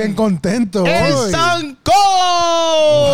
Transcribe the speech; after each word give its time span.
bien 0.00 0.14
contento 0.14 0.84
¡El 0.86 1.12
hoy. 1.14 1.30
Sancocho! 1.30 1.92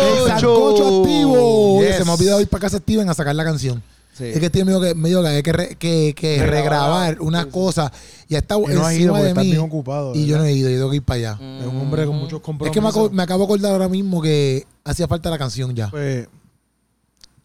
El 0.01 0.27
sancocho 0.27 1.01
activo. 1.01 1.81
Yes. 1.83 1.97
Se 1.97 2.03
me 2.05 2.11
ha 2.11 2.13
olvidado 2.13 2.41
ir 2.41 2.47
para 2.47 2.61
casa 2.61 2.77
Steven 2.77 3.09
a 3.09 3.13
sacar 3.13 3.35
la 3.35 3.43
canción. 3.43 3.81
Sí. 4.13 4.25
Es 4.25 4.39
que 4.39 4.49
tiene 4.49 4.65
medio 4.65 4.81
que, 4.81 4.95
medio 4.95 5.21
que 5.21 5.27
hay 5.27 5.43
que, 5.43 5.51
re- 5.53 5.75
que, 5.75 6.13
que 6.15 6.37
Regrabar. 6.39 6.63
regrabar 7.11 7.21
una 7.21 7.45
cosa 7.51 7.91
y 8.27 8.33
ha 8.33 8.39
estado 8.39 8.61
no 8.67 8.91
ido 8.91 9.13
porque 9.13 9.27
de 9.27 9.33
mí. 9.35 9.45
bien 9.51 9.59
ocupado. 9.59 10.15
y 10.15 10.25
yo 10.25 10.39
no 10.39 10.45
he 10.45 10.53
ido, 10.53 10.69
yo 10.71 10.77
tengo 10.77 10.89
que 10.89 10.95
ir 10.95 11.03
para 11.03 11.17
allá. 11.17 11.33
Es 11.61 11.67
un 11.67 11.79
hombre 11.81 12.05
con 12.07 12.15
muchos 12.17 12.39
Es 12.39 12.43
compromisos. 12.45 12.73
que 12.73 12.81
me, 12.81 12.87
aco- 12.89 13.11
me 13.11 13.21
acabo 13.21 13.39
de 13.41 13.45
acordar 13.45 13.73
ahora 13.73 13.87
mismo 13.89 14.19
que 14.21 14.65
hacía 14.83 15.07
falta 15.07 15.29
la 15.29 15.37
canción 15.37 15.75
ya. 15.75 15.89
Pues, 15.91 16.27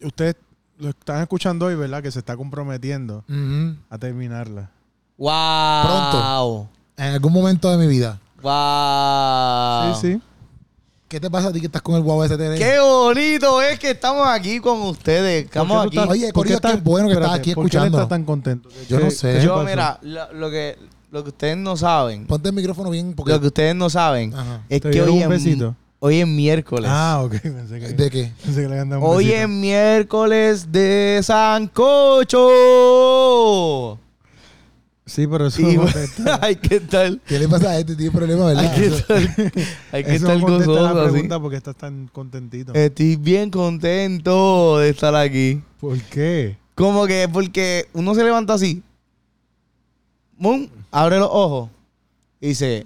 ustedes 0.01 0.35
lo 0.79 0.89
están 0.89 1.21
escuchando 1.21 1.67
hoy, 1.67 1.75
¿verdad? 1.75 2.01
Que 2.01 2.09
se 2.09 2.17
está 2.19 2.35
comprometiendo 2.35 3.23
a 3.89 3.97
terminarla. 3.99 4.71
¡Wow! 5.17 5.83
Pronto. 5.83 6.69
En 6.97 7.13
algún 7.13 7.33
momento 7.33 7.69
de 7.69 7.77
mi 7.77 7.85
vida. 7.87 8.19
¡Wow! 8.43 9.95
Sí, 9.95 10.13
sí. 10.13 10.21
¿Qué 11.07 11.19
te 11.19 11.29
pasa 11.29 11.47
a 11.49 11.51
ti 11.53 11.59
que 11.59 11.67
estás 11.67 11.81
con 11.81 11.95
el 11.95 12.01
guau 12.01 12.23
STD? 12.27 12.57
¡Qué 12.57 12.79
bonito 12.79 13.61
es 13.61 13.77
que 13.79 13.91
estamos 13.91 14.27
aquí 14.27 14.59
con 14.59 14.81
ustedes! 14.81 15.45
Estamos 15.45 15.77
¿Por 15.77 15.87
aquí. 15.87 15.91
qué 15.91 15.95
tú 15.95 16.01
estás- 16.01 16.11
Oye, 16.11 16.31
Corillo, 16.33 16.59
qué 16.59 16.75
bueno 16.83 17.07
que 17.07 17.13
estás 17.13 17.31
aquí 17.33 17.53
¿Por 17.55 17.69
qué 17.69 17.77
tan 18.09 18.23
contento? 18.25 18.69
Yo 18.89 18.97
¿Qué- 18.97 19.03
no 19.05 19.11
sé. 19.11 19.41
Yo, 19.43 19.63
mira, 19.63 19.99
lo, 20.01 20.33
lo 20.33 20.49
que, 20.49 20.77
lo 21.11 21.23
que 21.23 21.29
ustedes 21.29 21.55
no 21.57 21.77
saben, 21.77 22.25
Ponte 22.25 22.49
el 22.49 22.55
micrófono 22.55 22.89
bien 22.89 23.13
porque... 23.13 23.31
lo 23.31 23.39
que 23.39 23.47
ustedes 23.47 23.75
no 23.75 23.89
saben, 23.91 24.33
Ajá. 24.33 24.61
es 24.69 24.81
¿Te 24.81 24.89
que 24.89 25.01
hoy 25.03 25.09
un 25.11 25.21
es, 25.21 25.29
besito? 25.29 25.75
hoy 25.99 26.19
es 26.21 26.27
miércoles. 26.27 26.89
Ah, 26.91 27.21
ok. 27.23 27.31
Pensé 27.41 27.79
que, 27.79 27.87
¿De 27.89 28.09
qué? 28.09 28.33
pensé 28.43 28.63
que 28.63 28.67
le 28.67 28.81
hoy 28.95 29.25
besito. 29.25 29.43
es 29.43 29.49
miércoles 29.49 30.71
de 30.71 31.19
Sancocho. 31.23 32.39
Sí, 35.05 35.27
pero 35.27 35.47
eso 35.47 35.61
Y, 35.61 35.75
no 35.75 35.81
contesta. 35.83 36.39
ay, 36.41 36.55
¿qué 36.55 36.79
tal? 36.79 37.19
¿Qué 37.25 37.37
le 37.37 37.49
pasa 37.49 37.71
a 37.71 37.79
este? 37.79 37.95
Tiene 37.95 38.11
problemas, 38.11 38.55
Hay 38.55 38.55
¿verdad? 38.55 38.75
que 38.75 38.85
estar, 38.85 39.53
hay 39.91 40.03
que 40.03 40.15
estar 40.15 40.39
gozoso 40.39 40.93
la 40.93 41.03
pregunta 41.09 41.39
porque 41.39 41.57
estás 41.57 41.75
tan 41.75 42.07
contentito. 42.07 42.73
Estoy 42.73 43.17
bien 43.17 43.49
contento 43.49 44.77
de 44.79 44.89
estar 44.89 45.13
aquí. 45.15 45.61
¿Por 45.79 45.99
qué? 46.03 46.57
Como 46.75 47.05
que 47.05 47.27
porque 47.31 47.87
uno 47.93 48.15
se 48.15 48.23
levanta 48.23 48.53
así, 48.53 48.81
¡mum! 50.37 50.67
abre 50.89 51.19
los 51.19 51.29
ojos 51.31 51.69
y 52.39 52.49
dice, 52.49 52.85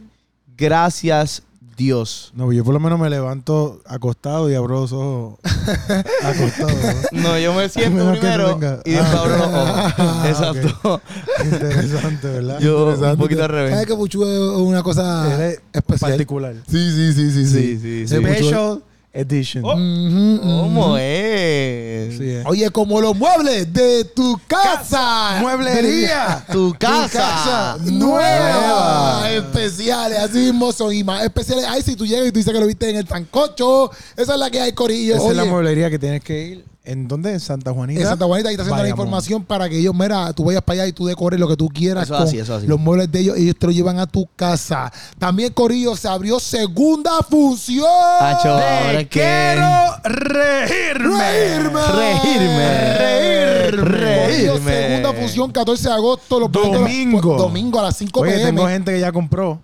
gracias 0.57 1.43
Dios. 1.77 2.31
No, 2.35 2.51
yo 2.51 2.63
por 2.63 2.73
lo 2.73 2.79
menos 2.79 2.99
me 2.99 3.07
levanto 3.09 3.79
acostado 3.85 4.49
y 4.49 4.55
abro 4.55 4.81
los 4.81 4.91
ojos 4.91 5.39
acostado. 6.23 6.69
¿no? 7.11 7.21
No, 7.21 7.39
yo 7.39 7.53
me 7.53 7.69
siento 7.69 8.11
primero 8.11 8.59
y 8.83 8.91
después 8.91 9.13
Ah. 9.15 9.19
abro 9.21 9.37
los 9.37 9.47
ojos. 9.47 9.93
Ah, 9.97 10.25
Exacto. 10.27 11.01
Interesante, 11.43 12.27
¿verdad? 12.27 12.59
Yo 12.59 12.77
un 12.85 12.89
Interesante. 12.93 13.23
poquito 13.23 13.43
al 13.43 13.49
revés. 13.49 13.71
¿Sabes 13.71 13.85
que 13.87 13.95
Puchu 13.95 14.23
es 14.25 14.39
una 14.59 14.81
cosa 14.83 15.51
especial? 15.71 16.11
particular. 16.11 16.55
Sí, 16.67 16.91
sí, 16.91 17.13
sí, 17.13 17.31
sí, 17.31 17.45
Sí, 17.45 17.77
sí, 17.79 18.07
sí. 18.07 18.17
Special 18.17 18.81
edition. 19.17 19.63
Oh. 19.65 19.73
Ujú. 19.73 20.39
¿Cómo 20.41 20.97
es? 20.97 22.17
Sí, 22.17 22.23
eh. 22.23 22.43
Oye, 22.45 22.69
como 22.69 23.01
los 23.01 23.15
muebles 23.15 23.71
de 23.73 24.05
tu 24.05 24.39
casa. 24.47 25.37
Mueblería. 25.41 26.45
Tu 26.51 26.71
Tu 26.71 26.77
casa. 26.79 27.77
nueva. 27.83 29.21
nueva. 29.21 29.31
Especiales, 29.31 30.19
así 30.19 30.37
mismo 30.39 30.71
son 30.71 30.93
y 30.93 31.03
más 31.03 31.23
especiales. 31.23 31.65
Ay, 31.67 31.81
si 31.81 31.95
tú 31.95 32.05
llegas 32.05 32.27
y 32.27 32.31
tú 32.31 32.39
dices 32.39 32.53
que 32.53 32.59
lo 32.59 32.67
viste 32.67 32.89
en 32.89 32.97
el 32.97 33.07
sancocho, 33.07 33.91
esa 34.15 34.33
es 34.33 34.39
la 34.39 34.49
que 34.49 34.61
hay, 34.61 34.71
Corillo. 34.73 35.15
Esa 35.15 35.29
es 35.29 35.35
la 35.35 35.45
mueblería 35.45 35.89
que 35.89 35.99
tienes 35.99 36.23
que 36.23 36.47
ir. 36.47 36.65
¿En 36.89 37.05
dónde? 37.07 37.33
En 37.33 37.39
Santa 37.41 37.73
Juanita. 37.73 37.99
en 37.99 38.07
Santa 38.07 38.25
Juanita, 38.25 38.47
ahí 38.47 38.53
está 38.53 38.63
haciendo 38.63 38.77
la 38.77 38.83
Bayamón. 38.83 39.05
información 39.07 39.43
para 39.43 39.67
que 39.67 39.77
ellos, 39.77 39.93
mira, 39.93 40.31
tú 40.31 40.45
vayas 40.45 40.61
para 40.61 40.81
allá 40.83 40.87
y 40.87 40.93
tú 40.93 41.05
decores 41.05 41.37
lo 41.37 41.47
que 41.47 41.57
tú 41.57 41.67
quieras 41.67 42.05
Eso 42.05 42.13
es 42.13 42.17
con 42.19 42.27
así, 42.29 42.39
eso 42.39 42.53
es 42.53 42.57
así. 42.59 42.67
los 42.67 42.79
muebles 42.79 43.11
de 43.11 43.19
ellos 43.19 43.35
ellos 43.37 43.55
te 43.59 43.65
lo 43.67 43.73
llevan 43.73 43.99
a 43.99 44.07
tu 44.07 44.25
casa. 44.37 44.89
También, 45.19 45.51
Corillo, 45.51 45.97
se 45.97 46.07
abrió 46.07 46.39
segunda 46.39 47.11
función. 47.29 47.85
Acho, 48.21 48.51
ahora 48.51 48.91
Te 48.91 49.01
es 49.01 49.07
que- 49.09 49.19
quiero 49.19 49.67
reírme. 50.03 51.17
Reírme. 51.19 51.81
Reírme. 51.91 53.71
Reírme. 53.71 54.21
Corillo, 54.23 54.57
segunda 54.63 55.13
función, 55.13 55.51
14 55.51 55.87
de 55.89 55.93
agosto. 55.93 56.39
Los 56.39 56.51
boletos- 56.51 56.79
Domingo. 56.79 57.37
Domingo 57.37 57.79
a 57.79 57.83
las 57.83 57.97
5 57.97 58.21
Oye, 58.21 58.31
pm. 58.31 58.45
tengo 58.45 58.67
gente 58.67 58.91
que 58.93 58.99
ya 58.99 59.11
compró. 59.11 59.61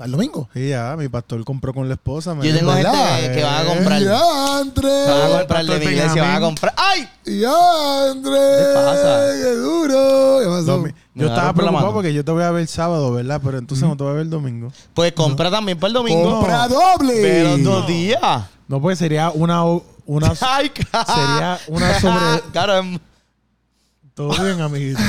¿Al 0.00 0.10
domingo? 0.12 0.48
Sí, 0.54 0.70
ya, 0.70 0.96
mi 0.98 1.08
pastor 1.08 1.44
compró 1.44 1.74
con 1.74 1.86
la 1.86 1.94
esposa. 1.94 2.34
me 2.34 2.48
Yo 2.48 2.56
tengo 2.56 2.72
gente 2.72 2.88
¿Verdad? 2.88 3.34
que, 3.34 3.42
van 3.42 3.54
a 3.54 3.68
comprar. 3.68 4.02
Ya, 4.02 4.58
Andrés. 4.58 5.08
Van 5.08 5.20
a 5.20 5.38
comprar 5.38 5.66
de 5.66 5.78
mi 5.78 5.84
iglesia, 5.84 6.36
a 6.36 6.40
comprar. 6.40 6.74
¡Ay! 6.74 7.08
Ya, 7.26 8.10
Andrés. 8.10 8.66
¿Qué 8.66 8.74
pasa? 8.74 9.20
¡Qué 9.34 9.54
duro! 9.56 10.38
¿Qué 10.40 10.46
pasó? 10.46 10.84
Yo 11.14 11.26
estaba 11.26 11.52
preocupado 11.52 11.92
porque 11.92 12.14
yo 12.14 12.24
te 12.24 12.32
voy 12.32 12.42
a 12.42 12.50
ver 12.50 12.62
el 12.62 12.68
sábado, 12.68 13.12
¿verdad? 13.12 13.42
Pero 13.44 13.58
entonces 13.58 13.86
no 13.86 13.94
te 13.94 14.04
voy 14.04 14.12
a 14.12 14.14
ver 14.14 14.22
el 14.22 14.30
domingo. 14.30 14.72
Pues 14.94 15.12
compra 15.12 15.50
también 15.50 15.78
para 15.78 15.88
el 15.88 15.92
domingo. 15.94 16.30
¡Compra 16.30 16.66
doble! 16.66 17.18
Pero 17.20 17.58
dos 17.58 17.86
días. 17.86 18.44
No, 18.68 18.80
pues 18.80 18.98
sería 18.98 19.30
una... 19.30 19.64
una 20.06 20.32
Ay, 20.40 20.70
cara. 20.70 21.04
sería 21.04 21.58
una 21.68 22.00
sobre... 22.00 22.42
Claro, 22.52 22.78
em, 22.78 22.98
Todo 24.14 24.30
bien, 24.42 24.62
amiguito. 24.62 25.00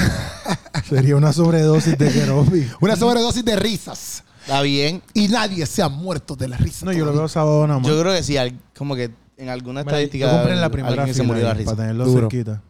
sería 0.89 1.15
una 1.15 1.31
sobredosis 1.31 1.97
de 1.97 2.11
Keropi. 2.11 2.67
Una 2.81 2.97
sobredosis 2.97 3.45
de 3.45 3.55
risas. 3.55 4.23
Está 4.41 4.61
bien. 4.61 5.01
Y 5.13 5.27
nadie 5.29 5.65
se 5.65 5.81
ha 5.81 5.89
muerto 5.89 6.35
de 6.35 6.47
la 6.47 6.57
risa. 6.57 6.85
No, 6.85 6.91
yo 6.91 7.05
lo 7.05 7.13
veo 7.13 7.27
sábado 7.27 7.65
nada 7.67 7.79
más. 7.79 7.87
Yo 7.89 7.99
creo 7.99 8.13
que 8.13 8.23
sí, 8.23 8.37
al- 8.37 8.59
como 8.77 8.95
que 8.95 9.11
en 9.37 9.49
alguna 9.49 9.81
estadística. 9.81 10.25
yo 10.25 10.31
compré 10.33 10.53
en 10.53 10.59
la 10.61 10.65
alguien 10.67 10.83
primera 10.85 11.07
se 11.07 11.13
fila 11.13 11.23
murió 11.25 11.39
de 11.39 11.43
la 11.45 11.51
ahí, 11.51 11.57
risa. 11.57 11.71
para 11.71 11.77
tenerlo 11.83 12.05
Duro. 12.05 12.29
cerquita. 12.29 12.61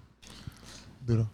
Duro. 1.06 1.30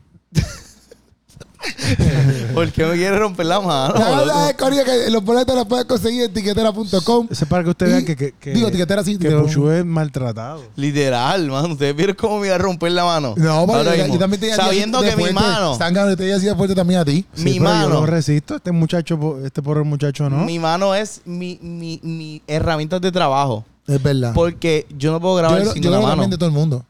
¿Por 2.53 2.71
qué 2.71 2.85
me 2.85 2.93
quiere 2.95 3.17
romper 3.17 3.45
la 3.45 3.59
mano? 3.59 3.93
La 3.95 4.09
verdad 4.11 4.49
es, 4.49 4.55
Corillo, 4.55 4.83
que 4.83 5.09
los 5.09 5.23
boletos 5.23 5.55
los 5.55 5.65
puedes 5.65 5.85
conseguir 5.85 6.23
en 6.23 6.33
tiquetera.com. 6.33 7.27
Ese 7.29 7.43
es 7.43 7.49
para 7.49 7.63
que 7.63 7.69
ustedes 7.69 7.91
vean 7.91 8.05
que, 8.05 8.15
que, 8.15 8.31
que, 8.33 8.51
digo, 8.51 8.71
tiquetera 8.71 9.03
sí, 9.03 9.17
que 9.17 9.29
Puchu 9.31 9.69
es 9.69 9.85
maltratado. 9.85 10.63
Literal, 10.75 11.49
mano. 11.49 11.73
¿Ustedes 11.73 11.95
vieron 11.95 12.15
cómo 12.15 12.39
me 12.39 12.47
iba 12.47 12.55
a 12.55 12.59
romper 12.59 12.91
la 12.91 13.05
mano? 13.05 13.33
No, 13.37 13.65
porque 13.67 13.97
yo, 13.97 14.07
yo 14.13 14.19
también 14.19 14.39
te 14.39 14.53
Sabiendo 14.53 15.01
que 15.01 15.15
mi 15.15 15.31
mano, 15.31 15.73
Están 15.73 15.93
te 15.93 16.23
decía 16.23 16.55
fuerte 16.55 16.75
también 16.75 16.99
a 16.99 17.05
ti. 17.05 17.25
mi 17.37 17.51
Sí, 17.51 17.57
Yo 17.57 17.63
mano, 17.63 17.89
lo 17.89 18.05
resisto. 18.05 18.55
Este 18.55 18.71
muchacho, 18.71 19.39
este 19.43 19.61
pobre 19.61 19.83
muchacho, 19.83 20.29
¿no? 20.29 20.45
mi 20.45 20.59
mano 20.59 20.95
es 20.95 21.21
mi, 21.25 21.59
mi, 21.61 21.99
mi 22.03 22.41
herramienta 22.47 22.99
de 22.99 23.11
trabajo. 23.11 23.65
Es 23.87 24.01
verdad. 24.01 24.33
Porque 24.33 24.85
yo 24.97 25.11
no 25.11 25.21
puedo 25.21 25.35
yo 25.35 25.37
grabar 25.37 25.61
creo, 25.61 25.73
sin 25.73 25.81
yo 25.83 25.89
creo 25.89 25.99
que 26.01 26.05
mano. 26.05 26.13
también 26.13 26.29
de 26.31 26.37
todo 26.37 26.49
el 26.49 26.55
mundo. 26.55 26.85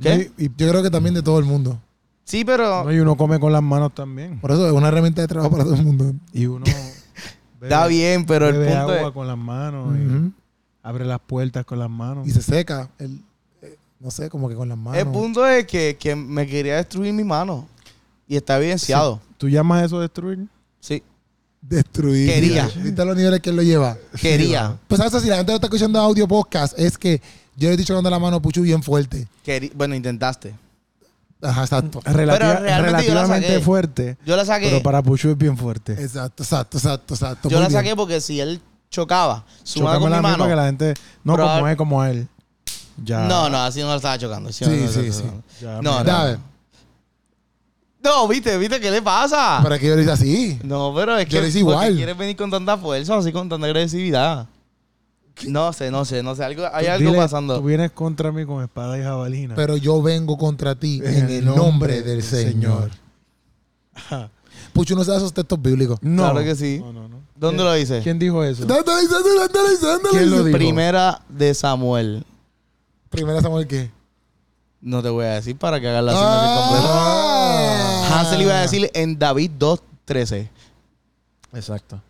¿Qué? 0.00 0.30
Y, 0.38 0.44
y- 0.44 0.50
Yo 0.56 0.68
creo 0.68 0.82
que 0.82 0.90
también 0.90 1.14
de 1.14 1.22
todo 1.22 1.38
el 1.38 1.44
mundo. 1.44 1.80
Sí, 2.28 2.44
pero 2.44 2.84
no, 2.84 2.92
y 2.92 2.98
uno 3.00 3.16
come 3.16 3.40
con 3.40 3.52
las 3.52 3.62
manos 3.62 3.94
también. 3.94 4.38
Por 4.38 4.50
eso 4.50 4.66
es 4.66 4.72
una 4.74 4.88
herramienta 4.88 5.22
de 5.22 5.28
trabajo 5.28 5.50
para 5.50 5.64
todo 5.64 5.76
el 5.76 5.82
mundo. 5.82 6.12
Y 6.34 6.44
uno 6.44 6.66
está 7.62 7.86
bien, 7.86 8.26
pero 8.26 8.48
el 8.48 8.58
bebe 8.58 8.66
punto 8.66 8.80
agua 8.92 9.08
es... 9.08 9.14
con 9.14 9.26
las 9.26 9.38
manos. 9.38 9.96
y 9.96 10.32
abre 10.82 11.06
las 11.06 11.20
puertas 11.20 11.64
con 11.64 11.78
las 11.78 11.88
manos. 11.88 12.28
Y 12.28 12.30
se 12.30 12.42
seca. 12.42 12.90
El, 12.98 13.22
eh, 13.62 13.78
no 13.98 14.10
sé, 14.10 14.28
como 14.28 14.46
que 14.50 14.54
con 14.54 14.68
las 14.68 14.76
manos. 14.76 15.00
El 15.00 15.06
punto 15.08 15.46
es 15.46 15.66
que, 15.66 15.96
que 15.98 16.14
me 16.14 16.46
quería 16.46 16.76
destruir 16.76 17.14
mi 17.14 17.24
mano. 17.24 17.66
Y 18.26 18.36
está 18.36 18.58
evidenciado. 18.58 19.22
¿Tú 19.38 19.48
llamas 19.48 19.86
eso 19.86 19.98
destruir? 19.98 20.46
Sí. 20.80 21.02
Destruir. 21.62 22.28
Quería. 22.28 22.68
¿Viste 22.76 23.04
los 23.06 23.16
niveles 23.16 23.40
que 23.40 23.48
él 23.48 23.56
lo 23.56 23.62
lleva? 23.62 23.96
Quería. 24.20 24.76
Pues 24.86 24.98
sabes, 25.00 25.22
si 25.22 25.30
la 25.30 25.36
gente 25.38 25.52
lo 25.52 25.56
está 25.56 25.68
escuchando 25.68 25.98
audio 25.98 26.28
podcast, 26.28 26.78
es 26.78 26.98
que 26.98 27.22
yo 27.56 27.68
le 27.68 27.74
he 27.74 27.76
dicho 27.78 27.94
cuando 27.94 28.10
la 28.10 28.18
mano 28.18 28.42
puchu 28.42 28.60
bien 28.60 28.82
fuerte. 28.82 29.26
Querí- 29.46 29.72
Bueno, 29.74 29.94
intentaste. 29.94 30.54
Ajá, 31.40 31.62
exacto. 31.62 32.00
Relativa- 32.04 32.58
yo 32.58 32.64
la 32.64 32.78
relativamente 32.80 33.48
saqué. 33.48 33.60
fuerte. 33.64 34.16
Yo 34.26 34.36
la 34.36 34.44
saqué. 34.44 34.70
Pero 34.70 34.82
para 34.82 35.02
Puchu 35.02 35.30
es 35.30 35.38
bien 35.38 35.56
fuerte. 35.56 35.92
Exacto, 35.92 36.42
exacto, 36.42 36.78
exacto, 36.78 37.14
exacto. 37.14 37.48
yo 37.48 37.60
la 37.60 37.68
bien. 37.68 37.78
saqué 37.80 37.94
porque 37.96 38.20
si 38.20 38.40
él 38.40 38.60
chocaba 38.90 39.44
su 39.62 39.82
mano 39.82 40.00
con 40.00 40.10
mi 40.10 40.18
mano. 40.18 40.46
que 40.46 40.56
la 40.56 40.66
gente... 40.66 40.94
No, 41.22 41.34
Probable- 41.34 41.58
como 41.60 41.68
es 41.68 41.76
como 41.76 42.04
él. 42.04 42.28
Ya. 43.04 43.20
No, 43.20 43.48
no, 43.48 43.58
así 43.62 43.80
no 43.80 43.86
lo 43.88 43.96
estaba 43.96 44.18
chocando. 44.18 44.48
así 44.48 44.64
Sí, 44.64 44.70
no 44.70 44.88
sí, 44.90 45.12
sí. 45.12 45.24
Ya, 45.60 45.80
No, 45.80 46.02
no. 46.02 46.38
No, 48.02 48.28
viste, 48.28 48.56
viste, 48.58 48.80
¿qué 48.80 48.90
le 48.90 49.02
pasa? 49.02 49.60
Para 49.62 49.78
que 49.78 49.86
yo 49.86 49.94
lo 49.96 50.00
hice 50.02 50.10
así. 50.12 50.58
No, 50.62 50.92
pero 50.94 51.16
es 51.18 51.26
Yo 51.26 51.30
que 51.30 51.40
lo 51.42 51.46
hice 51.48 51.60
¿por 51.64 51.72
qué 51.74 51.78
igual. 51.86 51.96
quieres 51.96 52.16
venir 52.16 52.36
con 52.36 52.50
tanta 52.50 52.76
fuerza, 52.78 53.16
así 53.16 53.32
con 53.32 53.48
tanta 53.48 53.66
agresividad. 53.66 54.46
No 55.46 55.72
sé, 55.72 55.90
no 55.90 56.04
sé, 56.04 56.22
no 56.22 56.34
sé. 56.34 56.44
Algo, 56.44 56.64
hay 56.72 56.86
Tú 56.86 56.90
algo 56.92 57.10
dile, 57.10 57.22
pasando. 57.22 57.58
Tú 57.58 57.64
vienes 57.64 57.92
contra 57.92 58.32
mí 58.32 58.44
con 58.44 58.62
espada 58.62 58.98
y 58.98 59.02
jabalina. 59.02 59.54
Pero 59.54 59.76
yo 59.76 60.02
vengo 60.02 60.36
contra 60.36 60.74
ti 60.74 61.00
en 61.04 61.28
el 61.28 61.44
nombre 61.44 62.02
del 62.02 62.22
Señor. 62.22 62.90
Ajá. 63.94 64.30
Puchu 64.72 64.94
no 64.94 65.04
da 65.04 65.16
esos 65.16 65.32
textos 65.32 65.60
bíblicos. 65.60 65.98
No. 66.02 66.22
Claro 66.22 66.44
que 66.44 66.54
sí. 66.54 66.78
No, 66.80 66.92
no, 66.92 67.08
no. 67.08 67.18
¿Dónde 67.34 67.62
lo 67.62 67.72
dice? 67.72 68.00
¿Quién 68.02 68.18
dijo 68.18 68.42
eso? 68.42 68.64
Dándole, 68.64 69.06
dándole, 69.08 69.38
dándole, 69.38 69.76
dándole. 69.80 70.10
¿Quién 70.10 70.30
lo 70.30 70.44
dijo? 70.44 70.58
Primera 70.58 71.22
de 71.28 71.54
Samuel. 71.54 72.24
Primera 73.10 73.40
Samuel, 73.40 73.66
¿qué? 73.66 73.90
No 74.80 75.02
te 75.02 75.08
voy 75.08 75.24
a 75.24 75.34
decir 75.34 75.56
para 75.56 75.80
que 75.80 75.88
hagas 75.88 76.04
la 76.04 76.12
asignación 76.12 76.62
completa. 76.62 76.88
Ah. 76.90 78.20
Hansel 78.20 78.42
iba 78.42 78.54
a 78.54 78.60
decir 78.62 78.90
en 78.94 79.18
David 79.18 79.52
2.13. 79.58 80.48
Exacto. 81.54 82.00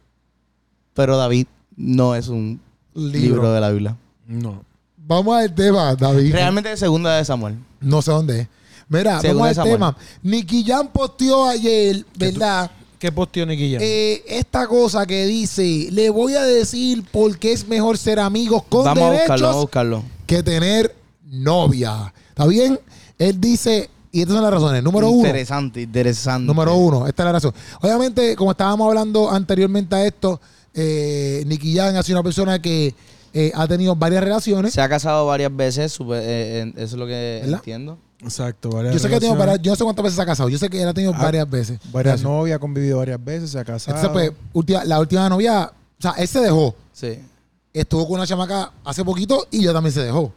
Pero 0.94 1.16
David 1.16 1.46
no 1.76 2.14
es 2.14 2.28
un 2.28 2.60
libro, 2.98 3.36
Libro. 3.36 3.52
de 3.52 3.60
la 3.60 3.70
Biblia. 3.70 3.96
No. 4.26 4.62
Vamos 4.96 5.36
al 5.36 5.54
tema, 5.54 5.94
David. 5.94 6.32
Realmente 6.32 6.72
es 6.72 6.80
segunda 6.80 7.16
de 7.16 7.24
Samuel. 7.24 7.56
No 7.80 8.02
sé 8.02 8.10
dónde 8.10 8.40
es. 8.42 8.48
Mira, 8.90 9.20
Segunda 9.20 9.42
vamos 9.44 9.58
al 9.58 9.64
de 9.64 9.70
tema. 9.72 9.96
Nicky 10.22 10.64
Jam 10.64 10.88
posteó 10.88 11.46
ayer, 11.48 12.04
¿verdad? 12.16 12.70
¿Qué 12.98 13.12
posteó 13.12 13.46
Nicky 13.46 13.72
Jam? 13.72 13.80
Eh, 13.82 14.22
esta 14.26 14.66
cosa 14.66 15.06
que 15.06 15.26
dice, 15.26 15.88
le 15.92 16.10
voy 16.10 16.34
a 16.34 16.42
decir 16.42 17.04
por 17.12 17.38
qué 17.38 17.52
es 17.52 17.66
mejor 17.68 17.96
ser 17.98 18.18
amigos 18.18 18.62
con 18.68 18.84
Vamos 18.84 19.04
a 19.04 19.10
buscarlo, 19.10 19.12
derechos 19.12 19.40
vamos 19.42 19.56
a 19.56 19.60
buscarlo. 19.60 20.02
que 20.26 20.42
tener 20.42 20.94
novia. 21.30 22.12
¿Está 22.30 22.46
bien? 22.46 22.78
Él 23.18 23.40
dice, 23.40 23.88
y 24.10 24.20
estas 24.22 24.34
son 24.34 24.42
las 24.42 24.52
razones. 24.52 24.82
Número 24.82 25.08
uno. 25.10 25.26
Interesante, 25.26 25.82
interesante. 25.82 26.46
Número 26.46 26.74
uno, 26.74 27.06
esta 27.06 27.22
es 27.22 27.26
la 27.26 27.32
razón. 27.32 27.54
Obviamente, 27.80 28.34
como 28.36 28.50
estábamos 28.52 28.88
hablando 28.88 29.30
anteriormente 29.30 29.94
a 29.94 30.06
esto, 30.06 30.40
eh, 30.74 31.42
Nicky 31.46 31.78
ha 31.78 32.02
sido 32.02 32.18
una 32.18 32.24
persona 32.24 32.60
que 32.60 32.94
eh, 33.34 33.52
ha 33.54 33.66
tenido 33.66 33.94
varias 33.96 34.22
relaciones. 34.24 34.72
Se 34.72 34.80
ha 34.80 34.88
casado 34.88 35.26
varias 35.26 35.54
veces, 35.54 35.98
eh, 36.00 36.04
eh, 36.12 36.72
eso 36.76 36.84
es 36.84 36.92
lo 36.94 37.06
que 37.06 37.40
¿Verdad? 37.42 37.58
entiendo. 37.58 37.98
Exacto, 38.20 38.70
varias 38.70 38.94
Yo 38.94 38.98
sé 38.98 39.08
que 39.08 39.14
ha 39.14 39.20
tenido 39.20 39.34
relaciones, 39.34 39.38
varias, 39.58 39.62
yo 39.64 39.72
no 39.72 39.76
sé 39.76 39.84
cuántas 39.84 40.02
veces 40.02 40.16
se 40.16 40.22
ha 40.22 40.26
casado. 40.26 40.48
Yo 40.48 40.58
sé 40.58 40.68
que 40.68 40.82
él 40.82 40.88
ha 40.88 40.94
tenido 40.94 41.12
Ah, 41.14 41.22
varias 41.22 41.48
veces. 41.48 41.78
varias 41.92 42.14
relaciones. 42.14 42.22
novias, 42.38 42.56
ha 42.56 42.58
convivido 42.58 42.98
varias 42.98 43.24
veces, 43.24 43.50
se 43.50 43.58
ha 43.58 43.64
casado. 43.64 43.96
Entonces, 43.96 44.10
pues, 44.32 44.40
última- 44.52 44.84
la 44.84 44.98
última 44.98 45.28
novia, 45.28 45.70
o 45.98 46.02
sea, 46.02 46.12
él 46.18 46.26
se 46.26 46.40
dejó. 46.40 46.74
Sí. 46.92 47.18
Estuvo 47.72 48.06
con 48.06 48.16
una 48.16 48.26
chamaca 48.26 48.72
hace 48.84 49.04
poquito 49.04 49.46
y 49.50 49.62
yo 49.62 49.72
también 49.72 49.92
se 49.92 50.00
dejó. 50.00 50.32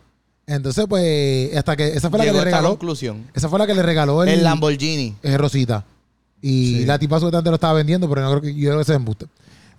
Entonces, 0.46 0.86
pues, 0.88 1.56
hasta 1.56 1.76
que 1.76 1.88
esa 1.96 2.10
fue 2.10 2.20
la 2.20 2.26
Llegó 2.26 2.36
que 2.36 2.42
a 2.42 2.44
le 2.44 2.50
esta 2.50 2.58
regaló. 2.60 2.70
conclusión. 2.78 3.28
Esa 3.34 3.48
fue 3.50 3.58
la 3.58 3.66
que 3.66 3.74
le 3.74 3.82
regaló 3.82 4.22
el, 4.24 4.30
El 4.30 4.44
Lamborghini. 4.44 5.16
es 5.24 5.38
Rosita. 5.40 5.86
Y 6.42 6.80
Sí. 6.80 6.86
la 6.86 7.00
tipa 7.00 7.18
supuestamente 7.18 7.50
lo 7.50 7.56
estaba 7.56 7.74
vendiendo, 7.74 8.10
pero 8.10 8.22
no 8.22 8.30
creo 8.32 8.42
que 8.42 8.54
yo 8.54 8.70
creo 8.70 8.80
que 8.80 8.86
se 8.86 8.94
embuste. 8.94 9.28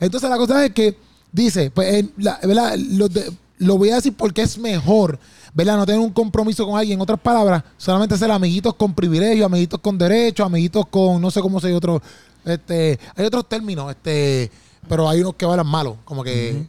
Entonces 0.05 0.29
la 0.29 0.37
cosa 0.37 0.65
es 0.65 0.73
que 0.73 0.97
dice, 1.31 1.71
pues, 1.71 1.95
en 1.95 2.13
la- 2.19 2.39
¿verdad? 2.43 2.75
Lo, 2.77 3.09
de- 3.09 3.33
lo 3.59 3.79
voy 3.79 3.91
a 3.91 3.97
decir 3.97 4.15
porque 4.17 4.43
es 4.43 4.59
mejor, 4.59 5.19
¿verdad? 5.55 5.77
No 5.77 5.87
tener 5.87 6.01
un 6.01 6.11
compromiso 6.13 6.67
con 6.67 6.79
alguien. 6.79 6.99
En 6.99 7.03
otras 7.03 7.21
palabras, 7.21 7.63
solamente 7.77 8.17
ser 8.19 8.31
amiguitos 8.31 8.75
con 8.75 8.95
privilegios, 8.95 9.47
amiguitos 9.47 9.81
con 9.81 9.97
derechos, 9.97 10.45
amiguitos 10.45 10.87
con, 10.89 11.21
no 11.21 11.31
sé 11.31 11.41
cómo 11.41 11.61
se 11.61 11.69
dice 11.69 11.77
otro, 11.77 12.03
este, 12.45 12.99
hay 13.15 13.25
otros 13.27 13.49
términos, 13.49 13.91
este, 13.91 14.51
pero 14.89 15.09
hay 15.09 15.21
unos 15.21 15.35
que 15.37 15.45
hablan 15.45 15.67
malos, 15.67 15.97
como 16.05 16.25
que, 16.25 16.67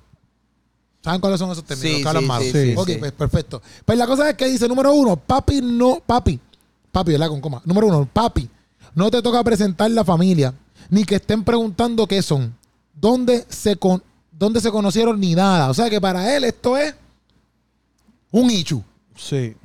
¿saben 1.03 1.19
cuáles 1.19 1.39
son 1.39 1.49
esos 1.51 1.63
términos? 1.63 1.97
Sí, 1.97 2.01
que 2.03 2.07
hablan 2.07 2.23
sí, 2.23 2.27
malos. 2.27 2.47
sí, 2.51 2.51
sí, 2.51 2.73
ok, 2.77 2.89
pues 2.99 3.11
perfecto. 3.13 3.61
Pues 3.85 3.97
la 3.97 4.05
cosa 4.05 4.29
es 4.29 4.35
que 4.35 4.47
dice, 4.47 4.67
número 4.67 4.93
uno, 4.93 5.15
papi 5.17 5.61
no, 5.63 5.99
papi, 6.05 6.39
papi, 6.91 7.11
¿verdad? 7.13 7.29
Con 7.29 7.41
coma. 7.41 7.61
Número 7.65 7.87
uno, 7.87 8.07
papi, 8.11 8.47
no 8.93 9.09
te 9.09 9.21
toca 9.23 9.43
presentar 9.43 9.89
la 9.89 10.03
familia, 10.05 10.53
ni 10.89 11.03
que 11.03 11.15
estén 11.15 11.43
preguntando 11.43 12.05
qué 12.05 12.21
son, 12.21 12.55
dónde 12.93 13.45
se, 13.49 13.75
con, 13.75 14.03
dónde 14.31 14.61
se 14.61 14.71
conocieron, 14.71 15.19
ni 15.19 15.35
nada. 15.35 15.69
O 15.69 15.73
sea 15.73 15.89
que 15.89 15.99
para 15.99 16.35
él 16.35 16.43
esto 16.43 16.77
es 16.77 16.93
un 18.31 18.49
ichu. 18.49 18.83
Sí. 19.15 19.55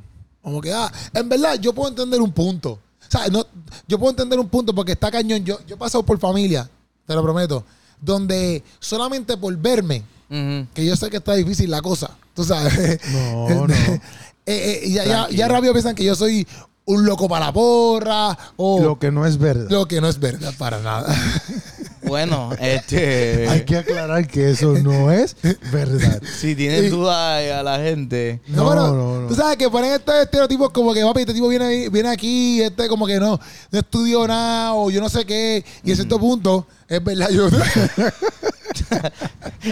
Como 0.43 0.61
que, 0.61 0.73
ah, 0.73 0.91
en 1.13 1.29
verdad, 1.29 1.59
yo 1.61 1.73
puedo 1.73 1.89
entender 1.89 2.21
un 2.21 2.33
punto. 2.33 2.73
O 2.73 3.11
sea, 3.11 3.29
no, 3.29 3.47
yo 3.87 3.99
puedo 3.99 4.11
entender 4.11 4.39
un 4.39 4.49
punto 4.49 4.75
porque 4.75 4.93
está 4.93 5.11
cañón. 5.11 5.45
Yo, 5.45 5.59
yo 5.67 5.77
he 5.77 5.79
pasado 5.79 6.03
por 6.05 6.19
familia, 6.19 6.69
te 7.07 7.15
lo 7.15 7.23
prometo, 7.23 7.65
donde 8.01 8.63
solamente 8.79 9.37
por 9.37 9.57
verme, 9.57 10.03
que 10.29 10.85
yo 10.85 10.95
sé 10.95 11.09
que 11.09 11.17
está 11.17 11.35
difícil 11.35 11.71
la 11.71 11.81
cosa, 11.81 12.11
tú 12.35 12.45
sabes. 12.45 13.01
No, 13.13 13.49
no. 13.67 13.75
Eh, 13.75 14.83
eh, 14.85 14.91
ya, 14.91 15.05
ya, 15.05 15.29
ya 15.31 15.49
rápido 15.49 15.73
piensan 15.73 15.95
que 15.95 16.05
yo 16.05 16.15
soy 16.15 16.47
un 16.87 17.05
loco 17.05 17.29
para 17.29 17.47
la 17.47 17.53
porra 17.53 18.39
o 18.57 18.81
Lo 18.81 18.99
que 18.99 19.11
no 19.11 19.27
es 19.27 19.37
verdad. 19.37 19.69
lo 19.71 19.87
que 19.87 20.01
no 20.01 20.09
es 20.09 20.19
verdad 20.19 20.55
para 20.57 20.81
nada. 20.81 21.15
Bueno, 22.09 22.51
este. 22.59 23.47
Hay 23.51 23.65
que 23.65 23.77
aclarar 23.77 24.27
que 24.27 24.51
eso 24.51 24.73
no 24.75 25.11
es 25.13 25.37
verdad. 25.73 26.21
Si 26.39 26.55
tienes 26.55 26.91
dudas 26.91 27.51
a 27.53 27.63
la 27.63 27.79
gente. 27.79 28.41
No, 28.49 28.65
No, 28.65 28.71
pero 28.71 28.87
no, 28.95 29.21
no. 29.23 29.29
Tú 29.29 29.35
sabes 29.35 29.57
que 29.57 29.69
ponen 29.69 29.93
estos 29.93 30.15
estereotipos 30.17 30.71
como 30.71 30.93
que, 30.95 31.03
papi, 31.03 31.21
este 31.21 31.35
tipo 31.35 31.49
viene, 31.49 31.65
ahí- 31.65 31.89
viene 31.89 32.09
aquí, 32.09 32.63
este 32.63 32.89
como 32.89 33.07
que 33.07 33.19
no, 33.21 33.39
no 33.71 33.79
estudió 33.79 34.27
nada 34.27 34.75
o 34.75 34.91
yo 34.91 35.01
no 35.01 35.09
sé 35.09 35.25
qué. 35.25 35.65
Y 35.85 35.91
en 35.91 35.97
cierto 35.97 36.19
punto, 36.19 36.67
es 36.89 37.03
verdad, 37.03 37.29
yo... 37.31 37.49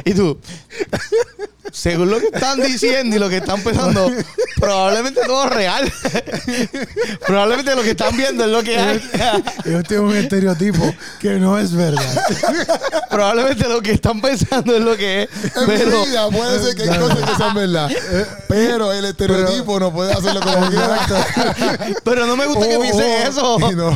Y 0.05 0.15
tú, 0.15 0.38
según 1.72 2.10
lo 2.10 2.18
que 2.20 2.26
están 2.26 2.60
diciendo 2.60 3.16
y 3.16 3.18
lo 3.18 3.28
que 3.28 3.36
están 3.38 3.60
pensando, 3.62 4.10
probablemente 4.58 5.20
todo 5.26 5.44
es 5.44 5.50
real. 5.50 5.92
probablemente 7.26 7.74
lo 7.74 7.82
que 7.82 7.90
están 7.90 8.16
viendo 8.16 8.44
es 8.44 8.50
lo 8.50 8.62
que 8.62 8.78
hay. 8.78 9.02
Ellos 9.64 9.84
tienen 9.84 10.06
un 10.06 10.16
estereotipo 10.16 10.94
que 11.20 11.34
no 11.38 11.58
es 11.58 11.72
verdad. 11.74 12.04
probablemente 13.10 13.68
lo 13.68 13.80
que 13.82 13.92
están 13.92 14.20
pensando 14.20 14.74
es 14.76 14.82
lo 14.82 14.96
que 14.96 15.22
es. 15.24 15.28
En 15.56 15.66
Pero, 15.66 16.00
mi 16.00 16.06
vida 16.10 16.30
puede 16.30 16.60
ser 16.62 16.76
que 16.76 16.82
hay 16.90 16.98
cosas 16.98 17.30
que 17.30 17.36
sean 17.36 17.54
verdad. 17.54 17.90
Pero 18.48 18.92
el 18.92 19.04
estereotipo 19.04 19.78
no 19.80 19.92
puede 19.92 20.12
hacerlo 20.12 20.40
como 20.40 20.68
quiera. 20.70 21.06
pero 22.04 22.26
no 22.26 22.36
me 22.36 22.46
gusta 22.46 22.66
que 22.68 22.76
Oh, 22.76 22.80
piensen 22.80 23.04
oh. 23.04 23.28
eso. 23.28 23.70
Y 23.70 23.74
no, 23.74 23.88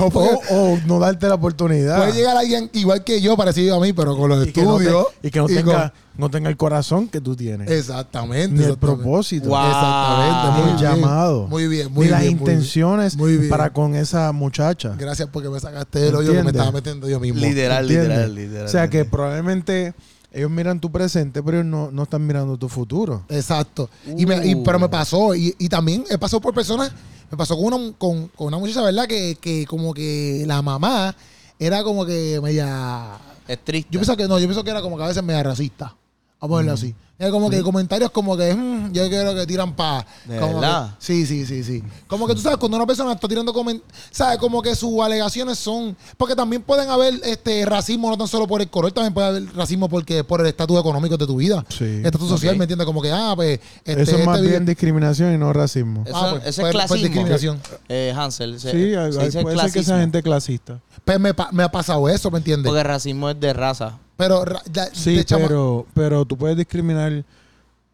O, 0.50 0.78
no 0.86 0.98
darte 0.98 1.26
la 1.28 1.34
oportunidad. 1.34 1.96
puede 1.98 2.12
llegar 2.12 2.36
alguien 2.36 2.70
igual 2.72 3.04
que 3.04 3.20
yo, 3.20 3.36
parecido 3.36 3.76
a 3.76 3.80
mí, 3.80 3.92
pero 3.92 4.16
con 4.16 4.28
los 4.30 4.46
y 4.46 4.52
que 4.52 4.62
no, 4.62 4.76
te- 4.78 4.84
estudios. 4.84 5.06
y 5.22 5.30
que 5.30 5.38
no 5.38 5.46
con- 5.46 5.54
tenga, 5.54 5.92
no 6.20 6.30
tenga 6.30 6.48
el 6.48 6.56
corazón 6.56 7.08
que 7.08 7.20
tú 7.20 7.34
tienes. 7.34 7.68
Exactamente. 7.70 8.48
ni 8.48 8.58
el 8.62 8.70
exactamente. 8.70 9.02
propósito. 9.02 9.48
Wow. 9.48 9.66
Exactamente. 9.66 10.60
Muy 10.62 10.70
el 10.70 10.76
bien. 10.76 10.90
llamado. 11.00 11.46
Muy 11.48 11.66
bien, 11.68 11.92
muy 11.92 12.04
ni 12.06 12.10
las 12.12 12.20
bien, 12.20 12.36
muy 12.36 12.44
bien. 12.44 12.56
intenciones 12.58 13.16
Muy 13.16 13.36
bien. 13.38 13.48
para 13.48 13.72
con 13.72 13.94
esa 13.96 14.30
muchacha. 14.32 14.94
Gracias 14.98 15.28
porque 15.32 15.48
me 15.48 15.58
sacaste 15.58 15.98
del 15.98 16.14
hoyo 16.14 16.32
que 16.32 16.42
me 16.44 16.50
estaba 16.50 16.70
metiendo 16.70 17.08
yo 17.08 17.18
mismo. 17.18 17.40
Literal, 17.40 17.82
¿Entiendes? 17.84 18.08
literal, 18.10 18.34
literal. 18.34 18.66
O 18.66 18.68
sea 18.68 18.88
que 18.88 19.04
probablemente 19.04 19.94
ellos 20.32 20.50
miran 20.50 20.78
tu 20.78 20.92
presente, 20.92 21.42
pero 21.42 21.58
ellos 21.58 21.66
no, 21.70 21.90
no 21.90 22.04
están 22.04 22.24
mirando 22.26 22.56
tu 22.56 22.68
futuro. 22.68 23.24
Exacto. 23.28 23.90
Y 24.16 24.26
me, 24.26 24.46
y- 24.46 24.54
Uh. 24.54 24.62
pero 24.62 24.78
me 24.78 24.88
pasó. 24.88 25.34
Y, 25.34 25.54
y 25.58 25.68
también 25.68 26.04
he 26.08 26.18
pasado 26.18 26.40
por 26.40 26.54
personas. 26.54 26.92
Me 27.30 27.36
pasó 27.36 27.56
con 27.56 27.72
una, 27.72 27.92
con, 27.96 28.28
con 28.28 28.48
una 28.48 28.58
muchacha, 28.58 28.82
¿verdad? 28.82 29.06
Que, 29.06 29.36
que 29.40 29.64
como 29.66 29.94
que 29.94 30.44
la 30.46 30.62
mamá 30.62 31.14
era 31.58 31.82
como 31.84 32.04
que 32.06 32.40
media. 32.42 33.12
es 33.46 33.58
triste. 33.64 33.88
Yo 33.90 34.00
pienso 34.00 34.16
que 34.16 34.26
no, 34.28 34.38
yo 34.38 34.46
pienso 34.46 34.62
que 34.64 34.70
era 34.70 34.80
como 34.82 34.96
que 34.96 35.02
a 35.04 35.06
veces 35.08 35.22
media 35.22 35.42
racista. 35.42 35.94
Vamos 36.40 36.54
a 36.54 36.58
verlo 36.58 36.72
así. 36.72 36.94
Era 37.18 37.30
como 37.30 37.50
que 37.50 37.60
comentarios 37.62 38.10
como 38.12 38.34
que 38.34 38.54
"Mm, 38.54 38.92
yo 38.92 39.06
creo 39.08 39.34
que 39.34 39.46
tiran 39.46 39.76
para. 39.76 40.06
¿De 40.24 40.38
verdad? 40.40 40.94
Sí, 40.98 41.26
sí, 41.26 41.44
sí, 41.44 41.62
sí. 41.62 41.82
Como 42.06 42.26
que 42.26 42.34
tú 42.34 42.40
sabes, 42.40 42.56
cuando 42.56 42.78
una 42.78 42.86
persona 42.86 43.12
está 43.12 43.28
tirando 43.28 43.52
comentarios, 43.52 43.94
sabes, 44.10 44.38
como 44.38 44.62
que 44.62 44.74
sus 44.74 44.98
alegaciones 45.02 45.58
son. 45.58 45.94
Porque 46.16 46.34
también 46.34 46.62
pueden 46.62 46.88
haber 46.88 47.20
este 47.24 47.66
racismo, 47.66 48.08
no 48.08 48.16
tan 48.16 48.26
solo 48.26 48.46
por 48.46 48.62
el 48.62 48.70
color, 48.70 48.90
también 48.92 49.12
puede 49.12 49.26
haber 49.26 49.54
racismo 49.54 49.86
porque 49.90 50.24
por 50.24 50.40
el 50.40 50.46
estatus 50.46 50.80
económico 50.80 51.18
de 51.18 51.26
tu 51.26 51.36
vida. 51.36 51.62
Sí. 51.68 52.00
Estatus 52.02 52.26
social. 52.26 52.56
¿me 52.56 52.64
entiendes? 52.64 52.86
Como 52.86 53.02
que, 53.02 53.12
ah, 53.12 53.34
pues. 53.36 53.60
Este, 53.84 54.00
Eso 54.00 54.16
es 54.16 54.24
más 54.24 54.36
este 54.38 54.48
bien 54.48 54.62
vive- 54.62 54.70
discriminación 54.70 55.34
y 55.34 55.36
no 55.36 55.52
racismo. 55.52 56.04
Eso, 56.06 56.16
Ah, 56.16 56.28
pues, 56.30 56.42
eso 56.44 56.48
es 56.48 56.54
pues- 56.54 56.62
pues 56.62 56.72
clasismo. 56.72 57.02
discriminación. 57.02 57.60
Eh, 57.90 58.14
Hansel. 58.16 58.58
Se, 58.58 58.70
sí, 58.70 58.78
se 58.92 58.96
hay- 58.98 59.10
dice 59.10 59.20
puede 59.20 59.28
ser 59.32 59.42
que 59.42 59.52
clasismo. 59.52 59.82
sea 59.82 59.98
gente 60.00 60.22
clasista. 60.22 60.80
Pues 61.04 61.20
me, 61.20 61.34
pa- 61.34 61.50
me 61.52 61.64
ha 61.64 61.70
pasado 61.70 62.08
eso, 62.08 62.30
¿me 62.30 62.38
entiendes? 62.38 62.66
Porque 62.70 62.82
racismo 62.82 63.28
es 63.28 63.38
de 63.38 63.52
raza. 63.52 63.98
Pero, 64.20 64.44
Sí, 64.92 65.16
de 65.16 65.24
pero, 65.24 65.86
pero 65.94 66.24
tú 66.24 66.36
puedes 66.36 66.56
discriminar 66.56 67.24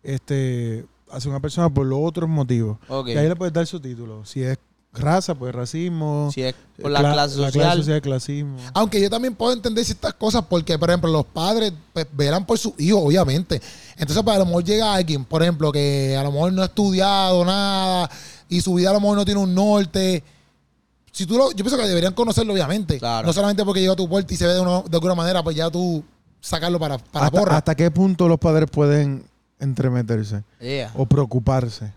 este, 0.03 0.85
hacia 1.11 1.31
una 1.31 1.41
persona 1.41 1.69
por 1.73 1.87
los 1.87 1.99
otros 2.03 2.29
motivos. 2.29 2.79
Y 3.07 3.11
ahí 3.17 3.29
le 3.29 3.37
puedes 3.37 3.53
dar 3.55 3.67
su 3.67 3.81
título. 3.81 4.25
Si 4.25 4.43
es 4.43 4.59
raza, 4.93 5.35
pues 5.35 5.55
racismo. 5.55 6.31
Si 6.33 6.43
es 6.43 6.55
por 6.81 6.91
la 6.91 7.01
Cla- 7.01 7.13
clase 7.13 7.37
La 7.39 7.47
social. 7.49 7.63
clase 7.65 7.77
social, 7.79 8.01
clasismo. 8.03 8.57
Aunque 8.73 9.01
yo 9.01 9.11
también 9.11 9.35
puedo 9.35 9.53
entender 9.53 9.85
ciertas 9.85 10.15
cosas 10.15 10.45
porque, 10.49 10.79
por 10.79 10.89
ejemplo, 10.89 11.11
los 11.11 11.27
padres 11.27 11.73
pues, 11.93 12.07
verán 12.13 12.47
por 12.47 12.59
sus 12.59 12.73
hijos, 12.79 13.03
obviamente. 13.05 13.61
Entonces, 13.97 14.23
pues, 14.23 14.37
a 14.37 14.39
lo 14.39 14.47
mejor 14.47 14.65
llega 14.65 14.95
alguien, 14.95 15.25
por 15.25 15.43
ejemplo, 15.43 15.71
que 15.73 16.17
a 16.19 16.23
lo 16.23 16.33
mejor 16.33 16.53
no 16.53 16.63
ha 16.63 16.67
estudiado 16.67 17.45
nada 17.45 18.11
y 18.49 18.61
su 18.61 18.75
vida 18.75 18.91
a 18.91 18.93
lo 18.95 19.01
mejor 19.01 19.17
no 19.19 19.25
tiene 19.25 19.41
un 19.41 19.55
norte. 19.55 20.23
Si 21.13 21.25
tú 21.27 21.37
lo, 21.37 21.51
yo 21.51 21.57
pienso 21.57 21.77
que 21.79 21.87
deberían 21.89 22.13
conocerlo, 22.15 22.53
obviamente. 22.53 22.99
Claro. 22.99 23.27
No 23.27 23.33
solamente 23.33 23.65
porque 23.65 23.81
llega 23.81 23.95
a 23.95 23.97
tu 23.97 24.09
puerta 24.09 24.33
y 24.33 24.37
se 24.37 24.47
ve 24.47 24.55
de, 24.55 24.61
una- 24.61 24.83
de 24.83 24.97
alguna 24.97 25.15
manera, 25.15 25.43
pues 25.43 25.57
ya 25.57 25.71
tú 25.71 26.03
sacarlo 26.47 26.79
para, 26.79 26.99
para 26.99 27.27
¿Hasta, 27.27 27.39
porra. 27.39 27.57
hasta 27.57 27.75
qué 27.75 27.91
punto 27.91 28.29
los 28.29 28.39
padres 28.39 28.71
pueden 28.71 29.25
entremeterse 29.59 30.43
Yeah. 30.61 30.93
o 30.95 31.07
preocuparse? 31.07 31.93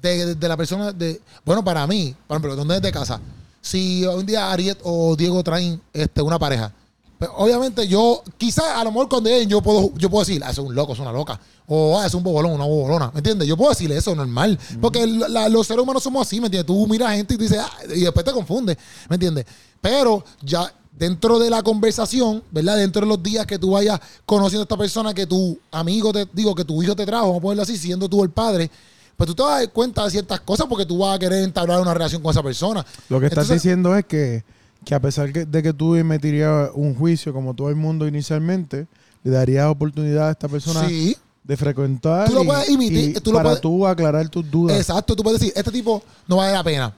de, 0.00 0.26
de- 0.26 0.34
de 0.34 0.48
la 0.48 0.56
persona 0.56 0.92
de 0.92 1.18
bueno 1.46 1.64
para 1.64 1.86
mí 1.86 2.14
por 2.26 2.36
ejemplo 2.36 2.54
donde 2.56 2.76
es 2.76 2.82
de 2.82 2.92
casa 2.92 3.18
si 3.62 4.04
un 4.04 4.26
día 4.26 4.52
Ariet 4.52 4.78
o 4.82 5.16
Diego 5.16 5.42
traen 5.42 5.80
este 5.94 6.20
una 6.20 6.38
pareja 6.38 6.70
pues 7.18 7.30
obviamente 7.36 7.88
yo 7.88 8.22
quizás 8.36 8.66
a 8.76 8.84
lo 8.84 8.90
mejor 8.92 9.08
cuando 9.08 9.30
lleguen 9.30 9.48
yo 9.48 9.62
puedo 9.62 9.92
yo 9.96 10.10
puedo 10.10 10.22
decir 10.26 10.42
ah, 10.44 10.50
es 10.50 10.58
un 10.58 10.74
loco 10.74 10.92
es 10.92 10.98
una 10.98 11.10
loca 11.10 11.40
o 11.66 11.98
ah, 11.98 12.04
es 12.06 12.12
un 12.12 12.22
bobolón 12.22 12.52
una 12.52 12.64
bobolona 12.66 13.10
¿me 13.14 13.20
entiendes? 13.20 13.48
yo 13.48 13.56
puedo 13.56 13.70
decirle 13.70 13.96
eso 13.96 14.14
normal 14.14 14.58
porque 14.78 15.06
la- 15.06 15.48
los 15.48 15.66
seres 15.66 15.82
humanos 15.82 16.02
somos 16.02 16.26
así 16.26 16.38
¿me 16.38 16.48
entiendes? 16.48 16.66
tú 16.66 16.86
miras 16.86 17.12
gente 17.16 17.32
y 17.32 17.36
tú 17.38 17.42
dices 17.44 17.58
ah, 17.62 17.70
y 17.94 18.00
después 18.02 18.26
te 18.26 18.32
confundes 18.32 18.76
¿me 19.08 19.14
entiendes? 19.14 19.46
pero 19.80 20.22
ya 20.42 20.70
dentro 20.98 21.38
de 21.38 21.50
la 21.50 21.62
conversación, 21.62 22.42
¿verdad? 22.50 22.76
Dentro 22.76 23.02
de 23.02 23.08
los 23.08 23.22
días 23.22 23.46
que 23.46 23.58
tú 23.58 23.72
vayas 23.72 24.00
conociendo 24.24 24.62
a 24.62 24.64
esta 24.64 24.76
persona 24.76 25.12
que 25.12 25.26
tu 25.26 25.58
amigo 25.72 26.12
te, 26.12 26.26
digo, 26.32 26.54
que 26.54 26.64
tu 26.64 26.82
hijo 26.82 26.94
te 26.94 27.04
trajo, 27.04 27.26
vamos 27.26 27.38
a 27.38 27.42
ponerlo 27.42 27.62
así, 27.64 27.76
siendo 27.76 28.08
tú 28.08 28.22
el 28.22 28.30
padre, 28.30 28.70
pues 29.16 29.26
tú 29.28 29.34
te 29.34 29.42
vas 29.42 29.52
a 29.52 29.58
dar 29.60 29.70
cuenta 29.72 30.04
de 30.04 30.10
ciertas 30.10 30.40
cosas 30.40 30.66
porque 30.68 30.86
tú 30.86 30.98
vas 30.98 31.16
a 31.16 31.18
querer 31.18 31.42
entablar 31.44 31.80
una 31.80 31.94
relación 31.94 32.22
con 32.22 32.30
esa 32.30 32.42
persona. 32.42 32.84
Lo 33.08 33.18
que 33.20 33.26
estás 33.26 33.44
Entonces- 33.44 33.62
diciendo 33.62 33.96
es 33.96 34.04
que, 34.04 34.44
que 34.84 34.94
a 34.94 35.00
pesar 35.00 35.32
que- 35.32 35.44
de 35.46 35.62
que 35.62 35.72
tú 35.72 35.94
emitirías 35.96 36.70
un 36.74 36.94
juicio 36.94 37.32
como 37.32 37.54
todo 37.54 37.70
el 37.70 37.76
mundo 37.76 38.06
inicialmente, 38.06 38.86
le 39.22 39.30
darías 39.30 39.66
oportunidad 39.68 40.28
a 40.28 40.30
esta 40.32 40.48
persona 40.48 40.86
Sí, 40.88 41.16
de 41.42 41.56
frecuentar 41.56 42.28
Tú 42.28 42.34
lo 42.34 42.42
y- 42.44 42.46
puedes 42.46 42.68
imitar, 42.68 42.98
y 43.02 43.12
tú 43.14 43.30
lo 43.32 43.38
para 43.38 43.48
puedes- 43.50 43.60
tú 43.62 43.86
aclarar 43.86 44.28
tus 44.28 44.48
dudas. 44.50 44.76
exacto. 44.76 45.16
Tú 45.16 45.22
puedes 45.22 45.40
decir, 45.40 45.52
este 45.56 45.70
tipo 45.70 46.02
no 46.28 46.36
vale 46.36 46.52
la 46.52 46.62
pena. 46.64 46.94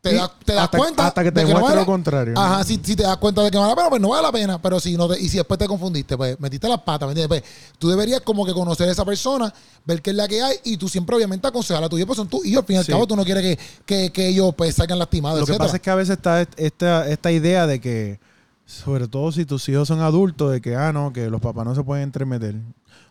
Te, 0.00 0.14
das- 0.14 0.30
te 0.44 0.52
das 0.54 0.64
hasta- 0.64 0.78
cuenta 0.78 1.06
hasta 1.08 1.24
que 1.24 1.32
te 1.32 1.40
de 1.40 1.42
no 1.44 1.48
demuestre 1.48 1.74
vale- 1.74 1.80
lo 1.82 1.86
contrario. 1.86 2.34
Ajá, 2.38 2.62
si, 2.64 2.80
si 2.82 2.94
te 2.96 3.02
das 3.02 3.16
cuenta 3.16 3.42
de 3.42 3.50
que 3.50 3.56
no 3.56 3.62
vale 3.62 3.72
la 3.72 3.76
pena, 3.76 3.90
pues 3.90 4.00
no 4.02 4.08
vale 4.10 4.22
la 4.22 4.32
pena. 4.32 4.62
Pero 4.62 4.78
si 4.80 4.96
no 4.96 5.08
te- 5.08 5.20
y 5.20 5.28
si 5.28 5.36
después 5.38 5.58
te 5.58 5.66
confundiste, 5.66 6.16
pues 6.16 6.38
metiste 6.40 6.68
las 6.68 6.80
patas, 6.82 7.06
¿me 7.08 7.12
entiendes? 7.12 7.40
Pues, 7.42 7.52
tú 7.78 7.88
deberías 7.88 8.20
como 8.20 8.46
que 8.46 8.52
conocer 8.52 8.88
a 8.88 8.92
esa 8.92 9.04
persona, 9.04 9.52
ver 9.84 10.00
qué 10.00 10.10
es 10.10 10.16
la 10.16 10.28
que 10.28 10.40
hay 10.42 10.56
y 10.64 10.76
tú 10.76 10.88
siempre 10.88 11.16
obviamente 11.16 11.46
aconsejar 11.48 11.82
a 11.84 11.88
tu 11.88 11.98
hijo, 11.98 12.06
pues 12.06 12.16
son 12.16 12.28
tus 12.28 12.46
hijos. 12.46 12.60
Al 12.62 12.66
fin 12.66 12.76
y 12.76 12.78
al 12.78 12.84
Sí. 12.84 12.92
cabo, 12.92 13.06
tú 13.06 13.16
no 13.16 13.24
quieres 13.24 13.42
que, 13.42 13.58
que, 13.84 14.12
que 14.12 14.28
ellos 14.28 14.54
pues 14.56 14.74
salgan 14.74 14.98
lastimados, 14.98 15.40
Lo 15.40 15.46
que 15.46 15.54
pasa 15.54 15.76
es 15.76 15.82
que 15.82 15.90
a 15.90 15.94
veces 15.96 16.16
está 16.16 16.40
est- 16.42 16.52
esta, 16.56 17.08
esta 17.08 17.30
idea 17.32 17.66
de 17.66 17.80
que, 17.80 18.20
sobre 18.66 19.08
todo 19.08 19.32
si 19.32 19.44
tus 19.46 19.68
hijos 19.68 19.88
son 19.88 20.00
adultos, 20.00 20.52
de 20.52 20.60
que, 20.60 20.76
ah, 20.76 20.92
no, 20.92 21.12
que 21.12 21.28
los 21.28 21.40
papás 21.40 21.64
no 21.64 21.74
se 21.74 21.82
pueden 21.82 22.04
entremeter 22.04 22.54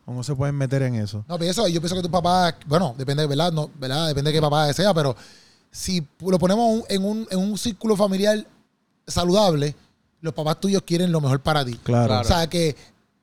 o 0.05 0.13
no 0.13 0.23
se 0.23 0.33
pueden 0.35 0.55
meter 0.55 0.83
en 0.83 0.95
eso. 0.95 1.25
No, 1.27 1.37
pero 1.37 1.51
eso, 1.51 1.67
yo 1.67 1.81
pienso 1.81 1.95
que 1.95 2.01
tu 2.03 2.11
papá, 2.11 2.55
bueno, 2.65 2.95
depende, 2.97 3.25
¿verdad? 3.27 3.51
No, 3.51 3.69
¿verdad? 3.77 4.07
Depende 4.07 4.29
de 4.31 4.37
qué 4.37 4.41
papá 4.41 4.71
sea, 4.71 4.93
pero 4.93 5.15
si 5.71 6.05
lo 6.19 6.39
ponemos 6.39 6.83
en 6.89 7.03
un, 7.03 7.27
en 7.29 7.39
un 7.39 7.57
círculo 7.57 7.95
familiar 7.95 8.45
saludable, 9.05 9.75
los 10.21 10.33
papás 10.33 10.59
tuyos 10.59 10.81
quieren 10.83 11.11
lo 11.11 11.21
mejor 11.21 11.41
para 11.41 11.63
ti. 11.63 11.79
Claro. 11.83 12.19
O 12.19 12.23
sea, 12.23 12.47
que 12.47 12.75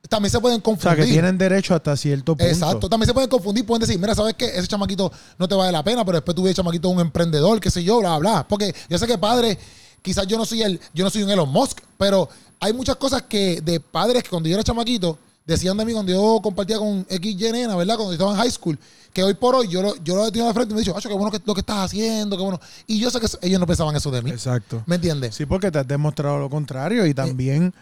también 0.08 0.30
se 0.30 0.40
pueden 0.40 0.58
O 0.58 0.60
sea, 0.60 0.72
confundir. 0.72 1.04
que 1.04 1.10
tienen 1.12 1.38
derecho 1.38 1.74
hasta 1.74 1.96
cierto 1.96 2.36
punto. 2.36 2.44
Exacto. 2.44 2.88
También 2.88 3.06
se 3.06 3.14
pueden 3.14 3.28
confundir. 3.30 3.64
Pueden 3.64 3.80
decir, 3.80 3.98
mira, 3.98 4.14
¿sabes 4.14 4.34
qué? 4.34 4.46
Ese 4.46 4.66
chamaquito 4.66 5.10
no 5.38 5.48
te 5.48 5.54
vale 5.54 5.72
la 5.72 5.82
pena, 5.82 6.04
pero 6.04 6.18
después 6.18 6.34
tuve 6.34 6.50
el 6.50 6.54
chamaquito 6.54 6.88
un 6.88 7.00
emprendedor, 7.00 7.60
qué 7.60 7.70
sé 7.70 7.82
yo, 7.82 8.00
bla, 8.00 8.18
bla. 8.18 8.46
Porque 8.46 8.74
yo 8.88 8.98
sé 8.98 9.06
que 9.06 9.18
padre, 9.18 9.58
quizás 10.02 10.26
yo 10.26 10.36
no 10.36 10.44
soy 10.44 10.62
el, 10.62 10.80
yo 10.92 11.04
no 11.04 11.10
soy 11.10 11.22
un 11.22 11.30
Elon 11.30 11.48
Musk, 11.48 11.80
pero 11.98 12.28
hay 12.60 12.72
muchas 12.72 12.96
cosas 12.96 13.22
que 13.22 13.60
de 13.60 13.80
padres 13.80 14.22
que 14.22 14.28
cuando 14.28 14.48
yo 14.48 14.54
era 14.54 14.62
chamaquito 14.62 15.18
decían 15.44 15.76
de 15.76 15.84
mí 15.84 15.92
cuando 15.92 16.12
yo 16.12 16.40
compartía 16.42 16.78
con 16.78 17.06
XY 17.08 17.52
nena, 17.52 17.76
¿verdad? 17.76 17.96
Cuando 17.96 18.12
yo 18.12 18.14
estaba 18.14 18.32
en 18.32 18.38
high 18.38 18.50
school, 18.50 18.78
que 19.12 19.22
hoy 19.22 19.34
por 19.34 19.54
hoy 19.54 19.68
yo 19.68 19.82
lo, 19.82 19.94
yo 20.02 20.16
lo 20.16 20.26
he 20.26 20.30
tenido 20.30 20.48
de 20.48 20.54
frente 20.54 20.72
y 20.72 20.74
me 20.74 20.80
he 20.80 20.84
dicho, 20.84 20.96
"Acho, 20.96 21.08
qué 21.08 21.14
bueno 21.14 21.30
que, 21.30 21.40
lo 21.44 21.54
que 21.54 21.60
estás 21.60 21.84
haciendo, 21.84 22.36
qué 22.36 22.42
bueno. 22.42 22.60
Y 22.86 22.98
yo 22.98 23.10
sé 23.10 23.20
que 23.20 23.26
ellos 23.42 23.60
no 23.60 23.66
pensaban 23.66 23.94
eso 23.94 24.10
de 24.10 24.22
mí. 24.22 24.30
Exacto. 24.30 24.82
¿Me 24.86 24.96
entiendes? 24.96 25.34
Sí, 25.34 25.46
porque 25.46 25.70
te 25.70 25.78
has 25.78 25.86
demostrado 25.86 26.38
lo 26.38 26.50
contrario 26.50 27.06
y 27.06 27.14
también 27.14 27.72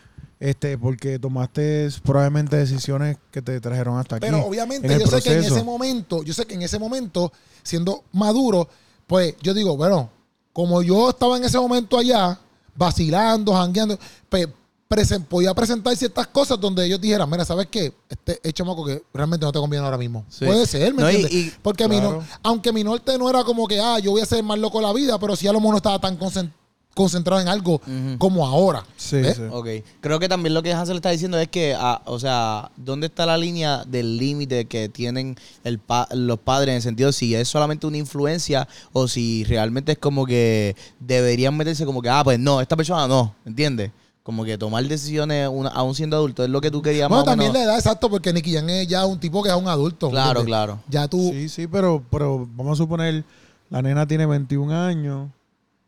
este 0.40 0.76
porque 0.76 1.20
tomaste 1.20 1.88
probablemente 2.02 2.56
decisiones 2.56 3.16
que 3.30 3.40
te 3.40 3.60
trajeron 3.60 3.96
hasta 3.98 4.16
aquí. 4.16 4.26
Pero 4.26 4.44
obviamente 4.44 4.98
yo 4.98 5.06
sé 5.06 5.22
que 5.22 5.38
en 5.38 5.44
ese 5.44 5.62
momento, 5.62 6.22
yo 6.24 6.34
sé 6.34 6.46
que 6.46 6.54
en 6.54 6.62
ese 6.62 6.78
momento, 6.78 7.32
siendo 7.62 8.02
maduro, 8.12 8.68
pues 9.06 9.36
yo 9.40 9.54
digo, 9.54 9.76
bueno, 9.76 10.10
como 10.52 10.82
yo 10.82 11.10
estaba 11.10 11.36
en 11.36 11.44
ese 11.44 11.58
momento 11.58 11.96
allá, 11.96 12.38
vacilando, 12.74 13.54
jangueando, 13.54 13.98
pues 14.28 14.48
presen- 14.94 15.24
podía 15.24 15.54
presentar 15.54 15.96
ciertas 15.96 16.26
cosas 16.26 16.60
donde 16.60 16.84
ellos 16.84 17.00
dijeran, 17.00 17.28
mira, 17.30 17.44
¿sabes 17.44 17.66
qué? 17.70 17.92
Este 18.08 18.38
es 18.42 18.52
chamaco 18.52 18.84
que 18.84 19.02
realmente 19.14 19.46
no 19.46 19.52
te 19.52 19.58
conviene 19.58 19.84
ahora 19.84 19.98
mismo. 19.98 20.24
Sí. 20.28 20.44
Puede 20.44 20.66
ser, 20.66 20.92
¿me 20.94 21.02
No, 21.02 21.10
y- 21.10 21.14
entiendes? 21.16 21.32
y- 21.32 21.52
Porque 21.62 21.88
mi 21.88 21.98
claro. 21.98 22.18
no- 22.20 22.26
aunque 22.42 22.72
mi 22.72 22.84
norte 22.84 23.16
no 23.16 23.30
era 23.30 23.42
como 23.44 23.66
que, 23.66 23.80
ah, 23.80 23.98
yo 23.98 24.10
voy 24.10 24.20
a 24.20 24.26
ser 24.26 24.42
más 24.44 24.58
loco 24.58 24.80
la 24.80 24.92
vida, 24.92 25.18
pero 25.18 25.34
sí 25.36 25.48
a 25.48 25.52
lo 25.52 25.60
mejor 25.60 25.72
no 25.72 25.76
estaba 25.78 25.98
tan 25.98 26.18
concen- 26.18 26.52
concentrado 26.94 27.40
en 27.40 27.48
algo 27.48 27.80
como 28.18 28.46
ahora. 28.46 28.84
Sí, 28.98 29.22
sí. 29.34 29.40
Ok. 29.50 29.66
Creo 30.02 30.18
que 30.20 30.28
también 30.28 30.52
lo 30.52 30.62
que 30.62 30.74
Hansel 30.74 30.96
está 30.96 31.08
diciendo 31.08 31.38
es 31.38 31.48
que, 31.48 31.74
ah, 31.74 32.02
o 32.04 32.18
sea, 32.18 32.70
¿dónde 32.76 33.06
está 33.06 33.24
la 33.24 33.38
línea 33.38 33.82
del 33.86 34.18
límite 34.18 34.66
que 34.66 34.90
tienen 34.90 35.36
el 35.64 35.78
pa- 35.78 36.06
los 36.12 36.38
padres 36.38 36.68
en 36.72 36.76
el 36.76 36.82
sentido 36.82 37.06
de 37.06 37.12
si 37.14 37.34
es 37.34 37.48
solamente 37.48 37.86
una 37.86 37.96
influencia 37.96 38.68
o 38.92 39.08
si 39.08 39.42
realmente 39.44 39.92
es 39.92 39.98
como 39.98 40.26
que 40.26 40.76
deberían 41.00 41.56
meterse 41.56 41.86
como 41.86 42.02
que, 42.02 42.10
ah, 42.10 42.22
pues 42.24 42.38
no, 42.38 42.60
esta 42.60 42.76
persona 42.76 43.08
no, 43.08 43.34
¿entiendes? 43.46 43.90
Como 44.22 44.44
que 44.44 44.56
tomar 44.56 44.84
decisiones 44.84 45.48
una- 45.52 45.70
aún 45.70 45.94
siendo 45.96 46.16
adulto 46.16 46.44
es 46.44 46.50
lo 46.50 46.60
que 46.60 46.70
tú 46.70 46.80
querías 46.80 47.08
Bueno, 47.08 47.22
más 47.24 47.28
o 47.28 47.30
también 47.32 47.52
menos. 47.52 47.66
la 47.66 47.72
edad, 47.72 47.78
exacto, 47.78 48.08
porque 48.08 48.32
Nicky 48.32 48.54
Jan 48.54 48.70
es 48.70 48.86
ya 48.86 49.04
un 49.04 49.18
tipo 49.18 49.42
que 49.42 49.48
es 49.48 49.54
un 49.56 49.66
adulto. 49.66 50.06
¿me 50.06 50.12
Claro, 50.12 50.44
claro. 50.44 50.80
Ya 50.88 51.08
tú, 51.08 51.30
Sí, 51.32 51.48
sí, 51.48 51.66
pero, 51.66 52.02
pero 52.10 52.48
vamos 52.54 52.78
a 52.78 52.82
suponer, 52.82 53.24
la 53.68 53.82
nena 53.82 54.06
tiene 54.06 54.24
21 54.26 54.70
años 54.72 55.28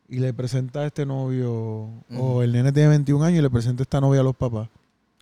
y 0.08 0.18
le 0.18 0.32
presenta 0.34 0.80
a 0.80 0.86
este 0.86 1.06
novio, 1.06 1.88
o 2.18 2.42
el 2.42 2.52
nene 2.52 2.72
tiene 2.72 2.88
21 2.88 3.22
años 3.24 3.38
y 3.38 3.42
le 3.42 3.50
presenta 3.50 3.82
a 3.82 3.84
esta 3.84 4.00
novia 4.00 4.20
a 4.20 4.24
los 4.24 4.34
papás. 4.34 4.68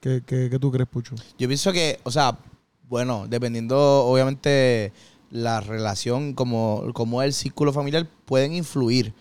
¿Qué, 0.00 0.22
qué, 0.26 0.48
qué 0.50 0.58
tú 0.58 0.72
crees, 0.72 0.88
Pucho? 0.88 1.14
Yo 1.38 1.46
pienso 1.48 1.70
que, 1.72 2.00
o 2.04 2.10
sea, 2.10 2.36
bueno, 2.88 3.26
dependiendo, 3.28 4.04
obviamente, 4.06 4.92
la 5.30 5.60
relación, 5.60 6.32
como, 6.34 6.82
como 6.94 7.22
el 7.22 7.32
círculo 7.32 7.72
familiar, 7.72 8.06
pueden 8.24 8.54
influir. 8.54 9.12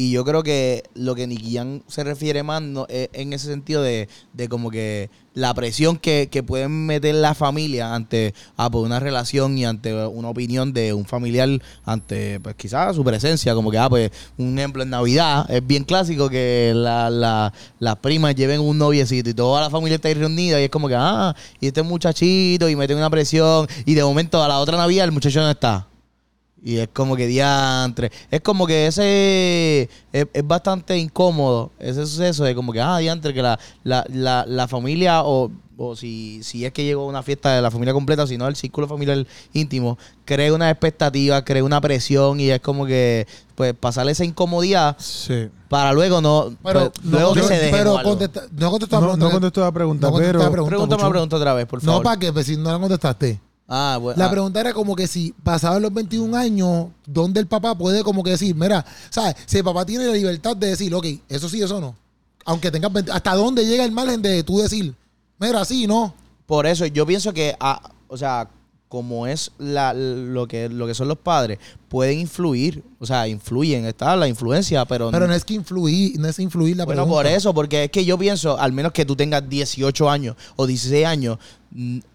Y 0.00 0.12
yo 0.12 0.24
creo 0.24 0.44
que 0.44 0.84
lo 0.94 1.16
que 1.16 1.26
Nicky 1.26 1.58
se 1.88 2.04
refiere 2.04 2.44
más 2.44 2.62
no, 2.62 2.86
es 2.88 3.08
en 3.12 3.32
ese 3.32 3.48
sentido 3.48 3.82
de, 3.82 4.08
de 4.32 4.48
como 4.48 4.70
que 4.70 5.10
la 5.34 5.52
presión 5.54 5.96
que, 5.96 6.28
que 6.30 6.44
pueden 6.44 6.86
meter 6.86 7.16
la 7.16 7.34
familia 7.34 7.92
ante 7.96 8.32
ah, 8.56 8.70
pues 8.70 8.84
una 8.84 9.00
relación 9.00 9.58
y 9.58 9.64
ante 9.64 9.92
una 10.06 10.28
opinión 10.28 10.72
de 10.72 10.92
un 10.92 11.04
familiar, 11.04 11.48
ante 11.84 12.38
pues 12.38 12.54
quizás 12.54 12.94
su 12.94 13.02
presencia, 13.02 13.56
como 13.56 13.72
que, 13.72 13.78
ah, 13.78 13.88
pues 13.90 14.12
un 14.36 14.56
ejemplo 14.56 14.84
en 14.84 14.90
Navidad, 14.90 15.50
es 15.50 15.66
bien 15.66 15.82
clásico 15.82 16.30
que 16.30 16.70
la, 16.76 17.10
la- 17.10 17.52
las 17.80 17.96
primas 17.96 18.36
lleven 18.36 18.60
un 18.60 18.78
noviecito 18.78 19.30
y 19.30 19.34
toda 19.34 19.62
la 19.62 19.68
familia 19.68 19.96
está 19.96 20.06
ahí 20.06 20.14
reunida 20.14 20.60
y 20.60 20.64
es 20.64 20.70
como 20.70 20.86
que, 20.86 20.94
ah, 20.96 21.34
y 21.58 21.66
este 21.66 21.82
muchachito 21.82 22.68
y 22.68 22.76
meten 22.76 22.98
una 22.98 23.10
presión 23.10 23.66
y 23.84 23.94
de 23.94 24.04
momento 24.04 24.40
a 24.40 24.46
la 24.46 24.60
otra 24.60 24.76
Navidad 24.76 25.06
el 25.06 25.10
muchacho 25.12 25.40
no 25.40 25.50
está. 25.50 25.88
Y 26.64 26.78
es 26.78 26.88
como 26.92 27.14
que 27.16 27.26
diantre. 27.26 28.10
Es 28.30 28.40
como 28.40 28.66
que 28.66 28.86
ese 28.88 29.88
es, 30.12 30.26
es 30.32 30.46
bastante 30.46 30.98
incómodo, 30.98 31.70
ese 31.78 32.04
suceso 32.06 32.44
de 32.44 32.54
como 32.54 32.72
que, 32.72 32.80
ah, 32.80 32.98
diantre, 32.98 33.32
que 33.32 33.42
la, 33.42 33.58
la, 33.84 34.04
la, 34.12 34.44
la 34.46 34.66
familia, 34.68 35.22
o, 35.22 35.50
o 35.76 35.94
si, 35.94 36.42
si 36.42 36.64
es 36.64 36.72
que 36.72 36.82
llegó 36.84 37.02
a 37.02 37.06
una 37.06 37.22
fiesta 37.22 37.54
de 37.54 37.62
la 37.62 37.70
familia 37.70 37.94
completa, 37.94 38.26
si 38.26 38.36
no 38.36 38.48
el 38.48 38.56
círculo 38.56 38.88
familiar 38.88 39.24
íntimo, 39.52 39.96
crea 40.24 40.52
una 40.52 40.68
expectativa, 40.68 41.44
crea 41.44 41.62
una 41.62 41.80
presión 41.80 42.40
y 42.40 42.50
es 42.50 42.60
como 42.60 42.86
que, 42.86 43.28
pues, 43.54 43.72
pasar 43.74 44.08
esa 44.08 44.24
incomodidad 44.24 44.96
Sí. 44.98 45.48
para 45.68 45.92
luego 45.92 46.20
no, 46.20 46.56
Pero, 46.64 46.90
pues, 46.92 47.04
luego 47.06 47.28
no, 47.28 47.34
que 47.34 47.40
yo- 47.42 47.46
se 47.48 47.54
deje. 47.58 47.70
pero 47.70 48.02
contesta- 48.02 48.48
no 48.50 48.70
contestó 48.72 48.96
la 48.96 49.00
No, 49.00 49.06
pregunta. 49.12 49.24
no 49.26 49.30
contestó 49.32 49.60
la 49.60 49.72
pregunta, 49.72 50.06
No 50.08 50.12
contestó 50.12 50.32
pero... 50.32 50.44
la 50.44 50.50
pregunta. 50.50 50.70
Pregúntame 50.76 51.02
la 51.04 51.08
pregunta 51.10 51.36
otra 51.36 51.54
vez, 51.54 51.66
por 51.66 51.84
No, 51.84 51.92
favor. 51.92 52.02
para 52.04 52.18
qué, 52.18 52.32
pues 52.32 52.46
si 52.46 52.56
no 52.56 52.72
la 52.72 52.78
contestaste. 52.80 53.40
Ah, 53.68 53.98
bueno, 54.00 54.18
La 54.18 54.26
ah, 54.26 54.30
pregunta 54.30 54.60
era 54.60 54.72
como 54.72 54.96
que 54.96 55.06
si 55.06 55.34
pasaban 55.42 55.82
los 55.82 55.92
21 55.92 56.36
años, 56.36 56.88
¿dónde 57.06 57.40
el 57.40 57.46
papá 57.46 57.76
puede 57.76 58.02
como 58.02 58.22
que 58.22 58.30
decir, 58.30 58.54
mira, 58.54 58.84
¿sabes? 59.10 59.36
Si 59.46 59.58
el 59.58 59.64
papá 59.64 59.86
tiene 59.86 60.06
la 60.06 60.12
libertad 60.12 60.56
de 60.56 60.68
decir, 60.68 60.94
ok, 60.94 61.06
eso 61.28 61.48
sí, 61.48 61.62
eso 61.62 61.80
no. 61.80 61.94
Aunque 62.44 62.70
tengas 62.70 62.92
20, 62.92 63.12
¿hasta 63.12 63.34
dónde 63.34 63.66
llega 63.66 63.84
el 63.84 63.92
margen 63.92 64.22
de 64.22 64.42
tú 64.42 64.58
decir, 64.58 64.94
mira, 65.38 65.64
sí, 65.64 65.86
no? 65.86 66.14
Por 66.46 66.66
eso 66.66 66.86
yo 66.86 67.06
pienso 67.06 67.32
que, 67.32 67.54
ah, 67.60 67.80
o 68.08 68.16
sea, 68.16 68.48
como 68.88 69.26
es 69.26 69.52
la, 69.58 69.92
lo, 69.92 70.48
que, 70.48 70.68
lo 70.70 70.86
que 70.86 70.94
son 70.94 71.08
los 71.08 71.18
padres, 71.18 71.58
pueden 71.88 72.18
influir, 72.20 72.82
o 72.98 73.04
sea, 73.06 73.28
influyen, 73.28 73.84
está 73.84 74.16
la 74.16 74.28
influencia, 74.28 74.84
pero, 74.86 75.10
Pero 75.10 75.26
no 75.26 75.34
es 75.34 75.44
que 75.44 75.54
influir, 75.54 76.18
no 76.18 76.26
es 76.26 76.38
influir 76.38 76.76
la 76.76 76.84
bueno, 76.86 77.02
pregunta. 77.02 77.16
por 77.22 77.26
eso, 77.26 77.52
porque 77.52 77.84
es 77.84 77.90
que 77.90 78.04
yo 78.06 78.16
pienso, 78.16 78.58
al 78.58 78.72
menos 78.72 78.92
que 78.92 79.04
tú 79.04 79.14
tengas 79.14 79.46
18 79.48 80.08
años 80.08 80.36
o 80.56 80.66
16 80.66 81.04
años, 81.04 81.38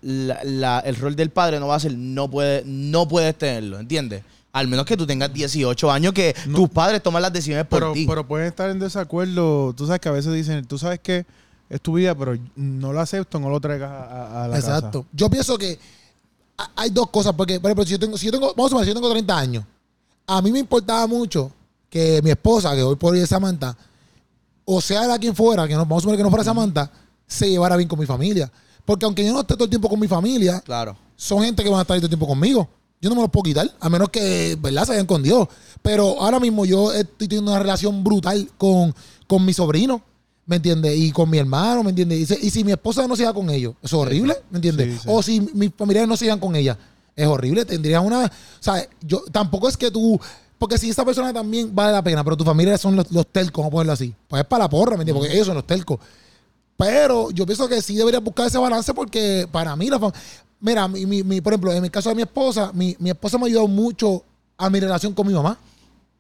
la- 0.02 0.40
la- 0.44 0.80
el 0.80 0.96
rol 0.96 1.16
del 1.16 1.30
padre 1.30 1.60
no 1.60 1.68
va 1.68 1.76
a 1.76 1.80
ser, 1.80 1.96
no, 1.96 2.30
puede, 2.30 2.64
no 2.66 3.08
puedes 3.08 3.38
tenerlo, 3.38 3.80
¿entiendes? 3.80 4.24
Al 4.52 4.68
menos 4.68 4.86
que 4.86 4.98
tú 4.98 5.06
tengas 5.08 5.34
18 5.34 5.92
años, 5.92 6.14
que 6.14 6.36
No. 6.48 6.58
tus 6.58 6.70
padres 6.70 7.02
toman 7.02 7.22
las 7.22 7.34
decisiones 7.34 7.66
por 7.66 7.80
Pero, 7.80 7.94
ti. 7.94 8.06
pero 8.08 8.28
pueden 8.28 8.48
estar 8.48 8.70
en 8.70 8.80
desacuerdo. 8.80 9.74
Tú 9.74 9.86
sabes 9.88 10.00
que 10.00 10.10
a 10.10 10.12
veces 10.12 10.34
dicen, 10.34 10.66
tú 10.66 10.78
sabes 10.78 11.00
que 11.00 11.26
es 11.70 11.82
tu 11.82 11.94
vida, 11.94 12.14
pero 12.16 12.38
no 12.56 12.94
lo 12.94 13.00
acepto, 13.00 13.40
no 13.40 13.50
lo 13.50 13.60
traigas 13.60 13.90
a, 13.92 14.44
a- 14.44 14.48
la 14.48 14.58
Exacto. 14.58 15.06
Yo 15.12 15.30
pienso 15.30 15.58
que 15.58 15.80
hay 16.76 16.90
dos 16.90 17.10
cosas, 17.10 17.34
porque, 17.34 17.60
por 17.60 17.70
ejemplo, 17.70 17.86
si 17.86 17.92
yo 17.92 18.00
tengo, 18.00 18.18
si 18.18 18.26
yo 18.28 18.32
tengo, 18.32 18.54
vamos 18.56 18.72
a 18.74 18.76
ver, 18.78 18.86
si 18.86 18.90
yo 18.90 18.96
tengo 18.96 19.10
30 19.10 19.38
años, 19.38 19.66
a 20.28 20.42
mí 20.42 20.52
me 20.52 20.60
importaba 20.60 21.08
mucho 21.08 21.52
que 21.90 22.22
mi 22.22 22.32
esposa, 22.32 22.74
que 22.76 22.84
hoy 22.84 22.96
por 22.96 23.14
hoy 23.14 23.20
es 23.20 23.30
Samantha, 23.30 23.78
o 24.66 24.82
sea 24.82 25.06
la 25.06 25.20
quien 25.20 25.36
fuera, 25.36 25.68
que 25.68 25.74
no, 25.74 25.82
vamos 25.82 25.98
a 25.98 26.02
suponer 26.02 26.18
que 26.18 26.24
no 26.24 26.30
fuera 26.30 26.44
Samantha, 26.44 26.90
se 27.28 27.50
llevara 27.50 27.76
bien 27.76 27.90
con 27.90 28.00
mi 28.00 28.06
familia. 28.06 28.52
Porque 28.86 29.06
aunque 29.06 29.26
yo 29.26 29.34
no 29.34 29.42
esté 29.42 29.54
todo 29.54 29.66
el 29.66 29.70
tiempo 29.70 29.90
con 29.90 30.00
mi 30.00 30.08
familia, 30.08 30.60
claro. 30.62 30.98
son 31.16 31.44
gente 31.44 31.64
que 31.64 31.70
van 31.70 31.80
a 31.80 31.82
estar 31.82 31.98
todo 31.98 32.06
el 32.06 32.10
tiempo 32.10 32.28
conmigo. 32.28 32.68
Yo 33.02 33.10
no 33.10 33.16
me 33.16 33.22
los 33.22 33.32
puedo 33.32 33.44
quitar, 33.44 33.70
a 33.80 33.90
menos 33.90 34.10
que, 34.10 34.58
¿verdad?, 34.62 34.86
se 34.86 34.92
vayan 34.92 35.06
con 35.06 35.22
Dios. 35.22 35.48
Pero 35.82 36.22
ahora 36.22 36.40
mismo 36.40 36.66
yo 36.66 36.94
estoy 36.94 37.28
teniendo 37.28 37.52
una 37.52 37.60
relación 37.60 38.04
brutal 38.04 38.50
con, 38.58 38.96
con 39.28 39.44
mi 39.44 39.54
sobrino, 39.54 40.02
¿me 40.46 40.58
entiendes? 40.58 40.98
Y 40.98 41.12
con 41.12 41.30
mi 41.30 41.38
hermano, 41.38 41.84
¿me 41.84 41.90
entiendes? 41.90 42.20
Y, 42.20 42.26
si- 42.26 42.48
y 42.48 42.50
si 42.50 42.64
mi 42.64 42.72
esposa 42.72 43.08
no 43.08 43.16
se 43.16 43.24
iba 43.24 43.34
con 43.34 43.50
ellos, 43.50 43.76
es 43.82 43.94
horrible, 43.94 44.36
¿me 44.50 44.58
entiendes? 44.58 44.94
Sí, 44.94 45.00
sí. 45.04 45.08
O 45.10 45.22
si 45.24 45.40
mis 45.54 45.72
familiares 45.76 46.08
no 46.08 46.18
se 46.18 46.26
iban 46.26 46.40
con 46.40 46.56
ella, 46.56 46.78
es 47.16 47.28
horrible. 47.28 47.64
Tendrías 47.66 48.04
una. 48.04 48.26
O 48.26 48.30
sea, 48.60 48.88
yo 49.02 49.24
tampoco 49.32 49.68
es 49.70 49.78
que 49.78 49.90
tú. 49.92 50.20
Porque 50.58 50.78
si 50.78 50.90
esa 50.90 51.04
persona 51.04 51.34
también 51.34 51.74
vale 51.76 51.92
la 51.92 52.02
pena, 52.02 52.24
pero 52.24 52.38
tu 52.38 52.44
familia 52.46 52.78
son 52.78 52.96
los, 52.96 53.12
los 53.12 53.28
telcos, 53.28 53.64
vamos 53.64 53.70
a 53.70 53.72
ponerlo 53.72 53.94
así. 53.94 54.14
Pues 54.28 54.42
es 54.42 54.48
para 54.48 54.64
la 54.64 54.70
porra, 54.70 54.96
¿me 54.96 55.02
entiendes? 55.04 55.22
Porque 55.22 55.34
ellos 55.36 55.46
son 55.48 55.56
los 55.56 55.68
telcos. 55.68 56.00
Pero 56.78 57.32
yo 57.32 57.46
pienso 57.46 57.68
que 57.68 57.82
sí 57.82 57.96
debería 57.96 58.20
buscar 58.20 58.48
ese 58.48 58.58
balance 58.58 58.94
porque 58.94 59.48
para 59.52 59.76
mí 59.76 59.90
la 59.90 60.00
fam- 60.00 60.14
Mira, 60.60 60.88
mi, 60.88 61.06
mi- 61.06 61.24
mi- 61.24 61.42
por 61.42 61.52
ejemplo, 61.54 61.74
en 61.74 61.82
mi 61.82 61.90
caso 61.90 62.10
de 62.10 62.16
mi 62.16 62.22
esposa, 62.22 62.72
mi, 62.74 62.96
mi 63.00 63.10
esposa 63.10 63.38
me 63.38 63.44
ha 63.44 63.48
ayudado 63.48 63.68
mucho 63.68 64.24
a 64.58 64.70
mi 64.70 64.80
relación 64.80 65.14
con 65.14 65.28
mi 65.28 65.34
mamá. 65.34 65.58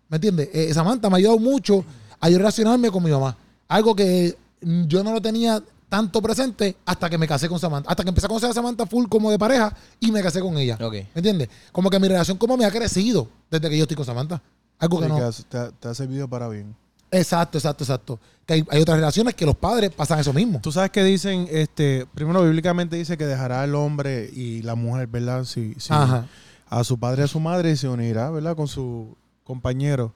¿Me 0.10 0.18
entiendes? 0.18 0.50
Eh, 0.53 0.74
Samantha 0.74 1.10
me 1.10 1.15
ha 1.15 1.18
ayudado 1.20 1.39
mucho 1.39 1.84
a 2.20 2.30
yo 2.30 2.38
relacionarme 2.38 2.92
con 2.92 3.01
mi 3.01 3.10
mamá. 3.12 3.38
Algo 3.74 3.96
que 3.96 4.38
yo 4.62 5.03
no 5.03 5.12
lo 5.13 5.22
tenía 5.22 5.62
tanto 5.89 6.22
presente 6.22 6.75
hasta 6.86 7.10
que 7.10 7.18
me 7.18 7.27
casé 7.27 7.50
con 7.50 7.60
Samantha. 7.60 7.89
Hasta 7.89 8.03
que 8.03 8.10
empecé 8.10 8.25
a 8.27 8.30
conocer 8.30 8.50
a 8.50 8.53
Samantha 8.53 8.86
full 8.86 9.08
como 9.08 9.30
de 9.32 9.39
pareja 9.39 9.75
y 10.00 10.12
me 10.12 10.22
casé 10.22 10.42
con 10.42 10.58
ella. 10.58 10.75
Ok. 10.82 10.94
¿Me 10.94 11.08
entiendes? 11.15 11.50
Como 11.72 11.89
que 11.89 12.00
mi 12.00 12.08
relación 12.08 12.38
mamá 12.42 12.58
me 12.58 12.65
ha 12.65 12.72
crecido 12.72 13.27
desde 13.50 13.70
que 13.70 13.77
yo 13.77 13.84
estoy 13.84 13.98
con 13.98 14.06
Samantha. 14.06 14.42
Algo 14.80 15.00
que 15.00 15.06
Sí, 15.06 15.12
no. 15.12 15.18
que 15.18 15.24
has- 15.24 15.46
te, 15.46 15.58
ha- 15.58 15.72
te 15.72 15.88
ha 15.88 15.94
servido 15.94 16.27
para 16.27 16.48
bien. 16.50 16.75
Exacto, 17.12 17.58
exacto, 17.60 17.84
exacto. 17.84 18.20
Que 18.46 18.53
hay, 18.56 18.65
hay 18.72 18.82
otras 18.82 18.98
relaciones 18.98 19.36
que 19.36 19.46
los 19.46 19.56
padres 19.56 19.92
pasan 19.92 20.20
eso 20.20 20.34
mismo. 20.34 20.60
Tú 20.62 20.72
sabes 20.72 20.89
que 20.92 21.03
dicen, 21.03 21.48
este, 21.51 22.06
primero 22.13 22.44
bíblicamente 22.44 22.96
dice 22.96 23.18
que 23.18 23.25
dejará 23.25 23.63
el 23.63 23.75
hombre 23.75 24.30
y 24.34 24.62
la 24.63 24.74
mujer, 24.75 25.08
¿verdad? 25.08 25.44
Si, 25.46 25.75
si- 25.77 25.94
Ajá. 25.94 26.27
a 26.70 26.84
su 26.84 26.98
padre 27.00 27.22
y 27.22 27.25
a 27.25 27.27
su 27.27 27.39
madre 27.39 27.72
y 27.72 27.75
se 27.77 27.88
unirá, 27.88 28.30
¿verdad? 28.32 28.56
Con 28.56 28.68
su 28.68 29.15
compañero. 29.44 30.13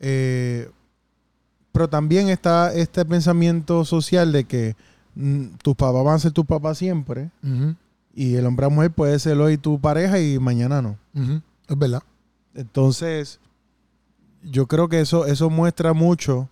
Eh, 0.00 0.70
pero 1.76 1.88
también 1.90 2.30
está 2.30 2.72
este 2.72 3.04
pensamiento 3.04 3.84
social 3.84 4.32
de 4.32 4.44
que 4.44 4.76
mm, 5.14 5.56
tus 5.62 5.74
papás 5.74 6.02
van 6.02 6.14
a 6.14 6.18
ser 6.18 6.32
tus 6.32 6.46
papás 6.46 6.78
siempre 6.78 7.30
y 8.14 8.36
el 8.36 8.46
hombre 8.46 8.64
o 8.64 8.70
mujer 8.70 8.92
puede 8.92 9.18
ser 9.18 9.36
hoy 9.36 9.58
tu 9.58 9.78
pareja 9.78 10.18
y 10.18 10.38
mañana 10.38 10.80
no. 10.80 10.96
Es 11.68 11.78
verdad. 11.78 12.02
Entonces, 12.54 13.40
yo 14.42 14.66
creo 14.66 14.88
que 14.88 15.00
eso, 15.00 15.26
eso 15.26 15.50
muestra 15.50 15.92
mucho 15.92 16.48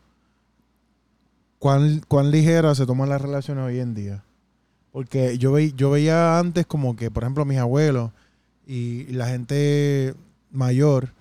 cuán, 1.58 2.02
cuán 2.06 2.30
ligera 2.30 2.74
se 2.74 2.84
toman 2.84 3.08
las 3.08 3.22
relaciones 3.22 3.64
hoy 3.64 3.78
en 3.78 3.94
día. 3.94 4.22
Porque 4.92 5.38
yo, 5.38 5.52
ve, 5.52 5.72
yo 5.72 5.90
veía 5.90 6.38
antes 6.38 6.66
como 6.66 6.96
que, 6.96 7.10
por 7.10 7.22
ejemplo, 7.22 7.46
mis 7.46 7.56
abuelos 7.56 8.10
y 8.66 9.04
la 9.04 9.28
gente 9.28 10.14
mayor 10.50 11.14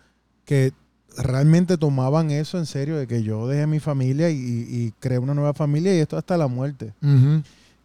que 0.43 0.73
realmente 1.17 1.77
tomaban 1.77 2.31
eso 2.31 2.57
en 2.57 2.65
serio, 2.65 2.97
de 2.97 3.07
que 3.07 3.23
yo 3.23 3.47
dejé 3.47 3.67
mi 3.67 3.79
familia 3.79 4.29
y, 4.29 4.35
y 4.37 4.93
creé 4.99 5.19
una 5.19 5.33
nueva 5.33 5.53
familia 5.53 5.95
y 5.95 5.99
esto 5.99 6.17
hasta 6.17 6.37
la 6.37 6.47
muerte. 6.47 6.93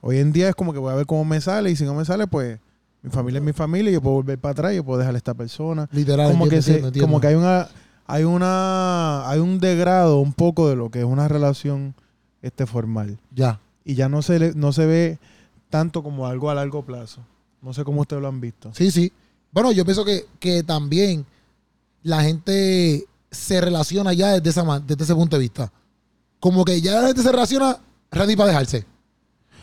Hoy 0.00 0.18
en 0.18 0.32
día 0.32 0.48
es 0.48 0.54
como 0.54 0.72
que 0.72 0.78
voy 0.78 0.92
a 0.92 0.96
ver 0.96 1.06
cómo 1.06 1.24
me 1.24 1.40
sale 1.40 1.70
y 1.70 1.76
si 1.76 1.84
no 1.84 1.94
me 1.94 2.04
sale, 2.04 2.26
pues 2.26 2.58
mi 3.02 3.10
familia 3.10 3.38
es 3.38 3.44
mi 3.44 3.52
familia 3.52 3.90
y 3.90 3.94
yo 3.94 4.00
puedo 4.00 4.14
volver 4.16 4.38
para 4.38 4.52
atrás, 4.52 4.74
yo 4.74 4.84
puedo 4.84 4.98
dejar 4.98 5.14
a 5.14 5.18
esta 5.18 5.34
persona 5.34 5.88
Literal. 5.92 6.30
como 6.30 6.48
que 6.48 6.62
se- 6.62 6.70
entiendo, 6.72 6.88
entiendo. 6.88 7.06
como 7.08 7.20
que 7.20 7.26
hay 7.28 7.34
una 7.34 7.68
hay 8.06 8.24
una 8.24 9.28
hay 9.28 9.38
un 9.40 9.58
degrado 9.60 10.20
un 10.20 10.32
poco 10.32 10.68
de 10.68 10.76
lo 10.76 10.90
que 10.90 11.00
es 11.00 11.04
una 11.04 11.28
relación 11.28 11.94
este 12.42 12.66
formal 12.66 13.18
Ya. 13.34 13.60
y 13.84 13.94
ya 13.94 14.08
no 14.08 14.22
se 14.22 14.38
le- 14.38 14.54
no 14.54 14.72
se 14.72 14.86
ve 14.86 15.18
tanto 15.70 16.02
como 16.02 16.26
algo 16.26 16.50
a 16.50 16.54
largo 16.54 16.82
plazo 16.84 17.20
no 17.62 17.72
sé 17.74 17.84
cómo 17.84 18.00
ustedes 18.00 18.22
lo 18.22 18.28
han 18.28 18.40
visto 18.40 18.72
Sí, 18.74 18.90
sí. 18.90 19.12
Bueno, 19.52 19.72
yo 19.72 19.84
pienso 19.84 20.04
que, 20.04 20.24
que 20.40 20.62
también 20.62 21.24
la 22.02 22.22
gente 22.22 23.04
se 23.30 23.60
relaciona 23.60 24.12
ya 24.12 24.40
desde, 24.40 24.50
esa, 24.50 24.80
desde 24.80 25.04
ese 25.04 25.14
punto 25.14 25.36
de 25.36 25.40
vista. 25.40 25.72
Como 26.40 26.64
que 26.64 26.80
ya 26.80 27.00
la 27.00 27.06
gente 27.08 27.22
se 27.22 27.30
relaciona 27.30 27.78
ready 28.10 28.36
para 28.36 28.48
dejarse. 28.48 28.86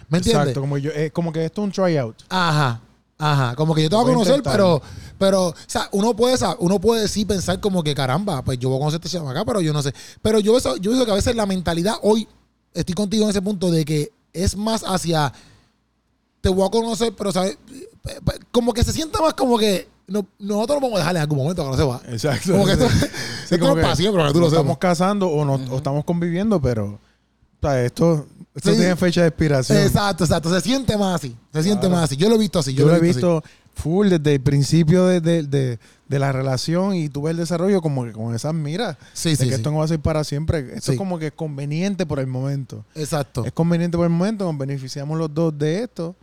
¿Me 0.07 0.19
entiendes? 0.19 0.41
exacto 0.41 0.61
como 0.61 0.77
yo 0.77 0.91
eh, 0.91 1.09
como 1.09 1.31
que 1.31 1.43
esto 1.43 1.61
es 1.61 1.65
un 1.65 1.71
tryout 1.71 2.15
Ajá. 2.29 2.79
Ajá, 3.17 3.55
como 3.55 3.73
que 3.73 3.81
yo 3.81 3.89
te 3.89 3.95
voy 3.95 4.11
a 4.11 4.13
conocer, 4.13 4.43
pero, 4.43 4.81
pero, 5.17 5.47
o 5.47 5.55
sea, 5.67 5.87
uno 5.93 6.13
puede, 6.13 6.37
uno 6.59 6.81
puede 6.81 7.07
sí 7.07 7.23
pensar 7.23 7.61
como 7.61 7.81
que 7.81 7.95
caramba, 7.95 8.43
pues 8.43 8.59
yo 8.59 8.67
voy 8.67 8.77
a 8.77 8.79
conocer 8.79 8.99
a 9.01 9.05
este 9.05 9.17
chamaca, 9.17 9.39
acá, 9.39 9.45
pero 9.45 9.61
yo 9.61 9.71
no 9.71 9.81
sé. 9.81 9.93
Pero 10.21 10.39
yo 10.39 10.57
eso, 10.57 10.75
yo 10.75 10.91
pienso 10.91 11.05
que 11.05 11.11
a 11.13 11.15
veces 11.15 11.33
la 11.33 11.45
mentalidad 11.45 11.95
hoy, 12.01 12.27
estoy 12.73 12.93
contigo 12.93 13.23
en 13.23 13.29
ese 13.29 13.41
punto 13.41 13.71
de 13.71 13.85
que 13.85 14.11
es 14.33 14.57
más 14.57 14.83
hacia 14.85 15.31
te 16.41 16.49
voy 16.49 16.67
a 16.67 16.69
conocer, 16.69 17.15
pero 17.15 17.31
sabes, 17.31 17.57
como 18.51 18.73
que 18.73 18.83
se 18.83 18.91
sienta 18.91 19.21
más 19.21 19.33
como 19.33 19.57
que 19.57 19.87
no, 20.07 20.25
nosotros 20.39 20.77
lo 20.77 20.81
vamos 20.81 20.95
a 20.95 20.99
dejar 20.99 21.15
en 21.15 21.21
algún 21.21 21.37
momento 21.39 21.63
que 21.63 21.69
no 21.71 21.77
se 21.77 21.83
va. 21.83 22.01
exacto 22.09 22.51
Como 22.51 22.65
que 22.65 22.73
esto, 22.73 22.87
Sí, 23.47 23.55
esto 23.55 23.59
como 23.59 23.67
no 23.67 23.71
es 23.71 23.75
que 23.77 23.81
para 23.83 23.95
siempre, 23.95 24.17
para 24.19 24.27
que 24.29 24.33
tú 24.33 24.39
lo 24.39 24.45
nos 24.45 24.53
estamos 24.53 24.77
casando 24.77 25.27
o, 25.29 25.45
no, 25.45 25.53
o 25.73 25.77
estamos 25.77 26.03
conviviendo 26.05 26.61
pero 26.61 26.85
o 26.85 27.67
sea, 27.67 27.83
esto 27.83 28.27
esto 28.53 28.71
Sí. 28.71 28.77
tiene 28.77 28.95
fecha 28.95 29.21
de 29.21 29.27
expiración 29.29 29.77
Exacto, 29.79 30.23
exacto. 30.23 30.53
Se 30.53 30.61
siente 30.61 30.95
más 30.97 31.15
así. 31.15 31.35
Se 31.51 31.61
siente 31.63 31.81
Claro. 31.87 31.95
más 31.95 32.03
así. 32.05 32.15
Yo 32.15 32.29
lo 32.29 32.35
he 32.35 32.37
visto 32.37 32.59
así. 32.59 32.73
yo, 32.73 32.85
lo 32.85 32.93
he 32.93 32.97
así. 32.97 33.05
visto 33.07 33.43
full 33.73 34.07
desde 34.07 34.35
el 34.35 34.41
principio 34.41 35.05
de, 35.07 35.19
de- 35.19 35.43
de- 35.43 35.79
de 36.07 36.19
la 36.19 36.31
relación 36.31 36.95
y 36.95 37.09
tuve 37.09 37.31
el 37.31 37.37
desarrollo 37.37 37.81
como 37.81 38.05
que 38.05 38.11
con 38.13 38.33
esas 38.35 38.53
miras 38.53 38.95
Sí, 39.13 39.31
de 39.31 39.35
sí, 39.37 39.43
que 39.45 39.49
sí. 39.49 39.55
esto 39.55 39.71
no 39.71 39.79
va 39.79 39.85
a 39.85 39.87
ser 39.89 39.99
para 39.99 40.23
siempre. 40.23 40.59
Esto 40.75 40.91
es 40.93 40.97
como 40.97 41.17
que 41.19 41.27
es 41.27 41.33
conveniente 41.33 42.05
por 42.05 42.19
el 42.19 42.27
momento. 42.27 42.85
Exacto. 42.95 43.43
Es 43.43 43.51
conveniente 43.51 43.97
por 43.97 44.05
el 44.05 44.11
momento, 44.11 44.45
nos 44.45 44.57
beneficiamos 44.57 45.17
los 45.17 45.33
dos 45.33 45.57
de 45.57 45.81
esto. 45.83 46.15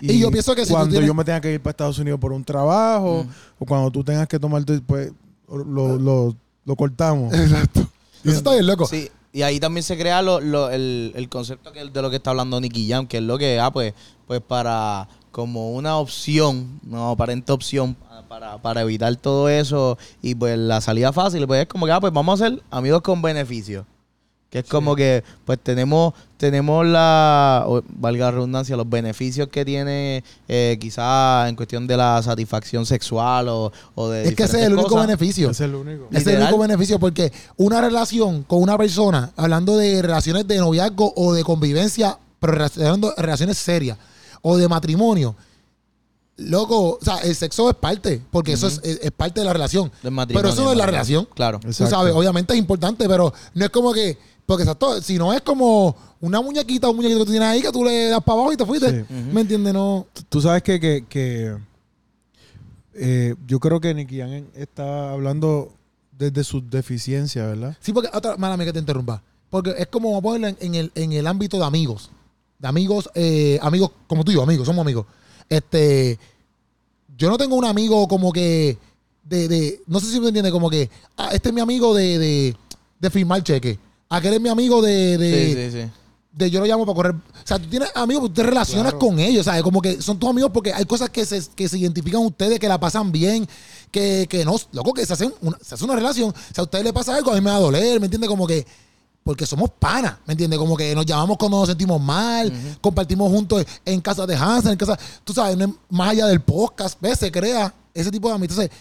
Y 0.00 0.18
yo 0.18 0.30
pienso 0.30 0.54
que 0.54 0.62
si 0.62 0.68
tú 0.68 0.74
cuando 0.74 0.90
tienes- 0.90 1.06
yo 1.06 1.14
me 1.14 1.24
tenga 1.24 1.40
que 1.40 1.52
ir 1.54 1.60
para 1.60 1.70
Estados 1.70 1.98
Unidos 1.98 2.20
por 2.20 2.32
un 2.32 2.44
trabajo, 2.44 3.24
Mm. 3.24 3.62
o 3.62 3.66
cuando 3.66 3.90
tú 3.90 4.04
tengas 4.04 4.26
que 4.28 4.38
tomar, 4.38 4.64
tu- 4.64 4.82
pues 4.82 5.12
lo, 5.48 5.96
lo, 5.98 6.36
lo 6.64 6.76
cortamos. 6.76 7.32
Exacto. 7.34 7.88
Y 8.24 8.28
eso 8.28 8.38
está 8.38 8.52
bien 8.52 8.66
loco. 8.66 8.86
Sí, 8.86 9.08
y 9.32 9.42
ahí 9.42 9.60
también 9.60 9.82
se 9.84 9.96
crea 9.96 10.20
lo, 10.22 10.40
lo- 10.40 10.70
el, 10.70 11.12
el 11.14 11.28
concepto 11.28 11.72
que, 11.72 11.84
de 11.84 12.02
lo 12.02 12.10
que 12.10 12.16
está 12.16 12.30
hablando 12.30 12.60
Nicky 12.60 12.88
Jam, 12.88 13.06
que 13.06 13.18
es 13.18 13.22
lo 13.22 13.38
que, 13.38 13.58
ah, 13.60 13.70
pues, 13.70 13.94
pues 14.26 14.40
para 14.40 15.08
como 15.30 15.72
una 15.74 15.96
opción, 15.98 16.80
una 16.88 17.10
aparente 17.10 17.52
opción 17.52 17.94
para, 18.28 18.56
para 18.58 18.80
evitar 18.80 19.14
todo 19.16 19.48
eso 19.48 19.96
y 20.22 20.34
pues 20.34 20.58
la 20.58 20.80
salida 20.80 21.12
fácil, 21.12 21.46
pues 21.46 21.62
es 21.62 21.68
como 21.68 21.86
que, 21.86 21.92
ah, 21.92 22.00
pues 22.00 22.12
vamos 22.12 22.40
a 22.40 22.48
ser 22.48 22.62
amigos 22.70 23.02
con 23.02 23.22
beneficio. 23.22 23.86
Que 24.56 24.60
es 24.60 24.68
como 24.70 24.96
que, 24.96 25.22
pues 25.44 25.58
tenemos, 25.62 26.14
tenemos 26.38 26.86
la, 26.86 27.66
valga 27.90 28.24
la 28.24 28.30
redundancia, 28.30 28.74
los 28.74 28.88
beneficios 28.88 29.48
que 29.48 29.66
tiene 29.66 30.24
eh, 30.48 30.78
quizás 30.80 31.46
en 31.50 31.56
cuestión 31.56 31.86
de 31.86 31.94
la 31.98 32.22
satisfacción 32.22 32.86
sexual 32.86 33.50
o, 33.50 33.70
o 33.94 34.08
de 34.08 34.28
Es 34.28 34.34
que 34.34 34.44
ese 34.44 34.60
es 34.60 34.64
el 34.68 34.72
único 34.72 34.88
cosas. 34.88 35.08
beneficio. 35.08 35.50
Es 35.50 35.60
lo 35.60 35.80
único. 35.80 36.08
Es 36.10 36.26
el 36.26 36.40
único 36.40 36.56
beneficio 36.56 36.98
porque 36.98 37.30
una 37.58 37.82
relación 37.82 38.44
con 38.44 38.62
una 38.62 38.78
persona, 38.78 39.30
hablando 39.36 39.76
de 39.76 40.00
relaciones 40.00 40.48
de 40.48 40.56
noviazgo 40.56 41.12
o 41.16 41.34
de 41.34 41.44
convivencia, 41.44 42.16
pero 42.40 42.54
relaciones 43.18 43.58
serias 43.58 43.98
o 44.40 44.56
de 44.56 44.68
matrimonio, 44.68 45.36
loco, 46.38 46.98
o 47.00 47.04
sea, 47.04 47.18
el 47.18 47.34
sexo 47.34 47.68
es 47.70 47.76
parte, 47.76 48.20
porque 48.30 48.52
eso 48.52 48.66
es, 48.66 48.80
es- 48.84 49.00
es 49.02 49.10
parte 49.10 49.40
de 49.40 49.46
la 49.46 49.52
relación. 49.52 49.90
Del 50.02 50.12
matrimonio, 50.12 50.42
Pero 50.42 50.52
eso 50.54 50.64
no 50.64 50.72
es 50.72 50.76
la 50.78 50.86
relación. 50.86 51.26
Claro. 51.34 51.58
Tú 51.60 51.68
Exacto. 51.68 51.94
sabes, 51.96 52.14
obviamente 52.14 52.52
es 52.52 52.58
importante, 52.58 53.08
pero 53.08 53.32
no 53.54 53.64
es 53.64 53.70
como 53.70 53.92
que, 53.92 54.18
porque 54.44 54.62
exacto, 54.64 55.00
si 55.00 55.16
no 55.18 55.32
es 55.32 55.40
como 55.42 55.96
una 56.20 56.40
muñequita 56.40 56.88
o 56.88 56.90
un 56.90 56.96
muñequito 56.96 57.20
que 57.20 57.24
tú 57.26 57.30
tienes 57.32 57.48
ahí 57.48 57.62
que 57.62 57.72
tú 57.72 57.84
le 57.84 58.08
das 58.10 58.22
para 58.22 58.34
abajo 58.38 58.52
y 58.52 58.56
te 58.56 58.66
fuiste. 58.66 59.00
Sí. 59.08 59.14
¿Me 59.32 59.40
entiendes? 59.40 59.72
No. 59.74 60.06
Tú 60.28 60.40
sabes 60.40 60.62
que, 60.62 60.78
que, 60.78 61.04
que, 61.08 61.56
eh, 62.94 63.34
yo 63.46 63.60
creo 63.60 63.80
que 63.80 63.92
Nicky 63.94 64.18
Jam 64.18 64.44
está 64.54 65.10
hablando 65.12 65.72
desde 66.12 66.44
sus 66.44 66.68
deficiencias, 66.70 67.46
¿verdad? 67.46 67.76
Sí, 67.80 67.92
porque 67.92 68.08
otra, 68.12 68.36
mala 68.36 68.62
que 68.64 68.72
te 68.72 68.78
interrumpa. 68.78 69.22
Porque 69.50 69.74
es 69.78 69.86
como 69.88 70.08
vamos 70.12 70.20
a 70.20 70.22
ponerlo 70.22 70.48
en, 70.48 70.56
en 70.60 70.74
el, 70.74 70.92
en 70.94 71.12
el 71.12 71.26
ámbito 71.26 71.58
de 71.58 71.64
amigos. 71.64 72.10
De 72.58 72.68
amigos, 72.68 73.10
eh, 73.14 73.58
amigos 73.62 73.90
como 74.06 74.24
tú 74.24 74.32
y 74.32 74.34
yo, 74.34 74.42
amigos, 74.42 74.66
somos 74.66 74.82
amigos. 74.82 75.06
Este, 75.48 76.18
yo 77.16 77.28
no 77.30 77.38
tengo 77.38 77.56
un 77.56 77.64
amigo 77.64 78.06
como 78.08 78.32
que 78.32 78.78
de, 79.24 79.48
de 79.48 79.80
no 79.86 80.00
sé 80.00 80.06
si 80.12 80.20
me 80.20 80.28
entiendes, 80.28 80.52
como 80.52 80.70
que, 80.70 80.90
ah, 81.16 81.30
este 81.32 81.48
es 81.48 81.54
mi 81.54 81.60
amigo 81.60 81.94
de, 81.94 82.18
de, 82.18 82.56
de 83.00 83.10
firmar 83.10 83.42
cheque. 83.42 83.78
Aquel 84.08 84.34
es 84.34 84.40
mi 84.40 84.48
amigo 84.48 84.80
de, 84.82 85.18
de, 85.18 85.46
Sí, 85.46 85.54
sí, 85.78 85.82
sí. 85.84 85.90
de 86.32 86.50
yo 86.50 86.60
lo 86.60 86.66
llamo 86.66 86.86
para 86.86 86.94
correr. 86.94 87.14
O 87.14 87.46
sea, 87.46 87.58
tú 87.58 87.66
tienes 87.68 87.90
amigos, 87.96 88.24
tú 88.28 88.34
te 88.34 88.42
relacionas 88.44 88.92
Claro. 88.92 88.98
con 89.08 89.18
ellos, 89.18 89.44
¿sabes? 89.46 89.62
Como 89.62 89.80
que 89.82 90.00
son 90.00 90.18
tus 90.18 90.30
amigos 90.30 90.50
porque 90.54 90.72
hay 90.72 90.84
cosas 90.84 91.10
que 91.10 91.24
se, 91.24 91.42
que 91.56 91.68
se 91.68 91.78
identifican 91.78 92.20
ustedes, 92.24 92.60
que 92.60 92.68
la 92.68 92.78
pasan 92.78 93.10
bien, 93.10 93.48
que, 93.90 94.26
que 94.30 94.44
no, 94.44 94.54
loco, 94.72 94.92
que 94.92 95.04
se, 95.06 95.12
hacen 95.12 95.32
una, 95.40 95.58
se 95.60 95.74
hace 95.74 95.84
una 95.84 95.96
relación. 95.96 96.30
O 96.30 96.54
sea, 96.54 96.62
a 96.62 96.64
ustedes 96.64 96.84
les 96.84 96.92
pasa 96.92 97.16
algo, 97.16 97.32
a 97.32 97.34
mí 97.34 97.40
me 97.40 97.50
va 97.50 97.56
a 97.56 97.60
doler, 97.60 97.98
¿me 97.98 98.06
entiendes? 98.06 98.28
Como 98.30 98.46
que, 98.46 98.64
porque 99.26 99.44
somos 99.44 99.70
panas, 99.76 100.14
¿me 100.24 100.34
entiendes? 100.34 100.56
Como 100.56 100.76
que 100.76 100.94
nos 100.94 101.04
llamamos 101.04 101.36
cuando 101.36 101.58
nos 101.58 101.68
sentimos 101.68 102.00
mal, 102.00 102.52
compartimos 102.80 103.28
juntos 103.28 103.66
en 103.84 104.00
casa 104.00 104.24
de 104.24 104.36
Hansen, 104.36 104.70
en 104.72 104.78
casa, 104.78 104.96
tú 105.24 105.32
sabes, 105.34 105.58
más 105.90 106.10
allá 106.10 106.26
del 106.28 106.40
podcast, 106.40 106.96
¿ves? 107.00 107.18
Se 107.18 107.32
crea 107.32 107.74
ese 107.92 108.12
tipo 108.12 108.28
de 108.28 108.36
amistad. 108.36 108.62
Entonces, 108.62 108.78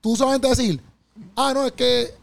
tú 0.00 0.16
solamente 0.16 0.48
decir, 0.48 0.80
ah, 1.36 1.52
no, 1.54 1.66
es 1.66 1.72
que 1.72 2.14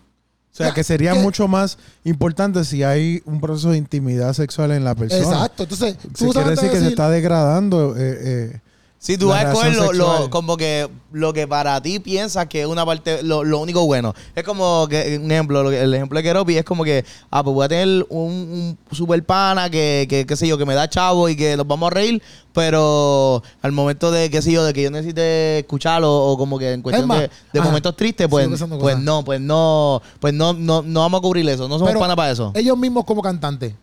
O 0.51 0.55
sea, 0.59 0.69
Ya, 0.69 0.73
que 0.73 0.83
sería 0.83 1.13
que- 1.13 1.19
mucho 1.19 1.47
más 1.47 1.77
importante 2.03 2.65
si 2.65 2.81
hay 2.81 3.21
un 3.25 3.39
proceso 3.39 3.69
de 3.69 3.77
intimidad 3.77 4.33
sexual 4.33 4.71
en 4.71 4.83
la 4.83 4.95
persona. 4.95 5.21
Exacto. 5.23 5.61
Entonces, 5.63 5.95
Se 6.01 6.07
tú 6.07 6.13
quiere 6.15 6.33
solamente 6.33 6.49
decir 6.61 6.69
que 6.71 6.77
se 6.77 6.83
decir- 6.85 6.93
está 6.93 7.09
degradando. 7.11 7.95
eh, 7.95 8.17
eh, 8.19 8.61
Sí, 9.01 9.17
tú 9.17 9.29
vas 9.29 9.45
a 9.45 9.51
escoger 9.53 9.95
lo, 9.95 10.29
como 10.29 10.57
que 10.57 10.89
lo 11.13 11.31
que 11.31 11.47
para 11.47 11.81
ti 11.81 11.99
piensas 11.99 12.47
que 12.47 12.61
es 12.61 12.67
una 12.67 12.85
parte, 12.85 13.23
lo, 13.23 13.45
lo 13.45 13.59
único 13.59 13.85
bueno. 13.85 14.13
Es 14.35 14.43
como 14.43 14.87
que, 14.89 15.17
un 15.23 15.31
ejemplo, 15.31 15.63
lo 15.63 15.69
que- 15.69 15.79
el 15.81 15.93
ejemplo 15.93 16.19
de 16.19 16.23
Keropi 16.23 16.57
es 16.57 16.65
como 16.65 16.83
que, 16.83 17.05
ah, 17.31 17.41
pues 17.41 17.53
voy 17.53 17.63
a 17.65 17.69
tener 17.69 18.05
un, 18.09 18.77
un 18.89 18.95
super 18.95 19.23
pana 19.25 19.69
que, 19.69 20.05
que, 20.09 20.25
qué 20.25 20.35
sé 20.35 20.49
yo, 20.49 20.57
que 20.57 20.65
me 20.65 20.73
da 20.73 20.89
chavo 20.89 21.29
y 21.29 21.37
que 21.37 21.55
nos 21.55 21.65
vamos 21.65 21.87
a 21.87 21.91
reír, 21.95 22.21
pero 22.53 23.41
al 23.61 23.71
momento 23.71 24.11
de, 24.11 24.29
qué 24.29 24.41
sé 24.41 24.51
yo, 24.51 24.65
de 24.65 24.73
que 24.73 24.83
yo 24.83 24.91
necesite 24.91 25.59
escucharlo 25.59 26.13
o 26.13 26.37
como 26.37 26.59
que 26.59 26.73
en 26.73 26.81
cuestión 26.81 27.07
más, 27.07 27.21
de, 27.21 27.29
de 27.53 27.59
ajá, 27.59 27.69
momentos 27.69 27.95
tristes, 27.95 28.27
pues, 28.27 28.49
pensando 28.49 28.77
pues 28.79 28.95
cosas. 28.95 29.05
no, 29.05 29.23
pues 29.23 29.39
no, 29.39 30.01
pues 30.19 30.33
no, 30.33 30.51
no, 30.51 30.81
no 30.81 30.99
vamos 30.99 31.19
a 31.19 31.21
cubrir 31.21 31.47
eso, 31.47 31.69
no 31.69 31.75
somos 31.75 31.87
Pero 31.91 32.01
panas 32.01 32.17
para 32.17 32.31
eso. 32.31 32.51
Ellos 32.53 32.77
mismos 32.77 33.05
como 33.05 33.21
cantantes, 33.21 33.73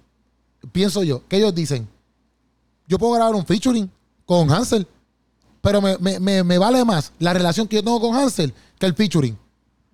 pienso 0.72 1.02
yo, 1.02 1.22
que 1.26 1.38
ellos 1.38 1.55
dicen, 1.55 1.88
yo 2.87 2.98
puedo 2.98 3.14
grabar 3.14 3.35
un 3.35 3.46
featuring 3.46 3.90
con 4.26 4.50
Hansel, 4.52 4.87
pero 5.66 5.83
me, 5.83 5.98
me- 5.98 6.20
me- 6.20 6.44
me 6.44 6.59
vale 6.59 6.85
más 6.85 7.11
la 7.18 7.33
relación 7.33 7.66
que 7.66 7.74
yo 7.76 7.83
tengo 7.83 8.00
con 8.00 8.14
Hansel 8.14 8.55
que 8.79 8.87
el 8.87 8.94
featuring. 8.94 9.37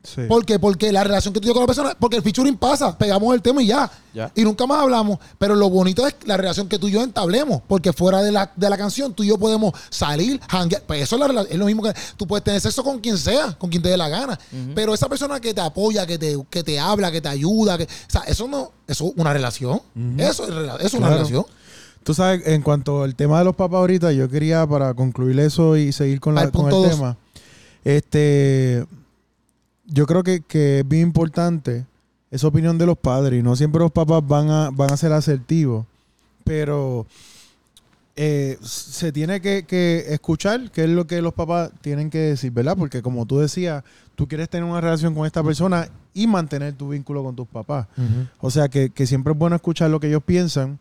Sí. 0.05 0.23
¿Por 0.29 0.45
qué? 0.45 0.59
Porque 0.59 0.91
la 0.91 1.05
relación 1.05 1.33
que 1.33 1.39
tú 1.39 1.45
tienes 1.45 1.55
con 1.55 1.63
la 1.63 1.67
persona, 1.69 1.97
porque 1.99 2.17
el 2.17 2.23
featuring 2.25 2.57
pasa, 2.57 2.99
pegamos 2.99 3.33
el 3.37 3.41
tema 3.41 3.63
y 3.63 3.67
ya. 3.69 3.89
Ya. 4.13 4.33
Y 4.35 4.43
nunca 4.43 4.67
más 4.67 4.81
hablamos. 4.81 5.19
Pero 5.39 5.55
lo 5.55 5.71
bonito 5.71 6.05
es 6.05 6.17
la 6.25 6.37
relación 6.37 6.69
que 6.69 6.77
tú 6.77 6.89
y 6.89 6.91
yo 6.91 7.05
entablemos. 7.05 7.63
Porque 7.69 7.93
fuera 7.93 8.21
de 8.21 8.33
la, 8.33 8.51
de 8.57 8.69
la 8.69 8.77
canción, 8.77 9.15
tú 9.15 9.23
y 9.23 9.29
yo 9.29 9.39
podemos 9.39 9.73
salir, 9.91 10.41
hanguear. 10.49 10.83
Pues 10.89 11.03
eso 11.03 11.25
es, 11.25 11.33
la 11.33 11.43
es 11.43 11.57
lo 11.57 11.67
mismo 11.67 11.85
que 11.85 11.93
tú 12.17 12.27
puedes 12.27 12.43
tener 12.43 12.61
sexo 12.61 12.83
con 12.83 12.99
quien 12.99 13.17
sea, 13.17 13.53
con 13.57 13.71
quien 13.71 13.81
te 13.81 13.91
dé 13.91 13.97
la 13.97 14.09
gana. 14.09 14.37
Pero 14.75 14.93
esa 14.93 15.09
persona 15.09 15.39
que 15.39 15.55
te 15.55 15.61
apoya, 15.61 16.05
que 16.05 16.19
te, 16.19 16.37
que 16.51 16.65
te 16.65 16.81
habla, 16.81 17.13
que 17.13 17.21
te 17.21 17.29
ayuda, 17.29 17.79
que, 17.79 17.85
o 17.85 17.89
sea, 18.11 18.23
eso 18.23 18.49
no, 18.49 18.73
eso 18.89 19.07
es 19.07 19.13
una 19.17 19.33
relación. 19.33 19.81
Eso 20.19 20.43
es, 20.43 20.49
eso 20.51 20.77
es 20.81 20.95
una 20.95 21.07
Claro. 21.07 21.15
relación. 21.19 21.47
Tú 22.05 22.15
sabes, 22.15 22.47
en 22.47 22.63
cuanto 22.63 23.03
al 23.03 23.15
tema 23.15 23.39
de 23.39 23.45
los 23.45 23.55
papás 23.57 23.79
ahorita, 23.79 24.13
yo 24.13 24.29
quería 24.29 24.67
para 24.67 24.93
concluir 24.95 25.39
eso 25.41 25.77
y 25.77 25.93
seguir 25.93 26.21
con, 26.21 26.35
la- 26.35 26.51
con 26.51 26.65
el 26.67 26.71
dos. 26.71 26.91
tema. 26.91 27.17
Este, 27.85 28.85
yo 29.87 30.07
creo 30.07 30.23
que, 30.23 30.41
que 30.41 30.81
es 30.81 30.89
bien 30.89 31.03
importante 31.09 31.85
esa 32.31 32.47
opinión 32.47 32.79
de 32.79 32.87
los 32.87 32.97
padres 32.99 33.41
y 33.41 33.43
no 33.43 33.55
siempre 33.57 33.81
los 33.81 33.91
papás 33.91 34.27
van 34.27 34.51
a, 34.51 34.71
van 34.71 34.91
a 34.93 34.97
ser 34.97 35.13
asertivos, 35.13 35.85
pero 36.45 37.07
eh, 38.17 38.59
se 38.63 39.13
tiene 39.13 39.41
que, 39.41 39.65
que 39.65 40.05
escuchar 40.09 40.71
qué 40.71 40.85
es 40.85 40.91
lo 40.91 41.07
que 41.07 41.21
los 41.23 41.35
papás 41.35 41.71
tienen 41.83 42.11
que 42.11 42.19
decir, 42.19 42.51
¿verdad? 42.53 42.77
Porque 42.77 43.03
como 43.03 43.27
tú 43.27 43.39
decías, 43.39 43.85
tú 44.15 44.27
quieres 44.29 44.49
tener 44.49 44.65
una 44.69 44.81
relación 44.81 45.15
con 45.15 45.27
esta 45.27 45.43
persona 45.43 45.89
y 46.15 46.27
mantener 46.27 46.75
tu 46.75 46.89
vínculo 46.91 47.23
con 47.23 47.35
tus 47.37 47.49
papás. 47.49 47.87
O 48.41 48.51
sea 48.51 48.69
que, 48.69 48.91
que 48.91 49.07
siempre 49.07 49.33
es 49.33 49.39
bueno 49.39 49.57
escuchar 49.57 49.91
lo 49.91 50.01
que 50.01 50.09
ellos 50.09 50.23
piensan. 50.25 50.79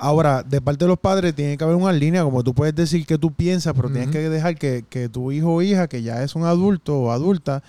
Ahora, 0.00 0.42
de 0.44 0.60
parte 0.60 0.84
de 0.84 0.88
los 0.88 0.98
padres, 0.98 1.34
tiene 1.34 1.56
que 1.58 1.64
haber 1.64 1.76
una 1.76 1.92
línea, 1.92 2.22
como 2.22 2.44
tú 2.44 2.54
puedes 2.54 2.74
decir 2.74 3.04
que 3.04 3.18
tú 3.18 3.32
piensas, 3.32 3.74
pero 3.74 3.90
tienes 3.90 4.10
que 4.10 4.28
dejar 4.28 4.56
que, 4.56 4.84
que 4.88 5.08
tu 5.08 5.32
hijo 5.32 5.54
o 5.54 5.62
hija, 5.62 5.88
que 5.88 6.02
ya 6.02 6.22
es 6.22 6.36
un 6.36 6.44
adulto 6.44 6.96
o 6.98 7.10
adulta, 7.10 7.62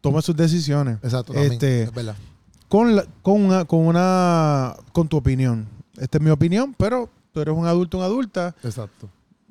tome 0.00 0.22
sus 0.22 0.36
decisiones. 0.36 0.98
Exacto, 1.02 1.32
también. 1.32 1.54
Este, 1.54 1.82
es 1.82 1.92
verdad. 1.92 2.14
con, 2.68 2.94
la- 2.94 3.04
con, 3.22 3.44
una, 3.44 3.64
con 3.64 3.80
una 3.86 4.76
con 4.92 5.08
tu 5.08 5.16
opinión. 5.16 5.66
Esta 5.98 6.18
es 6.18 6.22
mi 6.24 6.30
opinión, 6.30 6.74
pero 6.78 7.10
tú 7.32 7.40
eres 7.40 7.54
un 7.56 7.66
adulto, 7.66 7.96
una 7.96 8.06
adulta. 8.06 8.54
Exacto. 8.62 9.08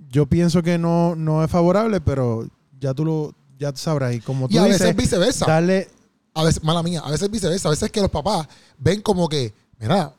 Yo 0.10 0.26
pienso 0.26 0.64
que 0.64 0.78
no, 0.78 1.16
no 1.16 1.44
es 1.44 1.52
favorable, 1.52 2.00
pero 2.00 2.48
ya 2.80 2.94
tú 2.94 3.04
lo 3.04 3.34
ya 3.60 3.76
sabrás. 3.76 4.16
Y 4.16 4.22
como 4.22 4.48
tú 4.48 4.54
Y 4.56 4.58
a 4.58 4.64
dices, 4.66 4.80
veces 4.80 4.96
viceversa. 4.96 5.46
darle 5.46 5.90
a 6.34 6.44
veces, 6.44 6.64
mala 6.64 6.82
mía, 6.84 7.02
a 7.04 7.12
veces 7.12 7.30
viceversa, 7.30 7.68
a 7.68 7.72
veces 7.72 7.92
que 7.92 8.00
los 8.02 8.10
papás 8.12 8.48
ven 8.78 9.02
como 9.02 9.28
que, 9.28 9.54
mira, 9.80 10.14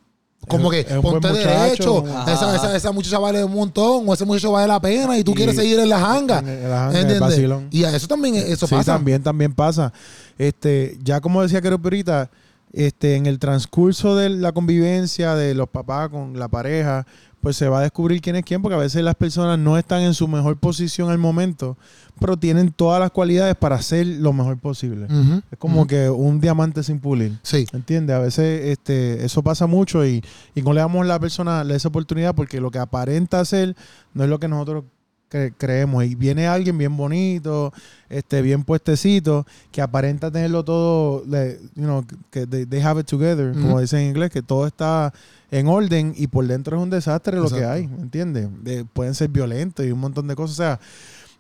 como 0.49 0.73
Es- 0.73 0.85
que 0.87 0.95
es 0.95 1.01
ponte 1.01 1.33
derecho, 1.33 2.05
esa, 2.29 2.55
esa, 2.55 2.77
esa 2.77 2.93
muchacha 2.93 3.19
vale 3.19 3.43
un 3.43 3.53
montón, 3.53 4.05
o 4.09 4.15
ese 4.15 4.25
muchacho 4.25 4.53
vale 4.53 4.69
la 4.69 4.81
pena 4.81 5.19
y 5.19 5.25
tú 5.25 5.33
Y- 5.33 5.35
quieres 5.35 5.57
seguir 5.57 5.79
en 5.81 5.89
la 5.89 5.99
janga. 5.99 6.39
en 6.39 6.49
el- 6.49 6.71
la 6.71 6.79
janga, 6.93 7.01
el. 7.01 7.69
Y 7.71 7.85
a 7.85 7.95
eso 7.97 8.07
también, 8.07 8.37
eso 8.37 8.67
sí, 8.67 8.75
pasa. 8.75 8.95
también, 8.95 9.23
también 9.23 9.53
pasa. 9.53 9.93
Este, 10.39 10.97
ya 11.03 11.21
como 11.21 11.43
decía 11.43 11.61
que 11.61 11.69
ahorita, 11.69 12.31
este, 12.73 13.17
en 13.17 13.27
el 13.27 13.39
transcurso 13.39 14.17
de 14.17 14.29
la 14.29 14.53
convivencia 14.53 15.35
de 15.35 15.55
los 15.55 15.69
papás 15.69 16.11
con 16.11 16.39
la 16.39 16.49
pareja, 16.49 17.07
pues 17.47 17.57
se 17.57 17.69
va 17.69 17.79
a 17.79 17.83
descubrir 17.83 18.21
quién 18.21 18.35
es 18.35 18.45
quién, 18.45 18.61
porque 18.61 18.75
a 18.75 18.79
veces 18.79 19.05
las 19.05 19.15
personas 19.15 19.57
no 19.57 19.79
están 19.79 20.03
en 20.03 20.15
su 20.15 20.27
mejor 20.27 20.57
posición 20.57 21.11
al 21.11 21.19
momento, 21.19 21.79
pero 22.19 22.37
tienen 22.37 22.73
todas 22.73 22.99
las 22.99 23.13
cualidades 23.13 23.55
para 23.55 23.77
hacer 23.77 24.05
lo 24.05 24.33
mejor 24.33 24.59
posible. 24.59 25.07
Es 25.53 25.57
como 25.57 25.87
que 25.87 26.11
un 26.11 26.41
diamante 26.41 26.83
sin 26.83 26.99
pulir. 26.99 27.39
Sí, 27.43 27.65
¿Entiendes? 27.73 28.17
A 28.17 28.19
veces 28.19 28.65
este, 28.65 29.25
eso 29.25 29.45
pasa 29.45 29.69
mucho 29.69 30.05
y, 30.05 30.25
y 30.57 30.63
no 30.63 30.73
le 30.73 30.81
damos 30.81 31.03
a 31.03 31.05
la 31.05 31.21
persona 31.21 31.65
esa 31.71 31.87
oportunidad 31.87 32.35
porque 32.35 32.61
lo 32.61 32.73
que 32.73 32.81
aparenta 32.81 33.45
ser 33.45 33.77
no 34.13 34.25
es 34.25 34.29
lo 34.29 34.41
que 34.41 34.49
nosotros 34.49 34.83
cre- 35.31 35.53
creemos. 35.57 36.05
Y 36.05 36.15
viene 36.15 36.47
alguien 36.47 36.77
bien 36.79 36.97
bonito, 36.97 37.73
este, 38.09 38.43
bien 38.43 38.65
puestecito, 38.65 39.47
que 39.73 39.83
aparenta 39.83 40.31
tenerlo 40.31 40.65
todo, 40.65 41.25
le- 41.27 41.59
you 41.75 41.83
know, 41.85 42.05
que 42.31 42.47
they, 42.47 42.67
they 42.67 42.81
have 42.81 43.01
it 43.01 43.07
together, 43.07 43.53
como 43.53 43.81
dicen 43.81 44.01
en 44.01 44.09
inglés, 44.11 44.31
que 44.31 44.43
todo 44.43 44.67
está 44.67 45.13
en 45.51 45.69
orden 45.69 46.13
y 46.17 46.27
por 46.27 46.47
dentro 46.47 46.77
es 46.77 46.83
un 46.83 46.91
desastre 46.91 47.37
lo 47.37 47.45
que 47.59 47.65
hay, 47.65 47.85
¿entiendes? 47.85 48.49
De- 48.63 48.85
pueden 48.85 49.15
ser 49.15 49.29
violentos 49.29 49.85
y 49.87 49.91
un 49.93 50.01
montón 50.01 50.27
de 50.27 50.35
cosas. 50.35 50.53
O 50.55 50.57
sea, 50.57 50.81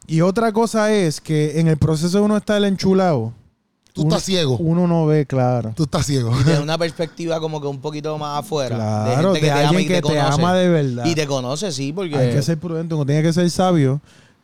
y 0.06 0.20
otra 0.20 0.52
cosa 0.52 0.92
es 0.92 1.20
que 1.20 1.58
en 1.58 1.66
el 1.68 1.76
proceso 1.78 2.22
uno 2.22 2.36
estar 2.36 2.62
enchulado, 2.64 3.32
tú 3.96 4.02
uno- 4.02 4.10
estás 4.16 4.24
ciego. 4.24 4.56
uno 4.58 4.86
no 4.86 5.06
ve 5.06 5.26
claro. 5.26 5.72
Tú 5.74 5.82
estás 5.84 6.06
ciego. 6.06 6.32
Y 6.40 6.44
de 6.44 6.58
una 6.62 6.78
perspectiva 6.78 7.40
como 7.40 7.60
que 7.60 7.66
un 7.66 7.80
poquito 7.80 8.16
más 8.18 8.40
afuera. 8.40 8.76
Claro, 8.76 9.32
de 9.32 9.40
gente 9.40 9.40
que 9.40 9.46
te 9.46 9.50
ama 9.52 9.68
alguien 9.68 9.82
y 9.82 9.88
que 9.88 10.02
te 10.02 10.20
ama 10.20 10.54
de 10.54 10.68
verdad. 10.68 11.04
Y 11.06 11.14
te 11.14 11.26
conoce, 11.26 11.72
sí, 11.72 11.92
porque... 11.92 12.16
Hay 12.16 12.30
que 12.30 12.42
ser 12.42 12.58
prudente, 12.58 12.94
uno 12.94 13.04
tiene 13.04 13.22
que 13.22 13.32
ser 13.32 13.50
sabio 13.50 14.00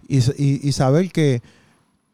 y- 0.09 0.69
y 0.69 0.73
saber 0.73 1.11
que 1.13 1.41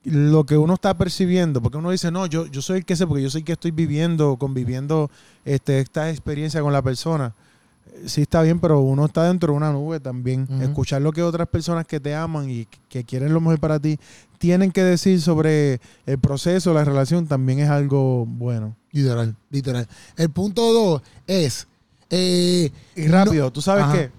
lo 0.05 0.45
que 0.45 0.57
uno 0.57 0.75
está 0.75 0.97
percibiendo, 0.97 1.61
porque 1.61 1.77
uno 1.79 1.91
dice, 1.91 2.11
no, 2.11 2.27
yo, 2.27 2.47
yo 2.47 2.63
soy 2.63 2.79
el 2.79 2.85
que 2.85 2.97
sé, 2.97 3.07
porque 3.07 3.23
yo 3.23 3.31
soy 3.31 3.41
el 3.41 3.45
que 3.45 3.53
estoy 3.53 3.73
viviendo, 3.73 4.37
conviviendo 4.37 5.11
este, 5.45 5.81
esta 5.81 6.09
experiencia 6.11 6.61
con 6.63 6.73
la 6.73 6.81
persona. 6.83 7.35
Sí 8.07 8.23
está 8.23 8.43
bien, 8.43 8.61
pero 8.61 8.81
uno 8.81 9.05
está 9.07 9.25
dentro 9.29 9.53
de 9.53 9.57
una 9.57 9.73
nube 9.73 10.01
también. 10.01 10.47
Escuchar 10.61 11.03
lo 11.03 11.13
que 11.13 11.23
otras 11.23 11.49
personas 11.49 11.87
que 11.87 12.01
te 12.01 12.15
aman 12.15 12.49
y 12.51 12.67
que 12.89 13.05
quieren 13.05 13.33
lo 13.33 13.41
mejor 13.41 13.59
para 13.61 13.79
ti 13.79 13.99
tienen 14.39 14.71
que 14.71 14.83
decir 14.85 15.21
sobre 15.21 15.81
el 16.07 16.19
proceso, 16.19 16.73
la 16.73 16.85
relación, 16.85 17.27
también 17.27 17.59
es 17.59 17.69
algo 17.69 18.25
bueno. 18.27 18.77
Literal, 18.93 19.35
literal. 19.51 19.87
El 20.17 20.31
punto 20.31 20.73
dos 20.73 21.03
es. 21.27 21.67
eh, 22.11 22.71
Y 22.97 23.07
rápido, 23.09 23.51
tú 23.53 23.61
sabes 23.61 23.85
Ajá. 23.85 23.93
que, 23.95 24.11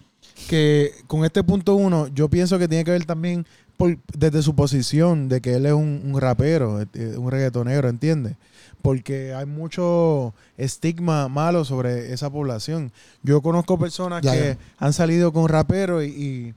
que 0.48 0.92
con 1.08 1.26
este 1.26 1.44
punto 1.44 1.76
uno, 1.76 2.08
yo 2.08 2.30
pienso 2.30 2.60
que 2.60 2.68
tiene 2.68 2.84
que 2.84 2.92
ver 2.92 3.06
también 3.06 3.46
por- 3.78 3.98
desde 4.18 4.42
su 4.42 4.54
posición 4.56 5.30
de 5.30 5.40
que 5.42 5.56
él 5.56 5.66
es 5.66 5.74
un, 5.74 6.02
un 6.06 6.20
rapero, 6.20 6.82
eh, 6.82 7.16
un 7.18 7.32
reggaetonero, 7.32 7.88
¿entiendes? 7.90 8.36
Porque 8.82 9.34
hay 9.34 9.46
mucho 9.46 10.34
estigma 10.58 11.28
malo 11.28 11.66
sobre 11.66 12.14
esa 12.14 12.30
población. 12.30 12.92
Yo 13.24 13.42
conozco 13.42 13.78
personas 13.78 14.22
Ya, 14.22 14.32
que 14.34 14.40
ya. 14.40 14.58
han 14.78 14.94
salido 14.94 15.34
con 15.34 15.50
raperos 15.50 16.04
y, 16.04 16.08
y 16.08 16.54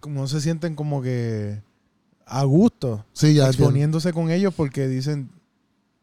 como 0.00 0.26
se 0.28 0.40
sienten 0.40 0.74
como 0.74 1.02
que 1.02 1.60
a 2.26 2.44
gusto 2.44 3.04
sí, 3.12 3.34
ya. 3.34 3.44
entiendo. 3.46 3.50
exponiéndose 3.64 4.12
con 4.12 4.30
ellos 4.30 4.54
porque 4.54 4.88
dicen 4.88 5.30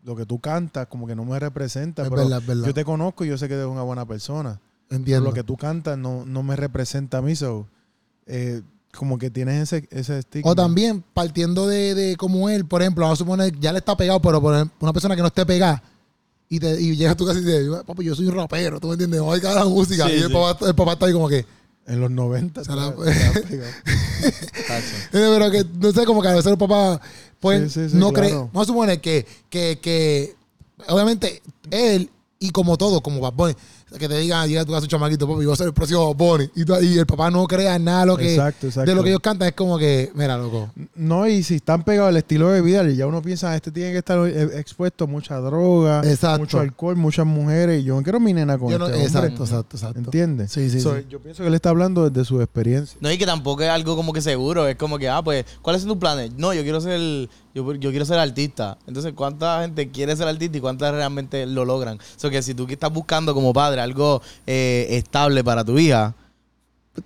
lo 0.03 0.15
que 0.15 0.25
tú 0.27 0.39
cantas 0.39 0.85
como 0.87 1.07
que 1.07 1.15
no 1.15 1.25
me 1.25 1.39
representa, 1.39 2.03
Es 2.03 2.09
pero 2.09 2.21
verdad, 2.23 2.39
es 2.41 2.47
verdad. 2.47 2.65
yo 2.67 2.73
te 2.75 2.85
conozco 2.85 3.25
y 3.25 3.29
yo 3.29 3.37
sé 3.39 3.47
que 3.47 3.55
eres 3.55 3.65
una 3.65 3.81
buena 3.81 4.05
persona. 4.05 4.59
Pero 4.87 4.99
Entiendo. 4.99 5.29
lo 5.29 5.33
que 5.33 5.43
tú 5.43 5.57
cantas 5.57 5.97
no, 5.97 6.25
no 6.25 6.43
me 6.43 6.55
representa 6.55 7.17
a 7.17 7.21
mí, 7.23 7.35
so, 7.35 7.67
eh, 8.27 8.61
como 8.95 9.17
que 9.17 9.29
tienes 9.29 9.71
ese, 9.73 9.87
ese 9.91 10.19
estigma. 10.19 10.51
O 10.51 10.55
también, 10.55 11.03
partiendo 11.13 11.67
de, 11.67 11.93
de 11.95 12.15
como 12.15 12.49
él, 12.49 12.65
por 12.65 12.81
ejemplo, 12.81 13.03
vamos 13.03 13.19
a 13.19 13.23
suponer, 13.23 13.57
ya 13.59 13.71
le 13.71 13.79
está 13.79 13.95
pegado, 13.97 14.21
pero 14.21 14.41
por 14.41 14.53
ejemplo, 14.55 14.75
una 14.79 14.93
persona 14.93 15.15
que 15.15 15.21
no 15.21 15.27
esté 15.27 15.45
pegada, 15.45 15.81
y, 16.47 16.59
te, 16.59 16.79
y 16.79 16.95
llega 16.95 17.11
a 17.11 17.17
tu 17.17 17.25
casa 17.25 17.39
y 17.39 17.43
te 17.43 17.63
dice, 17.63 17.83
papi, 17.85 18.03
yo 18.03 18.15
soy 18.15 18.27
un 18.27 18.35
rapero, 18.35 18.79
¿tú 18.79 18.87
me 18.87 18.93
entiendes? 18.93 19.19
Voy 19.21 19.39
a 19.43 19.53
la 19.53 19.65
música. 19.65 20.05
Sí, 20.07 20.13
y 20.13 20.21
el, 20.21 20.27
sí. 20.27 20.33
papá, 20.33 20.65
el 20.67 20.75
papá 20.75 20.93
está 20.93 21.05
ahí 21.07 21.13
como 21.13 21.27
que, 21.27 21.43
En 21.87 21.99
los 21.99 22.11
90. 22.11 22.63
Se 22.63 22.75
la- 22.75 22.93
pero 25.11 25.51
que 25.51 25.65
no 25.79 25.91
sé, 25.91 26.05
como 26.05 26.21
que 26.21 26.27
a 26.27 26.33
veces 26.35 26.51
los 26.51 26.59
papás 26.59 26.99
pues 27.39 27.73
Sí, 27.73 27.83
sí, 27.83 27.89
sí, 27.91 27.97
no 27.97 28.11
claro. 28.11 28.27
creen. 28.29 28.49
Vamos 28.53 28.63
a 28.63 28.71
suponer 28.71 29.01
que, 29.01 29.25
que, 29.49 29.79
que 29.81 30.35
obviamente 30.87 31.41
él 31.71 32.09
y 32.39 32.49
como 32.51 32.77
todo, 32.77 33.01
como 33.01 33.19
Bad 33.21 33.33
Bunny, 33.33 33.55
que 33.99 34.09
te 34.09 34.17
digan, 34.17 34.47
llega 34.49 34.61
a 34.61 34.65
tu 34.65 34.71
casa 34.71 34.83
un 34.83 34.89
chamaquito, 34.89 35.27
papi, 35.27 35.41
yo 35.41 35.47
voy 35.49 35.53
a 35.53 35.55
ser 35.55 35.67
el 35.67 35.73
próximo 35.73 36.13
Bunny. 36.13 36.49
Y, 36.55 36.97
el 36.97 37.05
papá 37.05 37.29
no 37.31 37.45
crea 37.47 37.77
nada 37.79 38.05
lo 38.05 38.17
que, 38.17 38.33
Exacto, 38.33 38.67
exacto. 38.67 38.89
de 38.89 38.95
lo 38.95 39.03
que 39.03 39.09
ellos 39.09 39.21
cantan. 39.21 39.47
Es 39.49 39.53
como 39.53 39.77
que, 39.77 40.11
mira, 40.15 40.37
loco. 40.37 40.69
No, 40.95 41.27
y 41.27 41.43
si 41.43 41.55
están 41.55 41.83
pegados 41.83 42.09
al 42.09 42.17
estilo 42.17 42.49
de 42.49 42.61
vida, 42.61 42.83
ya 42.89 43.07
uno 43.07 43.21
piensa, 43.21 43.55
este 43.55 43.71
tiene 43.71 43.91
que 43.91 43.99
estar 43.99 44.17
eh, 44.27 44.59
expuesto 44.59 45.05
a 45.05 45.07
mucha 45.07 45.37
droga, 45.39 46.01
Exacto. 46.03 46.39
mucho 46.39 46.59
alcohol, 46.59 46.95
muchas 46.97 47.25
mujeres. 47.25 47.81
Y 47.81 47.85
yo 47.85 47.95
no 47.95 48.03
quiero 48.03 48.19
mi 48.19 48.33
nena 48.33 48.57
con 48.57 48.69
Yo 48.69 48.79
no- 48.79 48.87
este 48.87 48.97
hombre. 48.97 49.07
exacto, 49.29 49.43
exacto, 49.43 49.77
exacto. 49.77 49.99
¿Entiendes? 49.99 50.51
Sí, 50.51 50.69
sí, 50.69 50.81
So, 50.81 50.95
sí. 50.97 51.05
Yo 51.09 51.19
pienso 51.21 51.43
que 51.43 51.47
él 51.47 51.55
está 51.55 51.69
hablando 51.69 52.09
desde 52.09 52.25
su 52.25 52.41
experiencia. 52.41 52.97
No, 52.99 53.11
y 53.11 53.17
que 53.17 53.25
tampoco 53.25 53.63
es 53.63 53.69
algo 53.69 53.95
como 53.95 54.11
que 54.11 54.21
seguro. 54.21 54.67
Es 54.67 54.75
como 54.75 54.97
que, 54.97 55.07
ah, 55.07 55.21
pues, 55.23 55.45
¿cuáles 55.61 55.81
son 55.83 55.89
tus 55.89 55.99
planes? 55.99 56.31
No, 56.35 56.53
yo 56.53 56.63
quiero 56.63 56.81
ser, 56.81 57.29
yo, 57.55 57.73
yo 57.75 57.89
quiero 57.89 58.05
ser 58.05 58.19
artista. 58.19 58.77
Entonces, 58.85 59.13
¿cuánta 59.15 59.61
gente 59.61 59.89
quiere 59.89 60.15
ser 60.15 60.27
artista 60.27 60.57
y 60.57 60.61
cuántas 60.61 60.93
realmente 60.93 61.45
lo 61.47 61.63
logran? 61.65 61.97
O 61.97 62.19
sea, 62.19 62.29
que 62.29 62.43
si 62.43 62.53
tú 62.53 62.67
que 62.67 62.73
estás 62.73 62.91
buscando 62.93 63.33
como 63.33 63.53
padre 63.53 63.79
algo 63.81 64.21
eh, 64.45 64.87
estable 64.91 65.43
para 65.43 65.63
tu 65.63 65.79
hija, 65.79 66.13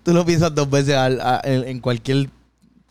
tú 0.03 0.11
lo 0.13 0.25
piensas 0.25 0.53
dos 0.53 0.69
veces 0.69 0.95
al- 0.95 1.21
a- 1.21 1.41
en, 1.43 1.67
en 1.67 1.79
cualquier, 1.79 2.29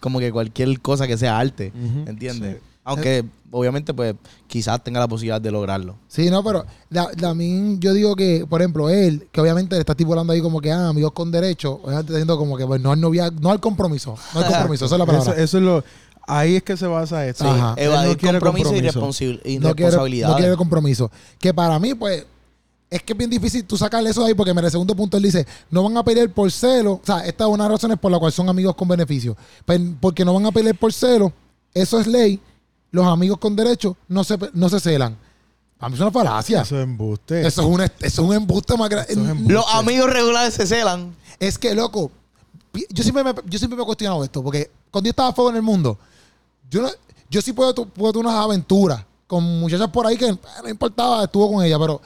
como 0.01 0.19
que 0.21 0.31
cualquier 0.33 0.81
cosa 0.81 1.07
que 1.07 1.19
sea 1.19 1.39
arte. 1.39 1.73
Ujú. 1.75 2.09
¿Entiendes? 2.09 2.57
Sí. 2.57 2.63
Aunque, 2.85 3.23
obviamente, 3.51 3.93
pues, 3.93 4.15
quizás 4.47 4.83
tenga 4.83 4.99
la 4.99 5.07
posibilidad 5.09 5.41
de 5.43 5.51
lograrlo. 5.51 5.97
Sí, 6.09 6.31
no, 6.31 6.43
pero 6.43 6.65
la- 6.89 7.11
también 7.11 7.79
yo 7.81 7.93
digo 7.93 8.17
que, 8.17 8.47
por 8.49 8.63
ejemplo, 8.63 8.89
él, 8.89 9.29
que 9.31 9.43
obviamente 9.43 9.75
le 9.75 9.81
está 9.81 9.93
estipulando 9.93 10.33
ahí 10.33 10.41
como 10.41 10.61
que, 10.63 10.73
ah, 10.73 10.89
amigos 10.89 11.13
con 11.13 11.31
derecho, 11.31 11.81
obviamente 11.85 12.13
diciendo 12.15 12.39
como 12.39 12.57
que, 12.57 12.65
pues, 12.67 12.81
no 12.81 12.93
al 12.93 13.01
novia, 13.01 13.31
no 13.43 13.51
al 13.51 13.61
compromiso. 13.61 14.17
No 14.33 14.41
al 14.41 14.47
compromiso, 14.47 14.87
esa 14.87 14.95
es 14.95 14.99
la 15.01 15.05
palabra. 15.07 15.33
Eso, 15.33 15.43
eso 15.43 15.59
es 15.59 15.65
lo. 15.65 15.85
Ahí 16.29 16.57
es 16.57 16.63
que 16.63 16.77
se 16.77 16.87
basa 16.87 17.27
esto. 17.27 17.43
Sí, 17.43 17.51
Ajá. 17.51 17.75
Él 17.79 17.89
no 17.89 17.95
Evadir 17.95 18.17
quiere 18.19 18.39
compromiso, 18.39 18.75
y 18.75 19.55
y 19.55 19.59
no 19.59 19.75
quiere, 19.75 19.97
no 19.97 20.37
quiere 20.37 20.57
compromiso. 20.57 21.11
Que 21.39 21.55
para 21.55 21.79
mí, 21.79 21.95
pues, 21.95 22.27
es 22.91 23.03
que 23.03 23.15
es 23.15 23.19
bien 23.19 23.31
difícil 23.31 23.65
tú 23.65 23.79
sacarle 23.79 24.11
eso 24.11 24.21
de 24.21 24.29
ahí, 24.29 24.35
porque 24.35 24.51
en 24.51 24.59
el 24.59 24.71
segundo 24.71 24.95
punto 24.95 25.17
él 25.17 25.23
dice, 25.23 25.47
no 25.71 25.83
van 25.83 25.97
a 25.97 26.05
pelear 26.05 26.29
por 26.29 26.53
celo. 26.53 26.93
O 26.93 27.01
sea, 27.03 27.21
esta 27.21 27.45
es 27.45 27.51
una 27.51 27.65
de 27.65 27.71
las 27.71 27.79
razones 27.79 27.99
por 27.99 28.13
la 28.13 28.19
cual 28.19 28.31
son 28.31 28.47
amigos 28.51 28.75
con 28.75 28.87
beneficio. 28.87 29.39
Pues, 29.65 29.81
porque 30.01 30.23
no 30.23 30.35
van 30.35 30.45
a 30.45 30.53
pelear 30.53 30.77
por 30.77 30.93
celo, 30.93 31.33
eso 31.73 31.99
es 31.99 32.07
ley. 32.07 32.39
los 32.91 33.07
amigos 33.07 33.39
con 33.39 33.57
derecho 33.57 33.97
no 34.07 34.23
se, 34.23 34.39
no 34.53 34.69
se 34.69 34.81
celan. 34.81 35.17
A 35.81 35.89
mí 35.89 35.95
es 35.95 36.01
una 36.01 36.11
falacia. 36.11 36.61
Eso 36.61 36.77
es 36.77 36.85
embuste. 36.85 37.47
Eso 37.47 37.63
es 37.63 37.69
un, 37.69 37.81
eso 37.81 37.93
es 38.01 38.19
un 38.19 38.35
embuste 38.35 38.77
más 38.77 38.91
grande. 38.91 39.13
Es. 39.15 39.19
Los 39.49 39.65
amigos 39.73 40.11
regulares 40.11 40.53
se 40.53 40.67
celan. 40.67 41.15
Es 41.41 41.57
que, 41.57 41.75
loco, 41.75 42.11
yo 42.91 43.03
siempre, 43.03 43.25
me, 43.25 43.33
yo 43.47 43.59
siempre 43.59 43.77
me 43.79 43.83
he 43.83 43.87
cuestionado 43.87 44.23
esto, 44.25 44.43
porque 44.43 44.71
cuando 44.91 45.07
yo 45.07 45.11
estaba 45.11 45.31
a 45.31 45.33
fuego 45.33 45.51
en 45.51 45.57
el 45.57 45.63
mundo, 45.63 45.99
yo, 46.71 46.83
no, 46.83 46.89
yo 47.31 47.41
sí 47.43 47.53
puedo, 47.53 47.75
tu- 47.75 47.89
puedo 47.89 48.13
tener 48.13 48.27
unas 48.27 48.43
aventuras 48.45 49.05
con 49.27 49.43
muchachas 49.61 49.89
por 49.89 50.07
ahí 50.07 50.17
que 50.17 50.27
eh, 50.29 50.39
no 50.63 50.69
importaba, 50.69 51.25
estuvo 51.25 51.53
con 51.53 51.65
ella, 51.65 51.79
pero 51.79 52.01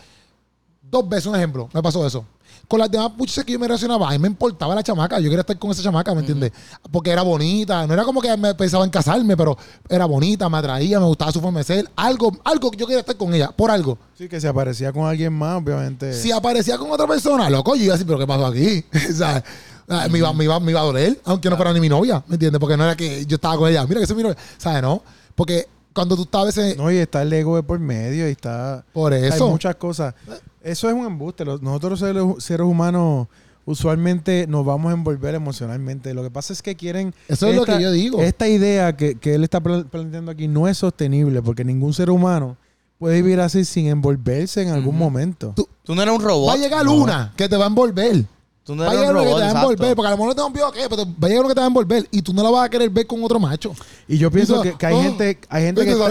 dos 0.91 1.09
veces, 1.09 1.27
un 1.27 1.37
ejemplo, 1.37 1.69
me 1.73 1.83
pasó 1.83 2.07
eso. 2.07 2.25
Con 2.69 2.79
las 2.79 2.91
demás 2.91 3.11
muchachas 3.17 3.45
que 3.45 3.53
yo 3.53 3.59
me 3.59 3.67
relacionaba, 3.67 4.09
a 4.09 4.13
mí 4.13 4.19
me 4.19 4.29
importaba 4.29 4.75
la 4.75 4.83
chamaca, 4.83 5.19
yo 5.19 5.25
quería 5.29 5.41
estar 5.41 5.59
con 5.59 5.71
esa 5.73 5.83
chamaca, 5.83 6.15
¿me 6.15 6.21
entiendes? 6.21 6.53
Porque 6.91 7.11
era 7.11 7.23
bonita, 7.23 7.87
no 7.87 7.93
era 7.93 8.05
como 8.05 8.21
que 8.21 8.35
me 8.37 8.55
pensaba 8.55 8.85
en 8.85 8.91
casarme, 8.91 9.37
pero 9.37 9.57
era 9.89 10.07
bonita, 10.07 10.49
me 10.49 10.57
atraía, 10.59 10.99
me 10.99 11.07
gustaba 11.07 11.33
su 11.33 11.41
forma 11.41 11.59
de 11.61 11.65
ser, 11.65 11.91
algo, 11.97 12.33
algo 12.45 12.71
que 12.71 12.77
yo 12.79 12.87
quería 12.87 13.01
estar 13.01 13.17
con 13.17 13.35
ella, 13.35 13.51
por 13.51 13.71
algo. 13.71 13.99
Sí, 14.17 14.27
que 14.29 14.41
se 14.41 14.49
aparecía 14.49 14.91
con 14.93 15.07
alguien 15.07 15.33
más, 15.35 15.61
obviamente. 15.63 16.15
Si 16.15 16.31
aparecía 16.33 16.79
con 16.79 16.91
otra 16.91 17.07
persona, 17.07 17.51
loco, 17.51 17.75
yo 17.75 17.85
iba 17.85 17.95
así, 17.95 18.05
pero 18.05 18.19
¿qué 18.19 18.27
pasó 18.27 18.47
aquí? 18.47 18.85
¿Sabes? 19.15 19.43
Ah, 19.89 20.09
Me, 20.11 20.19
iba, 20.19 20.33
me, 20.33 20.45
iba, 20.45 20.59
me 20.61 20.71
iba 20.71 20.81
a 20.81 20.85
doler, 20.85 21.21
aunque 21.25 21.51
no 21.51 21.57
fuera 21.57 21.73
ni 21.73 21.81
mi 21.81 21.89
novia, 21.89 22.23
¿me 22.29 22.35
entiendes? 22.37 22.59
Porque 22.61 22.77
no 22.77 22.85
era 22.85 22.97
que 22.97 23.27
yo 23.27 23.35
estaba 23.37 23.57
con 23.57 23.69
ella, 23.71 23.85
mira 23.87 24.01
que 24.01 24.07
soy 24.07 24.17
mi 24.17 24.23
novia, 24.23 24.37
¿sabes? 24.59 24.81
No, 24.83 25.03
porque 25.35 25.67
cuando 25.93 26.17
tú 26.17 26.23
estás 26.23 26.43
a 26.43 26.45
veces, 26.45 26.77
No, 26.77 26.91
y 26.91 26.97
está 26.97 27.21
el 27.23 27.33
ego 27.33 27.57
de 27.57 27.63
por 27.63 27.79
medio 27.79 28.27
y 28.29 28.33
está... 28.33 28.85
por 28.93 29.13
Hay 29.13 29.25
eso, 29.25 29.51
muchas 29.51 29.75
cosas. 29.77 30.15
Eso 30.63 30.89
es 30.89 30.95
un 30.95 31.05
embuste. 31.05 31.45
Nosotros 31.45 31.99
seres, 31.99 32.23
seres 32.39 32.67
humanos 32.67 33.27
usualmente 33.65 34.47
nos 34.49 34.65
vamos 34.65 34.91
a 34.91 34.95
envolver 34.95 35.35
emocionalmente. 35.35 36.15
Lo 36.15 36.23
que 36.23 36.31
pasa 36.31 36.53
es 36.53 36.63
que 36.63 36.75
quieren... 36.77 37.15
eso 37.29 37.47
es 37.49 37.55
lo 37.57 37.63
esta- 37.63 37.77
que 37.77 37.83
yo 37.83 37.91
digo. 37.93 38.21
Esta 38.23 38.49
idea 38.49 38.97
que, 38.97 39.17
que 39.17 39.35
él 39.35 39.45
está 39.45 39.61
pla- 39.61 39.85
planteando 39.85 40.31
aquí 40.31 40.49
no 40.49 40.69
es 40.69 40.79
sostenible 40.79 41.43
porque 41.43 41.65
ningún 41.65 41.93
ser 41.95 42.11
humano 42.11 42.57
puede 42.99 43.17
vivir 43.23 43.41
así 43.41 43.65
sin 43.65 43.87
envolverse 43.89 44.63
en 44.63 44.69
algún 44.71 44.97
momento. 44.97 45.53
Tú- 45.57 45.69
Tú 45.85 45.95
no 45.95 46.03
eres 46.03 46.15
un 46.15 46.23
robot. 46.23 46.49
va 46.51 46.55
a 46.55 46.57
llegar 46.59 46.85
no. 46.85 46.95
una 46.95 47.33
que 47.37 47.49
te 47.49 47.57
va 47.57 47.65
a 47.65 47.69
envolver. 47.69 48.25
Tú 48.65 48.77
no 48.77 48.85
Va 48.85 48.91
a 48.91 48.93
eres 48.95 49.01
llegar 49.09 49.15
un 49.17 49.21
una 49.23 49.25
que 49.25 49.31
robot. 49.31 49.41
te 49.41 49.53
va 49.55 49.59
a 49.59 49.63
envolver, 49.63 49.97
porque 49.97 50.07
a 50.07 50.11
lo 50.13 50.17
mejor 50.17 50.29
no 50.29 50.35
te 50.43 50.47
envió, 50.47 50.73
¿qué? 50.73 50.81
Pero 50.89 50.97
te- 51.05 51.11
va 51.11 51.27
a 51.27 51.29
llegar 51.29 51.45
una 51.45 51.49
que 51.49 51.55
te 51.55 51.61
va 51.61 51.65
a 51.65 51.69
envolver 51.69 52.09
y 52.13 52.23
tú 52.23 52.33
no 52.33 52.43
la 52.45 52.51
vas 52.51 52.67
a 52.67 52.71
querer 52.71 52.91
ver 52.91 53.07
con 53.09 53.25
otro 53.25 53.41
macho. 53.41 53.73
Y 54.07 54.19
yo 54.19 54.31
pienso 54.31 54.63
que, 54.63 54.75
que 54.75 54.87
hay 54.87 54.95
oh, 54.95 55.03
gente, 55.03 55.39
hay 55.49 55.65
gente 55.65 55.85
que 55.85 55.91
está- 55.91 56.07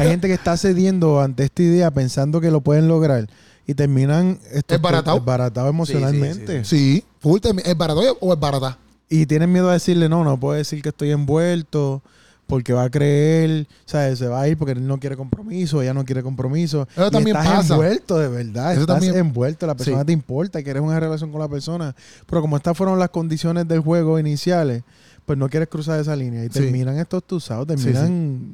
hay 0.00 0.08
gente 0.08 0.28
que 0.28 0.34
está 0.34 0.56
cediendo 0.56 1.20
ante 1.20 1.44
esta 1.44 1.62
idea 1.62 1.90
pensando 1.90 2.40
que 2.40 2.50
lo 2.50 2.62
pueden 2.62 2.88
lograr 2.88 3.28
y 3.66 3.74
terminan 3.74 4.38
estos- 4.50 4.76
Esbaratado. 4.76 5.18
esbaratados 5.18 5.68
emocionalmente. 5.70 6.64
Sí, 6.64 7.04
full 7.20 7.38
termi- 7.40 7.62
¿es 7.64 7.76
barato 7.76 8.00
o 8.20 8.32
es 8.32 8.40
barata? 8.40 8.78
Y 9.10 9.26
tienen 9.26 9.52
miedo 9.52 9.68
a 9.68 9.74
decirle, 9.74 10.08
no, 10.08 10.24
no 10.24 10.38
puedo 10.40 10.54
decir 10.54 10.80
que 10.82 10.88
estoy 10.88 11.10
envuelto 11.10 12.02
porque 12.48 12.72
va 12.72 12.84
a 12.84 12.90
creer, 12.90 13.68
¿sabes? 13.84 14.18
Se 14.18 14.26
va 14.26 14.40
a 14.40 14.48
ir 14.48 14.56
porque 14.56 14.72
él 14.72 14.84
no 14.86 14.98
quiere 14.98 15.16
compromiso, 15.16 15.82
ella 15.82 15.92
no 15.94 16.04
quiere 16.04 16.22
compromiso. 16.22 16.88
Eso 16.96 17.06
Y 17.06 17.10
también 17.10 17.36
estás 17.36 17.54
pasa. 17.56 17.74
envuelto 17.74 18.18
de 18.18 18.28
verdad, 18.28 18.72
Eso 18.72 18.80
estás 18.80 18.96
también- 18.96 19.16
envuelto, 19.16 19.66
la 19.66 19.76
persona 19.76 20.00
Sí. 20.00 20.06
te 20.06 20.12
importa, 20.12 20.62
quieres 20.62 20.82
una 20.82 20.98
relación 20.98 21.30
con 21.30 21.40
la 21.40 21.48
persona, 21.48 21.94
pero 22.26 22.40
como 22.40 22.56
estas 22.56 22.76
fueron 22.76 22.98
las 22.98 23.10
condiciones 23.10 23.68
del 23.68 23.80
juego 23.80 24.18
iniciales, 24.18 24.82
pues 25.26 25.38
no 25.38 25.48
quieres 25.50 25.68
cruzar 25.68 26.00
esa 26.00 26.16
línea 26.16 26.42
y 26.42 26.46
Sí. 26.48 26.54
terminan 26.54 26.98
estos 26.98 27.22
tusados, 27.24 27.66
sí. 27.68 27.84
terminan 27.84 28.50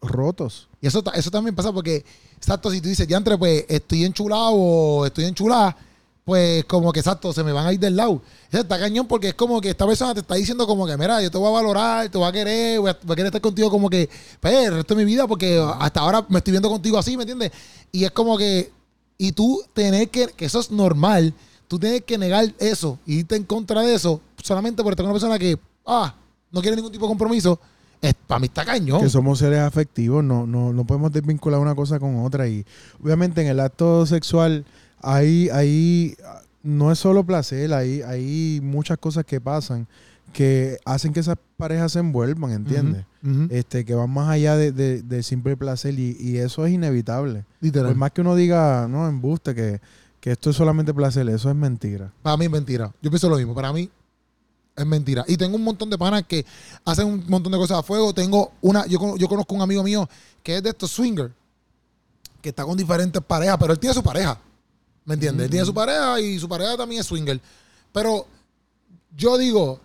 rotos. 0.00 0.68
Y 0.80 0.86
eso, 0.86 1.04
eso 1.14 1.30
también 1.30 1.54
pasa 1.54 1.70
porque, 1.72 2.04
exacto, 2.36 2.70
si 2.70 2.80
tú 2.80 2.88
dices, 2.88 3.06
diantre, 3.06 3.36
pues 3.38 3.64
estoy 3.68 4.04
enchulado 4.04 4.52
o 4.52 5.06
estoy 5.06 5.26
enchulada, 5.26 5.76
pues 6.24 6.64
como 6.64 6.92
que, 6.92 7.00
exacto, 7.00 7.32
se 7.32 7.42
me 7.42 7.52
van 7.52 7.66
a 7.66 7.72
ir 7.72 7.80
del 7.80 7.96
lado. 7.96 8.22
Eso 8.50 8.62
está 8.62 8.78
cañón 8.78 9.06
porque 9.06 9.28
es 9.28 9.34
como 9.34 9.60
que 9.60 9.70
esta 9.70 9.86
persona 9.86 10.14
te 10.14 10.20
está 10.20 10.34
diciendo 10.34 10.66
como 10.66 10.86
que, 10.86 10.96
mira, 10.96 11.20
yo 11.20 11.30
te 11.30 11.38
voy 11.38 11.48
a 11.48 11.50
valorar, 11.50 12.08
te 12.08 12.18
voy 12.18 12.28
a 12.28 12.32
querer, 12.32 12.80
voy 12.80 12.90
a, 12.90 12.98
querer 12.98 13.26
estar 13.26 13.40
contigo 13.40 13.70
como 13.70 13.90
que, 13.90 14.08
pues, 14.40 14.54
el 14.66 14.74
resto 14.74 14.94
de 14.94 15.04
mi 15.04 15.10
vida 15.10 15.26
porque 15.26 15.60
hasta 15.80 16.00
ahora 16.00 16.24
me 16.28 16.38
estoy 16.38 16.52
viendo 16.52 16.70
contigo 16.70 16.98
así, 16.98 17.16
¿me 17.16 17.24
entiendes? 17.24 17.50
Y 17.90 18.04
es 18.04 18.10
como 18.12 18.38
que, 18.38 18.70
y 19.18 19.32
tú 19.32 19.62
tenés 19.72 20.08
que, 20.10 20.28
que 20.28 20.44
eso 20.44 20.60
es 20.60 20.70
normal, 20.70 21.34
tú 21.66 21.78
tienes 21.78 22.02
que 22.02 22.18
negar 22.18 22.52
eso 22.58 22.98
y 23.04 23.20
irte 23.20 23.34
en 23.34 23.44
contra 23.44 23.82
de 23.82 23.94
eso 23.94 24.20
solamente 24.42 24.82
por 24.82 24.92
estar 24.92 25.04
una 25.04 25.14
persona 25.14 25.38
que, 25.38 25.58
ah, 25.86 26.14
no 26.50 26.60
quiere 26.60 26.76
ningún 26.76 26.92
tipo 26.92 27.06
de 27.06 27.10
compromiso. 27.10 27.58
Es, 28.00 28.14
para 28.26 28.40
mí 28.40 28.46
está 28.46 28.64
cañón. 28.64 29.00
que 29.00 29.08
somos 29.08 29.38
seres 29.38 29.60
afectivos, 29.60 30.24
no, 30.24 30.44
no, 30.44 30.72
no 30.72 30.84
podemos 30.84 31.12
desvincular 31.12 31.60
una 31.60 31.74
cosa 31.74 32.00
con 32.00 32.24
otra. 32.24 32.48
Y 32.48 32.64
obviamente 33.02 33.40
en 33.42 33.46
el 33.46 33.60
acto 33.60 34.04
sexual 34.06 34.64
hay, 35.02 35.48
hay 35.50 36.16
no 36.62 36.90
es 36.92 36.98
solo 36.98 37.24
placer, 37.24 37.72
hay, 37.74 38.02
hay 38.02 38.60
muchas 38.62 38.98
cosas 38.98 39.24
que 39.24 39.40
pasan 39.40 39.86
que 40.32 40.78
hacen 40.86 41.12
que 41.12 41.20
esas 41.20 41.36
parejas 41.58 41.92
se 41.92 41.98
envuelvan, 41.98 42.52
¿entiendes? 42.52 43.04
Este, 43.50 43.84
que 43.84 43.94
van 43.94 44.08
más 44.10 44.30
allá 44.30 44.56
de, 44.56 44.72
de- 44.72 45.22
simple 45.22 45.56
placer 45.58 45.98
y, 45.98 46.16
y 46.18 46.38
eso 46.38 46.64
es 46.64 46.72
inevitable. 46.72 47.44
Literal. 47.60 47.88
Por 47.88 47.96
más 47.96 48.12
que 48.12 48.22
uno 48.22 48.34
diga, 48.34 48.88
no, 48.88 49.06
embuste, 49.06 49.54
que, 49.54 49.80
que 50.20 50.30
esto 50.32 50.48
es 50.50 50.56
solamente 50.56 50.94
placer, 50.94 51.28
eso 51.28 51.50
es 51.50 51.54
mentira. 51.54 52.10
Para 52.22 52.38
mí 52.38 52.46
es 52.46 52.50
mentira. 52.50 52.90
Yo 53.02 53.10
pienso 53.10 53.28
lo 53.28 53.36
mismo. 53.36 53.54
Para 53.54 53.74
mí 53.74 53.90
es 54.74 54.86
mentira. 54.86 55.22
Y 55.28 55.36
tengo 55.36 55.54
un 55.56 55.64
montón 55.64 55.90
de 55.90 55.98
panas 55.98 56.24
que 56.26 56.46
hacen 56.86 57.06
un 57.06 57.24
montón 57.28 57.52
de 57.52 57.58
cosas 57.58 57.78
a 57.80 57.82
fuego. 57.82 58.14
Tengo 58.14 58.52
una, 58.62 58.86
yo, 58.86 59.16
yo 59.18 59.28
conozco 59.28 59.54
un 59.54 59.60
amigo 59.60 59.82
mío 59.84 60.08
que 60.42 60.56
es 60.56 60.62
de 60.62 60.70
estos 60.70 60.90
swinger, 60.90 61.30
que 62.40 62.48
está 62.48 62.64
con 62.64 62.76
diferentes 62.78 63.20
parejas, 63.22 63.58
pero 63.60 63.74
él 63.74 63.78
tiene 63.78 63.92
su 63.94 64.02
pareja. 64.02 64.38
¿Me 65.04 65.14
entiendes? 65.14 65.50
Tiene 65.50 65.64
su 65.66 65.74
pareja 65.74 66.20
y 66.20 66.38
su 66.38 66.48
pareja 66.48 66.76
también 66.76 67.00
es 67.00 67.06
swinger. 67.06 67.40
Pero 67.92 68.26
yo 69.16 69.36
digo, 69.36 69.80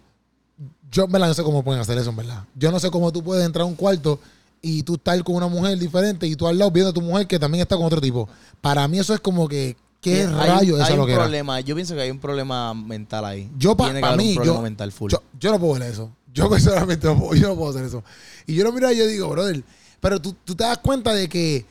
yo 0.92 1.06
en 1.06 1.12
verdad 1.12 1.28
no 1.28 1.34
sé 1.34 1.44
cómo 1.44 1.64
pueden 1.64 1.82
hacer 1.82 1.98
eso, 1.98 2.10
en 2.12 2.16
verdad. 2.16 2.44
Yo 2.56 2.72
no 2.72 2.80
sé 2.80 2.90
cómo 2.92 3.12
tú 3.12 3.24
puedes 3.24 3.46
entrar 3.46 3.64
a 3.64 3.66
un 3.66 3.76
cuarto 3.76 4.20
y 4.62 4.84
tú 4.84 4.96
estar 4.96 5.22
con 5.24 5.36
una 5.36 5.48
mujer 5.48 5.78
diferente 5.78 6.26
y 6.28 6.36
tú 6.36 6.48
al 6.48 6.58
lado 6.58 6.72
viendo 6.72 6.90
a 6.92 6.94
tu 6.94 7.02
mujer 7.02 7.28
que 7.28 7.38
también 7.40 7.62
está 7.64 7.76
con 7.76 7.86
otro 7.86 8.00
tipo. 8.02 8.28
Para 8.62 8.88
mí 8.88 9.00
eso 9.00 9.14
es 9.14 9.20
como 9.20 9.48
que, 9.48 9.76
¿qué 10.02 10.24
Hay- 10.24 10.50
hay 10.50 10.70
esa 10.82 10.94
un 10.94 11.00
lo 11.00 11.06
que 11.06 11.14
era? 11.14 11.24
problema. 11.24 11.60
Yo 11.62 11.76
pienso 11.76 11.96
que 11.96 12.02
hay 12.02 12.12
un 12.12 12.20
problema 12.20 12.74
mental 12.74 13.26
ahí. 13.26 13.50
Yo 13.58 13.76
pa- 13.76 13.86
Tiene 13.86 14.00
que 14.00 14.02
pa' 14.02 14.08
haber 14.14 14.22
mí, 14.22 14.30
un 14.30 14.36
problema 14.36 14.58
yo- 14.58 14.62
mental 14.64 14.92
full. 14.92 15.12
Yo, 15.12 15.22
yo 15.40 15.52
no 15.52 15.60
puedo 15.60 15.74
ver 15.74 15.84
eso. 15.92 16.12
Yo 16.34 16.50
personalmente 16.50 17.08
no 17.08 17.20
puedo, 17.20 17.36
yo 17.36 17.48
no 17.50 17.56
puedo 17.56 17.72
hacer 17.72 17.84
eso. 17.86 18.04
Y 18.46 18.56
yo 18.56 18.64
lo 18.64 18.72
miro 18.72 18.92
y 18.92 18.98
yo 18.98 19.08
digo, 19.08 19.28
brother, 19.30 19.64
pero 20.00 20.22
tú, 20.22 20.36
tú 20.46 20.56
te 20.56 20.64
das 20.64 20.78
cuenta 20.78 21.14
de 21.14 21.28
que 21.28 21.66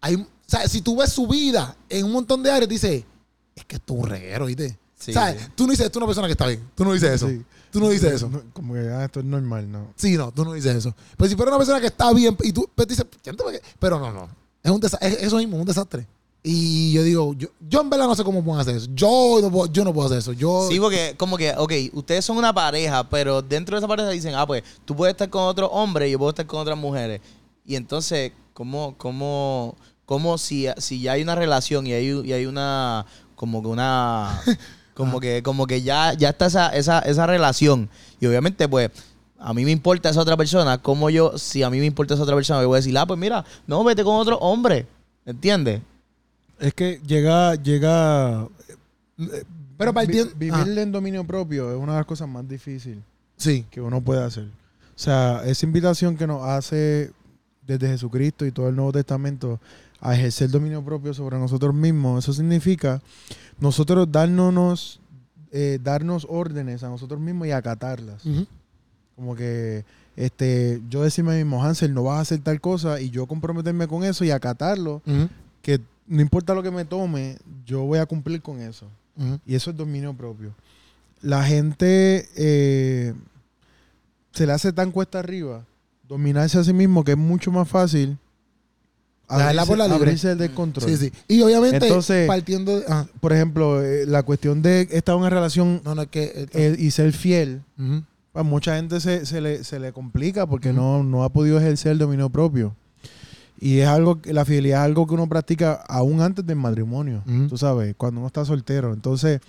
hay, 0.00 0.26
sea, 0.58 0.68
si 0.68 0.80
tú 0.82 0.96
ves 0.96 1.12
su 1.12 1.26
vida 1.26 1.76
en 1.88 2.04
un 2.06 2.12
montón 2.12 2.42
de 2.42 2.50
áreas, 2.50 2.68
dices, 2.68 3.04
es 3.54 3.64
que 3.64 3.76
esto 3.76 3.94
es 3.94 4.00
un 4.00 4.08
reguero, 4.08 4.46
¿viste? 4.46 4.78
Sí, 4.98 5.12
¿Sabes? 5.12 5.40
sí. 5.42 5.48
Tú 5.56 5.64
no 5.66 5.70
dices, 5.72 5.90
es 5.90 5.96
una 5.96 6.06
persona 6.06 6.28
que 6.28 6.32
está 6.32 6.46
bien. 6.46 6.68
Tú 6.74 6.84
no 6.84 6.92
dices 6.92 7.10
eso. 7.10 7.28
Sí. 7.28 7.42
Tú 7.72 7.80
no 7.80 7.88
dices 7.88 8.12
eso. 8.12 8.28
No, 8.28 8.42
como 8.52 8.74
que 8.74 8.80
ah, 8.80 9.04
esto 9.04 9.20
es 9.20 9.26
normal, 9.26 9.70
¿no? 9.70 9.92
Sí, 9.96 10.16
no, 10.16 10.30
tú 10.30 10.44
no 10.44 10.52
dices 10.52 10.76
eso. 10.76 10.94
Pero 11.16 11.28
si 11.28 11.34
fuera 11.36 11.50
una 11.50 11.58
persona 11.58 11.80
que 11.80 11.86
está 11.86 12.12
bien 12.12 12.36
y 12.42 12.52
tú 12.52 12.68
pues, 12.74 12.86
dices, 12.86 13.04
pero 13.78 13.98
no, 13.98 14.12
no. 14.12 14.28
Es 14.62 14.70
un 14.70 14.80
desa- 14.80 14.98
es- 15.00 15.22
eso 15.22 15.36
mismo, 15.38 15.56
un 15.56 15.64
desastre. 15.64 16.06
Y 16.44 16.92
yo 16.92 17.02
digo, 17.04 17.34
yo, 17.34 17.48
yo 17.68 17.80
en 17.80 17.88
verdad 17.90 18.06
no 18.08 18.14
sé 18.14 18.24
cómo 18.24 18.42
pueden 18.44 18.60
hacer 18.60 18.76
eso. 18.76 18.88
Yo 18.94 19.38
no 19.40 19.50
puedo, 19.50 19.66
yo 19.72 19.84
no 19.84 19.92
puedo 19.94 20.06
hacer 20.06 20.18
eso. 20.18 20.32
Yo, 20.32 20.68
Sí, 20.68 20.78
porque 20.80 21.14
como 21.16 21.36
que, 21.36 21.52
ok, 21.56 21.72
ustedes 21.94 22.24
son 22.24 22.36
una 22.36 22.52
pareja, 22.52 23.08
pero 23.08 23.42
dentro 23.42 23.76
de 23.76 23.78
esa 23.78 23.88
pareja 23.88 24.08
dicen, 24.10 24.34
ah, 24.34 24.46
pues 24.46 24.62
tú 24.84 24.94
puedes 24.94 25.12
estar 25.14 25.30
con 25.30 25.42
otro 25.44 25.68
hombre 25.68 26.08
y 26.08 26.12
yo 26.12 26.18
puedo 26.18 26.30
estar 26.30 26.46
con 26.46 26.60
otras 26.60 26.76
mujeres. 26.76 27.20
Y 27.64 27.76
entonces, 27.76 28.32
¿cómo, 28.54 28.96
cómo, 28.98 29.76
cómo 30.06 30.38
si, 30.38 30.66
si 30.78 31.00
ya 31.00 31.12
hay 31.12 31.22
una 31.22 31.34
relación 31.34 31.86
y 31.86 31.92
hay, 31.92 32.08
y 32.24 32.32
hay 32.32 32.46
una, 32.46 33.06
como 33.34 33.62
que 33.62 33.68
una, 33.68 34.40
como 34.94 35.20
que, 35.20 35.42
como 35.42 35.66
que 35.66 35.82
ya, 35.82 36.12
ya 36.14 36.30
está 36.30 36.46
esa, 36.46 36.68
esa, 36.70 36.98
esa 37.00 37.26
relación? 37.26 37.88
Y 38.20 38.26
obviamente, 38.26 38.68
pues, 38.68 38.90
a 39.38 39.52
mí 39.54 39.64
me 39.64 39.70
importa 39.72 40.08
esa 40.10 40.20
otra 40.20 40.36
persona, 40.36 40.78
¿cómo 40.78 41.10
yo, 41.10 41.36
si 41.38 41.62
a 41.62 41.70
mí 41.70 41.78
me 41.78 41.86
importa 41.86 42.14
esa 42.14 42.22
otra 42.22 42.36
persona, 42.36 42.62
yo 42.62 42.68
voy 42.68 42.76
a 42.76 42.80
decir, 42.80 42.96
ah, 42.96 43.06
pues 43.06 43.18
mira, 43.18 43.44
no, 43.66 43.82
vete 43.84 44.04
con 44.04 44.14
otro 44.16 44.36
hombre, 44.38 44.86
¿entiendes? 45.26 45.80
Es 46.60 46.74
que 46.74 47.00
llega, 47.04 47.56
llega. 47.56 48.46
eh, 49.18 49.44
Pero 49.76 49.90
vi- 49.92 49.94
partiendo- 49.94 50.32
vivir 50.36 50.78
en 50.78 50.92
dominio 50.92 51.24
propio 51.24 51.72
es 51.72 51.76
una 51.76 51.92
de 51.94 51.98
las 51.98 52.06
cosas 52.06 52.28
más 52.28 52.48
difíciles 52.48 53.00
sí. 53.36 53.66
que 53.68 53.80
uno 53.80 54.00
puede 54.00 54.22
hacer. 54.22 54.44
O 54.44 54.98
sea, 55.02 55.42
esa 55.44 55.66
invitación 55.66 56.16
que 56.16 56.26
nos 56.28 56.44
hace 56.44 57.10
desde 57.66 57.88
Jesucristo 57.88 58.44
y 58.46 58.52
todo 58.52 58.68
el 58.68 58.76
Nuevo 58.76 58.92
Testamento 58.92 59.60
a 60.00 60.14
ejercer 60.14 60.50
dominio 60.50 60.84
propio 60.84 61.14
sobre 61.14 61.38
nosotros 61.38 61.74
mismos, 61.74 62.24
eso 62.24 62.32
significa 62.32 63.00
nosotros 63.60 64.10
darnos, 64.10 65.00
eh, 65.52 65.78
darnos 65.82 66.26
órdenes 66.28 66.82
a 66.82 66.88
nosotros 66.88 67.20
mismos 67.20 67.46
y 67.46 67.52
acatarlas. 67.52 68.24
Como 69.14 69.36
que 69.36 69.84
este, 70.16 70.82
yo 70.90 71.02
decirme 71.02 71.32
a 71.32 71.34
mí 71.36 71.44
mismo, 71.44 71.64
Hansel, 71.64 71.94
no 71.94 72.02
vas 72.02 72.18
a 72.18 72.22
hacer 72.22 72.40
tal 72.40 72.60
cosa 72.60 73.00
y 73.00 73.10
yo 73.10 73.26
comprometerme 73.26 73.86
con 73.86 74.02
eso 74.02 74.24
y 74.24 74.30
acatarlo, 74.30 75.02
que 75.62 75.80
no 76.08 76.20
importa 76.20 76.54
lo 76.54 76.62
que 76.62 76.72
me 76.72 76.84
tome, 76.84 77.38
yo 77.64 77.82
voy 77.82 78.00
a 78.00 78.06
cumplir 78.06 78.42
con 78.42 78.60
eso. 78.60 78.86
Y 79.46 79.54
eso 79.54 79.70
es 79.70 79.76
dominio 79.76 80.12
propio. 80.14 80.52
La 81.20 81.44
gente 81.44 82.28
eh, 82.34 83.14
se 84.32 84.46
le 84.46 84.52
hace 84.52 84.72
tan 84.72 84.90
cuesta 84.90 85.20
arriba 85.20 85.64
dominarse 86.08 86.58
a 86.58 86.64
sí 86.64 86.72
mismo 86.72 87.04
que 87.04 87.12
es 87.12 87.18
mucho 87.18 87.50
más 87.50 87.68
fácil 87.68 88.18
Dejarla 89.30 89.64
por 89.64 89.78
la 89.78 89.84
libre. 89.84 89.96
abrirse 90.02 90.28
del 90.28 90.38
descontrol. 90.38 90.90
Sí, 90.90 90.96
sí. 90.98 91.12
Y 91.26 91.40
obviamente, 91.40 91.86
Entonces- 91.86 92.26
partiendo 92.26 92.80
de. 92.80 92.84
ah, 92.88 93.06
Por 93.20 93.32
ejemplo, 93.32 93.82
eh, 93.82 94.04
la 94.06 94.22
cuestión 94.24 94.60
de 94.60 94.82
estar 94.90 95.14
en 95.14 95.20
una 95.20 95.30
relación 95.30 95.80
no, 95.84 95.94
no, 95.94 96.02
es 96.02 96.08
que. 96.08 96.24
eh, 96.24 96.46
eh, 96.52 96.76
y 96.78 96.90
ser 96.90 97.12
fiel, 97.12 97.62
ujú. 97.78 98.02
Pues 98.32 98.44
mucha 98.44 98.76
gente 98.76 98.98
se, 99.00 99.24
se 99.26 99.40
le, 99.40 99.62
se 99.64 99.78
le 99.78 99.92
complica 99.92 100.46
porque 100.46 100.72
no, 100.72 101.02
no 101.02 101.22
ha 101.24 101.28
podido 101.30 101.58
ejercer 101.58 101.92
el 101.92 101.98
dominio 101.98 102.28
propio. 102.30 102.74
Y 103.60 103.78
es 103.78 103.88
algo, 103.88 104.18
la 104.24 104.44
fidelidad 104.44 104.80
es 104.80 104.84
algo 104.86 105.06
que 105.06 105.14
uno 105.14 105.26
practica 105.28 105.74
aún 105.88 106.20
antes 106.20 106.44
del 106.46 106.56
matrimonio. 106.56 107.22
Ujú. 107.26 107.48
Tú 107.48 107.56
sabes, 107.58 107.94
cuando 107.96 108.20
uno 108.20 108.26
está 108.26 108.44
soltero. 108.44 108.92
Entonces, 108.92 109.40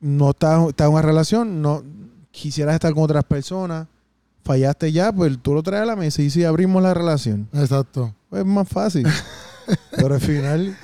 no 0.00 0.30
estás 0.30 0.68
está 0.68 0.84
en 0.86 0.92
una 0.92 1.02
relación, 1.02 1.60
no 1.60 1.82
quisieras 2.30 2.74
estar 2.74 2.94
con 2.94 3.02
otras 3.04 3.24
personas, 3.24 3.86
fallaste 4.42 4.92
ya, 4.92 5.12
pues 5.12 5.38
tú 5.40 5.54
lo 5.54 5.62
traes 5.62 5.82
a 5.82 5.86
la 5.86 5.96
mesa 5.96 6.22
y 6.22 6.30
si 6.30 6.44
abrimos 6.44 6.82
la 6.82 6.94
relación, 6.94 7.48
Exacto. 7.52 8.14
pues 8.28 8.40
es 8.40 8.46
más 8.46 8.68
fácil. 8.68 9.06
Pero 9.96 10.14
al 10.14 10.20
final, 10.20 10.76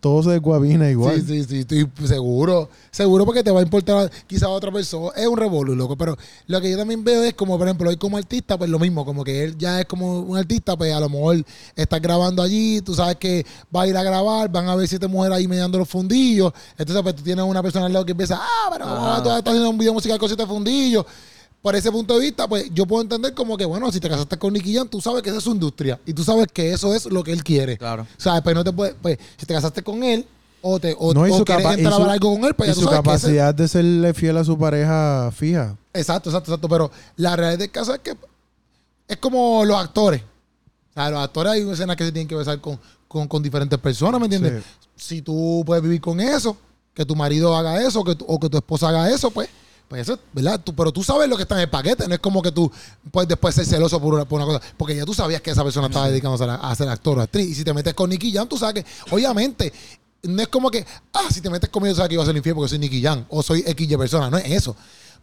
todo 0.00 0.22
se 0.22 0.30
desguabina 0.30 0.90
igual. 0.90 1.20
Sí, 1.20 1.44
sí, 1.44 1.44
sí, 1.44 1.58
estoy 1.60 1.86
seguro. 2.06 2.70
Seguro 2.90 3.26
porque 3.26 3.42
te 3.44 3.50
va 3.50 3.60
a 3.60 3.62
importar 3.62 4.10
quizás 4.26 4.44
a 4.44 4.48
otra 4.48 4.72
persona. 4.72 5.12
Es 5.16 5.26
un 5.26 5.36
revolú, 5.36 5.76
loco. 5.76 5.96
Pero 5.96 6.16
lo 6.46 6.60
que 6.60 6.70
yo 6.70 6.78
también 6.78 7.04
veo 7.04 7.22
es 7.22 7.34
como, 7.34 7.58
por 7.58 7.66
ejemplo, 7.66 7.90
hoy 7.90 7.96
como 7.96 8.16
artista, 8.16 8.56
pues 8.56 8.70
lo 8.70 8.78
mismo. 8.78 9.04
Como 9.04 9.22
que 9.22 9.44
él 9.44 9.58
ya 9.58 9.80
es 9.80 9.86
como 9.86 10.20
un 10.20 10.38
artista, 10.38 10.76
pues 10.76 10.94
a 10.94 11.00
lo 11.00 11.08
mejor 11.10 11.44
estás 11.76 12.00
grabando 12.00 12.42
allí, 12.42 12.80
tú 12.80 12.94
sabes 12.94 13.16
que 13.16 13.44
va 13.74 13.82
a 13.82 13.88
ir 13.88 13.96
a 13.96 14.02
grabar, 14.02 14.50
van 14.50 14.68
a 14.68 14.74
ver 14.74 14.88
siete 14.88 15.06
mujeres 15.06 15.36
ahí 15.36 15.46
mediando 15.46 15.76
los 15.78 15.88
fundillos. 15.88 16.52
Entonces, 16.78 17.02
pues 17.02 17.16
tú 17.16 17.22
tienes 17.22 17.44
una 17.44 17.62
persona 17.62 17.86
al 17.86 17.92
lado 17.92 18.06
que 18.06 18.12
empieza, 18.12 18.38
ah, 18.40 18.68
pero 18.72 18.86
Ajá. 18.86 19.22
tú 19.22 19.28
estás 19.28 19.52
haciendo 19.52 19.68
un 19.68 19.78
video 19.78 19.92
musical 19.92 20.18
con 20.18 20.28
siete 20.28 20.46
fundillos. 20.46 21.04
Por 21.62 21.76
ese 21.76 21.92
punto 21.92 22.14
de 22.14 22.20
vista, 22.20 22.48
pues 22.48 22.70
yo 22.72 22.86
puedo 22.86 23.02
entender 23.02 23.34
como 23.34 23.56
que, 23.56 23.66
bueno, 23.66 23.92
si 23.92 24.00
te 24.00 24.08
casaste 24.08 24.38
con 24.38 24.52
Nicky 24.54 24.74
Jam, 24.74 24.88
tú 24.88 25.00
sabes 25.00 25.22
que 25.22 25.28
esa 25.28 25.38
es 25.38 25.44
su 25.44 25.52
industria. 25.52 26.00
Y 26.06 26.14
tú 26.14 26.24
sabes 26.24 26.46
que 26.52 26.72
eso 26.72 26.94
es 26.94 27.04
lo 27.06 27.22
que 27.22 27.32
él 27.32 27.44
quiere. 27.44 27.76
Claro. 27.76 28.02
O 28.04 28.20
sea, 28.20 28.42
pues 28.42 28.54
no 28.54 28.64
te 28.64 28.72
puede, 28.72 28.94
pues, 28.94 29.18
si 29.36 29.44
te 29.44 29.52
casaste 29.52 29.82
con 29.82 30.02
él 30.02 30.24
o 30.62 30.78
te 30.80 30.96
o, 30.98 31.12
No, 31.12 31.26
y 31.28 31.30
o 31.30 31.36
su 31.38 31.44
quieres 31.44 31.66
entrar 31.66 31.94
su- 31.94 32.02
algo 32.04 32.32
con 32.34 32.44
él, 32.44 32.54
pues 32.54 32.68
y 32.68 32.70
ya 32.70 32.74
tú 32.74 32.80
su 32.80 32.86
sabes 32.86 33.00
que 33.02 33.08
ese- 33.10 33.20
capacidad 33.26 33.54
de 33.54 33.68
serle 33.68 34.14
fiel 34.14 34.38
a 34.38 34.44
su 34.44 34.58
pareja 34.58 35.30
fija. 35.36 35.76
exacto, 35.92 36.30
exacto, 36.30 36.50
exacto. 36.52 36.68
Pero 36.68 36.90
la 37.16 37.36
realidad 37.36 37.58
del 37.58 37.70
caso 37.70 37.92
es 37.94 38.00
que 38.00 38.16
es 39.06 39.16
como 39.18 39.62
los 39.66 39.76
actores. 39.76 40.22
O 40.22 40.92
sea, 40.94 41.10
los 41.10 41.20
actores 41.22 41.52
hay 41.52 41.68
escenas 41.70 41.94
que 41.96 42.04
se 42.06 42.12
tienen 42.12 42.26
que 42.28 42.36
besar 42.36 42.58
con, 42.60 42.80
con, 43.06 43.28
con 43.28 43.42
diferentes 43.42 43.78
personas, 43.78 44.18
¿me 44.18 44.26
entiendes? 44.26 44.64
Si 44.96 45.20
tú 45.20 45.62
puedes 45.66 45.82
vivir 45.82 46.00
con 46.00 46.20
eso, 46.20 46.56
que 46.94 47.04
tu 47.04 47.14
marido 47.14 47.54
haga 47.54 47.82
eso, 47.86 48.02
que 48.02 48.14
tu- 48.14 48.24
o 48.26 48.40
que 48.40 48.48
tu 48.48 48.56
esposa 48.56 48.88
haga 48.88 49.10
eso, 49.10 49.30
pues, 49.30 49.48
pues 49.90 50.02
eso, 50.02 50.20
¿verdad? 50.32 50.60
Tú- 50.62 50.72
pero 50.72 50.92
tú 50.92 51.02
sabes 51.02 51.28
lo 51.28 51.36
que 51.36 51.42
está 51.42 51.56
en 51.56 51.62
el 51.62 51.68
paquete, 51.68 52.06
no 52.06 52.14
es 52.14 52.20
como 52.20 52.40
que 52.40 52.52
tú 52.52 52.70
puedes 53.10 53.28
después 53.28 53.52
ser 53.56 53.66
celoso 53.66 54.00
por 54.00 54.14
una, 54.14 54.24
por 54.24 54.40
una 54.40 54.46
cosa, 54.46 54.60
porque 54.76 54.94
ya 54.94 55.04
tú 55.04 55.12
sabías 55.12 55.42
que 55.42 55.50
esa 55.50 55.64
persona 55.64 55.88
estaba 55.88 56.08
dedicándose 56.08 56.44
a, 56.44 56.74
ser 56.76 56.88
actor 56.88 57.18
o 57.18 57.22
actriz. 57.22 57.48
Y 57.48 57.54
si 57.56 57.64
te 57.64 57.74
metes 57.74 57.92
con 57.92 58.08
Nicky 58.08 58.30
Jam, 58.30 58.48
tú 58.48 58.56
sabes 58.56 58.84
que, 58.84 58.90
obviamente, 59.10 59.72
no 60.22 60.40
es 60.40 60.46
como 60.46 60.70
que, 60.70 60.86
ah, 61.12 61.26
si 61.32 61.40
te 61.40 61.50
metes 61.50 61.68
conmigo, 61.70 61.92
sabes 61.96 62.08
que 62.08 62.14
yo 62.14 62.20
voy 62.20 62.24
a 62.24 62.26
ser 62.28 62.36
infiel 62.36 62.54
porque 62.54 62.68
soy 62.68 62.78
Nicky 62.78 63.02
Jam 63.02 63.24
o 63.30 63.42
soy 63.42 63.62
XY 63.62 63.96
persona, 63.96 64.30
no 64.30 64.38
es 64.38 64.48
eso. 64.48 64.76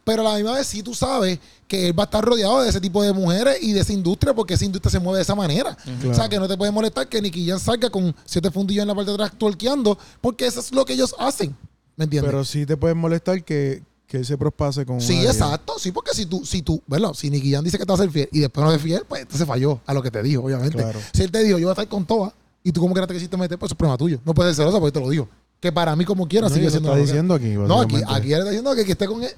Pero 0.04 0.28
a 0.28 0.32
la 0.32 0.36
misma 0.36 0.56
vez 0.56 0.68
sí 0.68 0.84
tú 0.84 0.94
sabes 0.94 1.40
que 1.66 1.88
él 1.88 1.98
va 1.98 2.04
a 2.04 2.08
estar 2.08 2.26
rodeado 2.26 2.62
de 2.62 2.68
ese 2.70 2.82
tipo 2.82 3.02
de 3.02 3.14
mujeres 3.14 3.60
y 3.62 3.72
de 3.72 3.80
esa 3.80 3.94
industria 3.94 4.34
porque 4.34 4.56
esa 4.56 4.66
industria 4.66 4.92
se 4.92 5.00
mueve 5.00 5.20
de 5.20 5.24
esa 5.24 5.36
manera. 5.36 5.78
O 6.10 6.14
sea, 6.14 6.28
que 6.28 6.40
no 6.40 6.48
te 6.48 6.58
puede 6.58 6.72
molestar 6.74 7.08
que 7.08 7.22
Nicky 7.22 7.48
Jam 7.48 7.60
salga 7.60 7.90
con 7.90 8.14
siete 8.26 8.52
fundillos 8.52 8.82
en 8.82 8.90
la 8.90 8.96
parte 8.96 9.12
de 9.12 9.16
atrás 9.16 9.32
tuerqueando 9.38 9.98
porque 10.20 10.46
eso 10.46 10.60
es 10.60 10.74
lo 10.74 10.84
que 10.84 10.92
ellos 10.92 11.16
hacen. 11.18 11.56
¿Me 11.96 12.04
entiendes? 12.04 12.30
Pero 12.30 12.44
sí 12.44 12.66
te 12.66 12.78
puede 12.78 12.94
molestar 12.94 13.44
que, 13.46 13.82
que 14.08 14.18
él 14.18 14.26
se 14.26 14.38
prospase 14.38 14.86
con 14.86 15.02
Sí, 15.02 15.26
exacto. 15.26 15.74
Sí, 15.78 15.92
porque 15.92 16.14
si 16.14 16.26
tú, 16.26 16.46
si 16.46 16.62
tú, 16.62 16.82
bueno, 16.88 17.14
si 17.14 17.30
Nicky 17.30 17.52
Jam 17.52 17.64
dice 17.64 17.78
que 17.78 17.86
te 17.86 17.92
va 17.92 17.96
a 17.96 18.02
ser 18.02 18.10
fiel 18.10 18.30
y 18.32 18.40
después 18.40 18.66
no 18.66 18.72
es 18.74 18.82
fiel, 18.82 19.04
pues 19.08 19.24
entonces 19.24 19.46
falló 19.46 19.82
a 19.86 19.94
lo 19.94 20.02
que 20.02 20.10
te 20.10 20.24
dijo, 20.24 20.44
obviamente. 20.44 20.78
Claro. 20.78 21.00
Si 21.14 21.24
él 21.24 21.32
te 21.32 21.44
dijo, 21.44 21.58
yo 21.60 21.66
voy 21.68 21.72
a 21.72 21.74
estar 21.74 21.88
con 21.90 22.06
todas, 22.06 22.32
y 22.64 22.72
tú 22.72 22.80
como 22.82 22.94
que 22.96 23.02
no 23.02 23.08
te 23.08 23.14
quisiste 23.14 23.36
meter, 23.38 23.60
pues 23.60 23.72
es 23.72 23.78
problema 23.78 23.98
tuyo. 23.98 24.20
No 24.26 24.34
puedes 24.34 24.56
ser 24.56 24.64
celoso 24.64 24.80
porque 24.80 24.94
te 24.94 25.00
lo 25.06 25.10
dijo. 25.10 25.28
Que 25.60 25.72
para 25.72 25.96
mí, 25.96 26.06
como 26.06 26.28
quiera, 26.28 26.48
No, 26.48 26.54
sigue 26.56 26.70
siendo. 26.70 26.90
está 26.90 27.02
diciendo 27.02 27.34
aquí. 27.34 27.50
No, 27.50 27.82
aquí, 27.82 27.98
aquí 28.08 28.32
él 28.32 28.40
está 28.40 28.50
diciendo 28.50 28.76
que, 28.76 28.86
que 28.86 28.92
esté 28.94 29.08
con 29.08 29.24
él. 29.24 29.32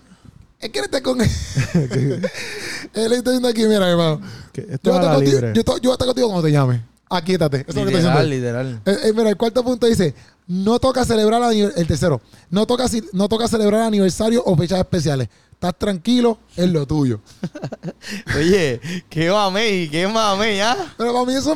Es 0.60 0.70
que 0.70 0.80
él 0.80 0.86
esté 0.86 1.02
con 1.02 1.22
él. 1.22 1.30
él 2.94 3.14
está 3.14 3.30
diciendo 3.32 3.48
aquí, 3.48 3.64
mira, 3.66 3.90
hermano. 3.90 4.22
Que 4.52 4.62
esto 4.62 4.80
Yo 4.84 4.92
voy, 4.92 5.00
a 5.00 5.02
es 5.02 5.02
a 5.02 5.02
estar 5.02 5.16
contigo, 5.16 5.36
libre. 5.38 5.54
yo, 5.56 5.64
to- 5.64 5.78
yo 5.78 5.82
voy 5.84 5.92
a 5.92 5.94
estar 5.94 6.08
contigo 6.08 6.28
cuando 6.28 6.44
te 6.46 6.52
llame. 6.52 6.84
Aquíétate. 7.10 7.66
Eso 7.68 7.70
es 7.70 7.76
lo 7.76 7.86
que 7.86 7.98
está 7.98 8.10
diciendo. 8.22 8.24
Literal, 8.24 8.72
literal. 8.74 8.82
Eh, 9.06 9.10
eh, 9.10 9.14
mira, 9.16 9.30
el 9.30 9.38
cuarto 9.38 9.64
punto 9.64 9.88
dice, 9.88 10.14
no 10.50 10.80
toca 10.80 11.06
celebrar 11.06 11.54
el 11.54 11.88
tercero, 11.88 12.20
no 12.50 12.66
toca, 12.66 12.88
si- 12.88 13.04
no 13.14 13.30
toca 13.30 13.48
celebrar 13.48 13.84
aniversarios 13.84 14.44
o 14.46 14.58
fechas 14.58 14.80
especiales. 14.80 15.30
Estás 15.54 15.78
tranquilo, 15.78 16.40
es 16.56 16.70
lo 16.72 16.86
tuyo. 16.88 17.20
Oye, 18.36 18.80
qué 19.10 19.30
mamey, 19.30 19.90
qué 19.90 20.08
mamey, 20.08 20.60
¿ah? 20.60 20.76
Pero 20.98 21.14
para 21.14 21.26
mí 21.26 21.34
eso, 21.34 21.56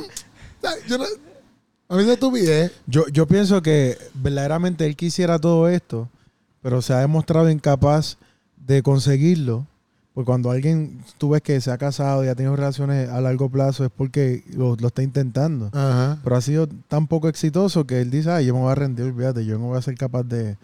yo 0.87 0.97
no, 0.97 1.05
a 1.05 1.95
mí 1.95 2.01
eso 2.01 2.09
es 2.11 2.13
estupidez. 2.15 2.71
Yo, 2.85 3.07
yo 3.07 3.25
pienso 3.27 3.61
que 3.61 3.97
verdaderamente 4.13 4.85
él 4.85 4.95
quisiera 4.95 5.39
todo 5.39 5.67
esto, 5.69 6.09
pero 6.61 6.81
se 6.81 6.93
ha 6.93 6.99
demostrado 6.99 7.49
incapaz 7.49 8.17
de 8.57 8.83
conseguirlo. 8.83 9.65
Porque 10.13 10.25
cuando 10.27 10.51
alguien 10.51 11.03
tú 11.17 11.29
ves 11.29 11.41
que 11.41 11.59
se 11.59 11.71
ha 11.71 11.77
casado 11.77 12.23
y 12.23 12.27
ha 12.27 12.35
tenido 12.35 12.55
relaciones 12.55 13.09
a 13.09 13.19
largo 13.19 13.49
plazo 13.49 13.83
es 13.83 13.91
porque 13.95 14.43
lo, 14.55 14.75
lo 14.75 14.87
está 14.87 15.01
intentando. 15.01 15.67
Ajá. 15.73 16.19
Pero 16.23 16.35
ha 16.35 16.41
sido 16.41 16.67
tan 16.87 17.07
poco 17.07 17.27
exitoso 17.29 17.85
que 17.87 17.99
él 18.01 18.11
dice, 18.11 18.29
ay, 18.29 18.45
yo 18.45 18.53
me 18.53 18.61
voy 18.61 18.71
a 18.71 18.75
rendir, 18.75 19.05
olvídate, 19.05 19.43
yo 19.43 19.57
no 19.57 19.65
voy 19.67 19.77
a 19.79 19.81
ser 19.81 19.95
capaz 19.95 20.21
de, 20.23 20.43
de 20.43 20.55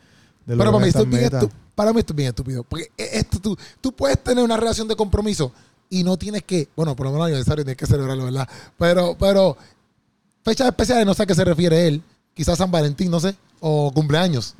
Pero 0.45 0.57
para 0.71 0.77
mí, 0.79 0.87
esto 0.87 1.01
es 1.01 1.09
bien 1.09 1.21
metas". 1.23 1.43
estu- 1.45 1.51
para 1.73 1.93
mí 1.93 1.99
esto 1.99 2.13
es 2.13 2.17
bien 2.17 2.29
estúpido. 2.29 2.63
Porque 2.63 2.91
e- 2.95 3.09
esto 3.19 3.39
tú, 3.39 3.57
tú 3.81 3.91
puedes 3.91 4.23
tener 4.23 4.43
una 4.43 4.55
relación 4.57 4.87
de 4.87 4.95
compromiso 4.95 5.51
y 5.89 6.03
no 6.03 6.15
tienes 6.17 6.43
que, 6.43 6.67
bueno, 6.75 6.95
por 6.95 7.07
lo 7.07 7.11
menos 7.13 7.27
el 7.27 7.33
aniversario 7.33 7.63
tienes 7.65 7.77
que 7.77 7.87
celebrarlo, 7.87 8.25
¿verdad? 8.25 8.47
Pero, 8.77 9.15
pero 9.19 9.57
fechas 10.45 10.67
especiales 10.67 11.07
no 11.07 11.15
sé 11.15 11.23
a 11.23 11.25
qué 11.25 11.33
se 11.33 11.43
refiere 11.43 11.87
él. 11.87 12.03
Quizás 12.35 12.59
San 12.59 12.69
Valentín, 12.69 13.09
no 13.09 13.19
sé, 13.19 13.35
o 13.59 13.91
cumpleaños. 13.91 14.53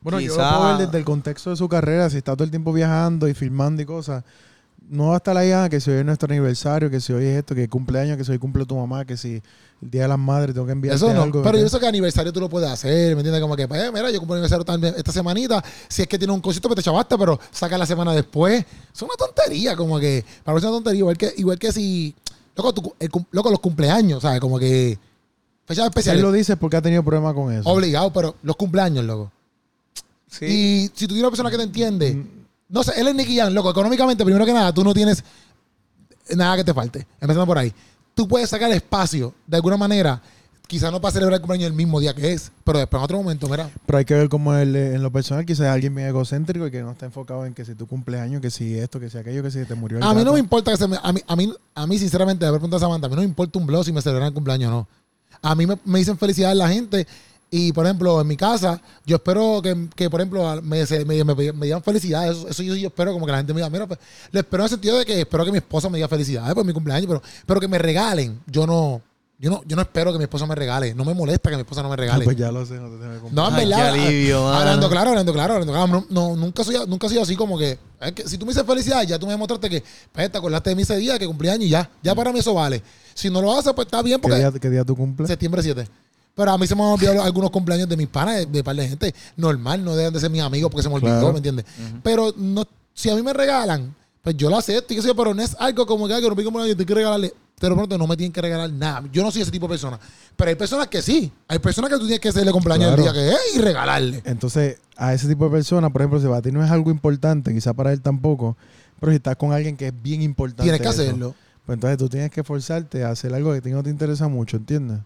Bueno, 0.00 0.20
yo 0.20 0.36
lo 0.36 0.36
puedo 0.36 0.66
ver 0.76 0.86
desde 0.86 0.98
el 0.98 1.04
contexto 1.04 1.50
de 1.50 1.56
su 1.56 1.68
carrera, 1.68 2.08
si 2.10 2.18
está 2.18 2.34
todo 2.34 2.44
el 2.44 2.50
tiempo 2.50 2.72
viajando 2.72 3.28
y 3.28 3.34
filmando 3.34 3.82
y 3.82 3.84
cosas. 3.84 4.24
No 4.90 5.08
va 5.08 5.14
a 5.14 5.16
estar 5.18 5.36
ahí, 5.36 5.50
ah, 5.52 5.68
que 5.68 5.80
si 5.80 5.90
hoy 5.90 5.98
es 5.98 6.04
nuestro 6.04 6.32
aniversario, 6.32 6.88
que 6.88 6.98
si 7.00 7.12
hoy 7.12 7.26
es 7.26 7.36
esto, 7.38 7.54
que 7.54 7.68
cumpleaños, 7.68 8.16
que 8.16 8.24
si 8.24 8.32
hoy 8.32 8.38
cumple 8.38 8.64
tu 8.64 8.74
mamá, 8.74 9.04
que 9.04 9.18
si 9.18 9.42
el 9.82 9.90
día 9.90 10.02
de 10.02 10.08
las 10.08 10.18
madres 10.18 10.54
tengo 10.54 10.64
que 10.66 10.72
enviarte 10.72 10.96
Eso 10.96 11.12
no, 11.12 11.22
algo. 11.24 11.42
pero 11.42 11.58
¿me 11.58 11.62
yo 11.62 11.68
sé 11.68 11.78
que 11.78 11.86
aniversario 11.86 12.32
tú 12.32 12.40
lo 12.40 12.48
puedes 12.48 12.70
hacer, 12.70 13.14
¿me 13.14 13.20
entiendes? 13.20 13.42
Como 13.42 13.54
que, 13.54 13.68
pues, 13.68 13.92
mira, 13.92 14.10
yo 14.10 14.18
cumplo 14.18 14.36
aniversario 14.36 14.64
también 14.64 14.94
esta 14.96 15.12
semanita. 15.12 15.62
Si 15.88 16.00
es 16.02 16.08
que 16.08 16.16
tiene 16.16 16.32
un 16.32 16.40
cosito, 16.40 16.68
pues 16.68 16.76
te 16.76 16.82
chavaste, 16.82 17.18
pero 17.18 17.38
saca 17.50 17.76
la 17.76 17.84
semana 17.84 18.14
después. 18.14 18.64
Es 18.94 19.02
una 19.02 19.12
tontería, 19.18 19.76
como 19.76 19.98
que, 20.00 20.24
para 20.42 20.54
mí 20.54 20.58
es 20.58 20.64
una 20.64 20.72
tontería. 20.72 21.00
Igual 21.00 21.18
que, 21.18 21.34
igual 21.36 21.58
que 21.58 21.70
si, 21.70 22.14
loco, 22.56 22.72
tu- 22.72 22.94
el 22.98 23.10
loco, 23.32 23.50
los 23.50 23.60
cumpleaños, 23.60 24.22
¿sabes? 24.22 24.40
Como 24.40 24.58
que, 24.58 24.98
fechas 25.66 25.84
Él 25.84 25.88
especiales. 25.90 26.22
lo 26.22 26.32
dice 26.32 26.56
porque 26.56 26.78
ha 26.78 26.82
tenido 26.82 27.02
problemas 27.02 27.34
con 27.34 27.52
eso. 27.52 27.68
Obligado, 27.68 28.10
pero 28.12 28.36
los 28.42 28.56
cumpleaños, 28.56 29.04
loco. 29.04 29.32
Sí. 30.28 30.44
Y 30.44 30.90
si 30.94 31.06
tú 31.06 31.14
tienes 31.14 31.22
una 31.22 31.30
persona 31.30 31.50
que 31.50 31.56
te 31.56 31.62
entiende, 31.62 32.24
no 32.68 32.82
sé, 32.82 32.92
él 33.00 33.08
es 33.08 33.14
Nicky 33.14 33.36
Jam, 33.36 33.52
loco, 33.52 33.70
económicamente, 33.70 34.24
primero 34.24 34.44
que 34.44 34.52
nada, 34.52 34.72
tú 34.72 34.84
no 34.84 34.92
tienes 34.92 35.24
nada 36.36 36.56
que 36.56 36.64
te 36.64 36.74
falte. 36.74 37.06
Empezando 37.20 37.46
por 37.46 37.58
ahí. 37.58 37.72
Tú 38.14 38.28
puedes 38.28 38.50
sacar 38.50 38.70
espacio, 38.72 39.32
de 39.46 39.56
alguna 39.56 39.76
manera, 39.76 40.20
quizás 40.66 40.92
no 40.92 41.00
para 41.00 41.12
celebrar 41.12 41.36
el 41.36 41.40
cumpleaños 41.40 41.68
el 41.68 41.72
mismo 41.72 41.98
día 41.98 42.14
que 42.14 42.32
es, 42.32 42.52
pero 42.62 42.78
después 42.78 43.00
en 43.00 43.04
otro 43.04 43.16
momento, 43.16 43.48
mira. 43.48 43.70
Pero 43.86 43.98
hay 43.98 44.04
que 44.04 44.14
ver 44.14 44.28
cómo 44.28 44.54
él, 44.54 44.76
en 44.76 45.02
lo 45.02 45.10
personal, 45.10 45.46
quizás 45.46 45.66
es 45.66 45.72
alguien 45.72 45.94
bien 45.94 46.08
egocéntrico 46.08 46.66
y 46.66 46.70
que 46.70 46.82
no 46.82 46.92
está 46.92 47.06
enfocado 47.06 47.46
en 47.46 47.54
que 47.54 47.64
si 47.64 47.74
tu 47.74 47.86
cumpleaños, 47.86 48.42
que 48.42 48.50
si 48.50 48.76
esto, 48.78 49.00
que 49.00 49.08
si 49.08 49.16
aquello, 49.18 49.42
que 49.42 49.50
si 49.50 49.64
te 49.64 49.74
murió 49.74 49.98
el 49.98 50.04
A 50.04 50.12
mí 50.12 50.22
no 50.24 50.34
me 50.34 50.40
importa 50.40 50.70
que 50.70 50.76
se 50.76 50.86
me. 50.86 50.98
A 51.02 51.12
mí, 51.12 51.20
a 51.26 51.36
mí, 51.36 51.52
a 51.74 51.86
mí 51.86 51.98
sinceramente, 51.98 52.44
haber 52.44 52.60
preguntado 52.60 52.84
a 52.84 52.86
Samantha, 52.86 53.06
a 53.06 53.10
mí 53.10 53.16
no 53.16 53.22
me 53.22 53.28
importa 53.28 53.58
un 53.58 53.66
blog 53.66 53.84
si 53.84 53.92
me 53.92 54.02
celebran 54.02 54.28
el 54.28 54.34
cumpleaños 54.34 54.68
o 54.68 54.72
no. 54.72 54.88
A 55.40 55.54
mí 55.54 55.66
me, 55.66 55.78
me 55.84 56.00
dicen 56.00 56.18
felicidades 56.18 56.56
la 56.56 56.68
gente. 56.68 57.06
Y, 57.50 57.72
por 57.72 57.86
ejemplo, 57.86 58.20
en 58.20 58.26
mi 58.26 58.36
casa, 58.36 58.80
yo 59.06 59.16
espero 59.16 59.60
que, 59.62 59.88
que, 59.96 60.10
por 60.10 60.20
ejemplo, 60.20 60.60
me, 60.62 60.84
me, 61.06 61.24
me, 61.24 61.34
me 61.54 61.66
digan 61.66 61.82
felicidades. 61.82 62.36
Eso, 62.36 62.48
eso 62.48 62.62
yo, 62.62 62.74
yo 62.74 62.88
espero 62.88 63.12
como 63.14 63.24
que 63.24 63.32
la 63.32 63.38
gente 63.38 63.54
me 63.54 63.60
diga, 63.60 63.70
mira, 63.70 63.86
pues, 63.86 63.98
le 64.30 64.40
espero 64.40 64.62
en 64.62 64.64
el 64.64 64.70
sentido 64.70 64.98
de 64.98 65.06
que 65.06 65.20
espero 65.20 65.44
que 65.46 65.52
mi 65.52 65.56
esposa 65.58 65.88
me 65.88 65.96
diga 65.96 66.08
felicidades 66.08 66.54
por 66.54 66.64
mi 66.64 66.74
cumpleaños, 66.74 67.06
pero, 67.06 67.22
pero 67.46 67.58
que 67.60 67.68
me 67.68 67.78
regalen. 67.78 68.38
Yo 68.46 68.66
no, 68.66 69.00
yo 69.38 69.48
no, 69.48 69.62
yo 69.64 69.76
no 69.76 69.82
espero 69.82 70.12
que 70.12 70.18
mi 70.18 70.24
esposa 70.24 70.44
me 70.44 70.54
regale. 70.54 70.94
No 70.94 71.06
me 71.06 71.14
molesta 71.14 71.48
que 71.48 71.56
mi 71.56 71.62
esposa 71.62 71.82
no 71.82 71.88
me 71.88 71.94
Ah, 71.94 71.96
regale. 71.96 72.24
pues 72.26 72.36
ya 72.36 72.52
lo 72.52 72.66
sé, 72.66 72.74
no 72.74 72.90
te 72.90 72.98
tengo 72.98 73.14
que 73.14 73.20
comprar. 73.20 73.32
No, 73.32 73.48
en 73.48 73.54
Ay, 73.54 73.66
verdad. 73.70 73.92
qué 73.94 74.00
alivio, 74.08 74.48
hablando 74.48 74.88
claro, 74.90 75.08
hablando 75.10 75.32
claro, 75.32 75.52
hablando 75.54 75.72
claro. 75.72 75.86
No, 75.86 76.06
no, 76.10 76.36
nunca, 76.36 76.64
soy, 76.64 76.76
nunca 76.86 77.06
he 77.06 77.10
sido 77.10 77.22
así 77.22 77.34
como 77.34 77.56
que, 77.56 77.78
es 78.02 78.12
que 78.12 78.28
si 78.28 78.36
tú 78.36 78.44
me 78.44 78.52
dices 78.52 78.66
felicidad, 78.66 79.02
ya 79.04 79.18
tú 79.18 79.24
me 79.24 79.32
demostraste 79.32 79.70
que 79.70 79.82
pues, 80.12 80.30
te 80.30 80.36
acordaste 80.36 80.68
de 80.68 80.76
mí 80.76 80.82
ese 80.82 80.96
día, 80.98 81.18
que 81.18 81.26
cumplí 81.26 81.48
años 81.48 81.64
y 81.64 81.70
ya. 81.70 81.88
Ya 82.02 82.14
para 82.14 82.30
mí 82.30 82.40
eso 82.40 82.52
vale. 82.52 82.82
Si 83.14 83.30
no 83.30 83.40
lo 83.40 83.56
haces, 83.56 83.72
pues 83.72 83.86
está 83.86 84.02
bien 84.02 84.18
¿Qué 84.18 84.22
porque 84.22 84.36
día, 84.36 84.52
qué 84.60 84.68
día 84.70 84.84
tú 84.84 84.94
cumples? 84.94 85.28
septiembre 85.28 85.62
7. 85.62 85.88
Pero 86.38 86.52
a 86.52 86.56
mí 86.58 86.66
se 86.68 86.74
me 86.76 86.82
han 86.82 86.88
olvidado 86.90 87.20
algunos 87.24 87.50
cumpleaños 87.50 87.88
de 87.88 87.96
mis 87.96 88.06
panas, 88.06 88.36
de, 88.36 88.46
de 88.46 88.62
par 88.64 88.76
de 88.76 88.88
gente. 88.88 89.14
Normal, 89.36 89.84
no 89.84 89.96
deben 89.96 90.12
de 90.14 90.20
ser 90.20 90.30
mis 90.30 90.40
amigos 90.40 90.70
porque 90.70 90.84
se 90.84 90.88
me 90.88 90.94
olvidó, 90.94 91.18
Claro. 91.18 91.32
¿me 91.32 91.38
entiendes? 91.38 91.64
Pero 92.02 92.32
no, 92.36 92.64
si 92.94 93.10
a 93.10 93.16
mí 93.16 93.22
me 93.22 93.32
regalan, 93.32 93.92
pues 94.22 94.36
yo 94.36 94.48
lo 94.48 94.56
acepto. 94.56 94.92
y 94.94 94.96
qué 94.96 95.02
sé 95.02 95.08
yo, 95.08 95.16
pero 95.16 95.34
no 95.34 95.42
es 95.42 95.56
algo 95.58 95.84
como 95.84 96.06
que, 96.06 96.14
"Ay, 96.14 96.22
que 96.22 96.28
no 96.28 96.36
mi 96.36 96.44
cumpleaños, 96.44 96.76
tengo 96.76 96.86
que 96.86 96.94
regalarle. 96.94 97.34
Pero 97.60 97.74
pronto 97.74 97.98
no 97.98 98.06
me 98.06 98.16
tienen 98.16 98.32
que 98.32 98.40
regalar 98.40 98.70
nada. 98.70 99.02
Yo 99.12 99.20
no 99.24 99.32
soy 99.32 99.42
ese 99.42 99.50
tipo 99.50 99.66
de 99.66 99.70
persona. 99.70 99.98
Pero 100.36 100.48
hay 100.48 100.54
personas 100.54 100.86
que 100.86 101.02
sí. 101.02 101.32
Hay 101.48 101.58
personas 101.58 101.90
que 101.90 101.96
tú 101.96 102.02
tienes 102.02 102.20
que 102.20 102.28
hacerle 102.28 102.52
cumpleaños 102.52 102.94
Claro. 102.94 103.02
el 103.04 103.12
día 103.12 103.12
que 103.12 103.30
es 103.32 103.56
y 103.56 103.58
regalarle. 103.60 104.22
Entonces, 104.24 104.78
a 104.96 105.12
ese 105.12 105.26
tipo 105.26 105.46
de 105.46 105.50
personas, 105.50 105.90
por 105.90 106.00
ejemplo, 106.02 106.20
si 106.20 106.28
para 106.28 106.40
ti 106.40 106.52
no 106.52 106.64
es 106.64 106.70
algo 106.70 106.88
importante, 106.92 107.52
quizá 107.52 107.72
para 107.74 107.92
él 107.92 108.00
tampoco, 108.00 108.56
pero 109.00 109.10
si 109.10 109.16
estás 109.16 109.34
con 109.34 109.52
alguien 109.52 109.76
que 109.76 109.88
es 109.88 110.02
bien 110.02 110.22
importante. 110.22 110.62
Tienes 110.62 110.80
que 110.80 110.86
eso, 110.88 111.02
hacerlo. 111.02 111.34
Pues 111.66 111.74
entonces 111.76 111.98
tú 111.98 112.08
tienes 112.08 112.30
que 112.30 112.42
esforzarte 112.42 113.02
a 113.02 113.10
hacer 113.10 113.34
algo 113.34 113.50
que 113.50 113.58
a 113.58 113.60
ti 113.60 113.70
no 113.70 113.82
te 113.82 113.90
interesa 113.90 114.28
mucho, 114.28 114.56
¿entiendes? 114.56 115.00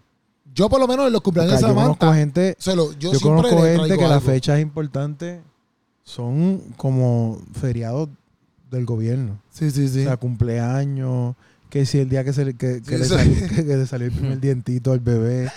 Yo 0.55 0.69
por 0.69 0.79
lo 0.79 0.87
menos 0.87 1.07
en 1.07 1.13
los 1.13 1.21
cumpleaños 1.21 1.59
sea, 1.59 1.67
de 1.69 1.73
yo 1.73 1.79
conozco 1.79 2.05
Samantha, 2.05 2.19
gente, 2.19 2.55
se 2.59 2.75
lo- 2.75 2.91
yo, 2.93 3.11
yo, 3.13 3.19
siempre 3.19 3.49
conozco 3.49 3.63
gente 3.63 3.97
que 3.97 4.07
las 4.07 4.23
fechas 4.23 4.59
importantes 4.59 5.41
son 6.03 6.61
como 6.77 7.41
feriados 7.59 8.09
del 8.69 8.85
gobierno. 8.85 9.39
Sí, 9.51 9.71
sí, 9.71 9.87
sí. 9.87 10.01
O 10.01 10.03
sea, 10.03 10.17
cumpleaños, 10.17 11.35
que 11.69 11.85
si 11.85 11.99
el 11.99 12.09
día 12.09 12.23
que, 12.23 12.33
se 12.33 12.45
le, 12.45 12.53
que, 12.55 12.81
que 12.81 12.97
Sí, 12.97 12.97
le, 12.97 13.05
salió, 13.05 13.47
que, 13.47 13.65
que 13.65 13.77
le 13.77 13.87
salió 13.87 14.07
el 14.07 14.13
primer 14.13 14.39
dientito 14.41 14.91
al 14.91 14.99
bebé, 14.99 15.49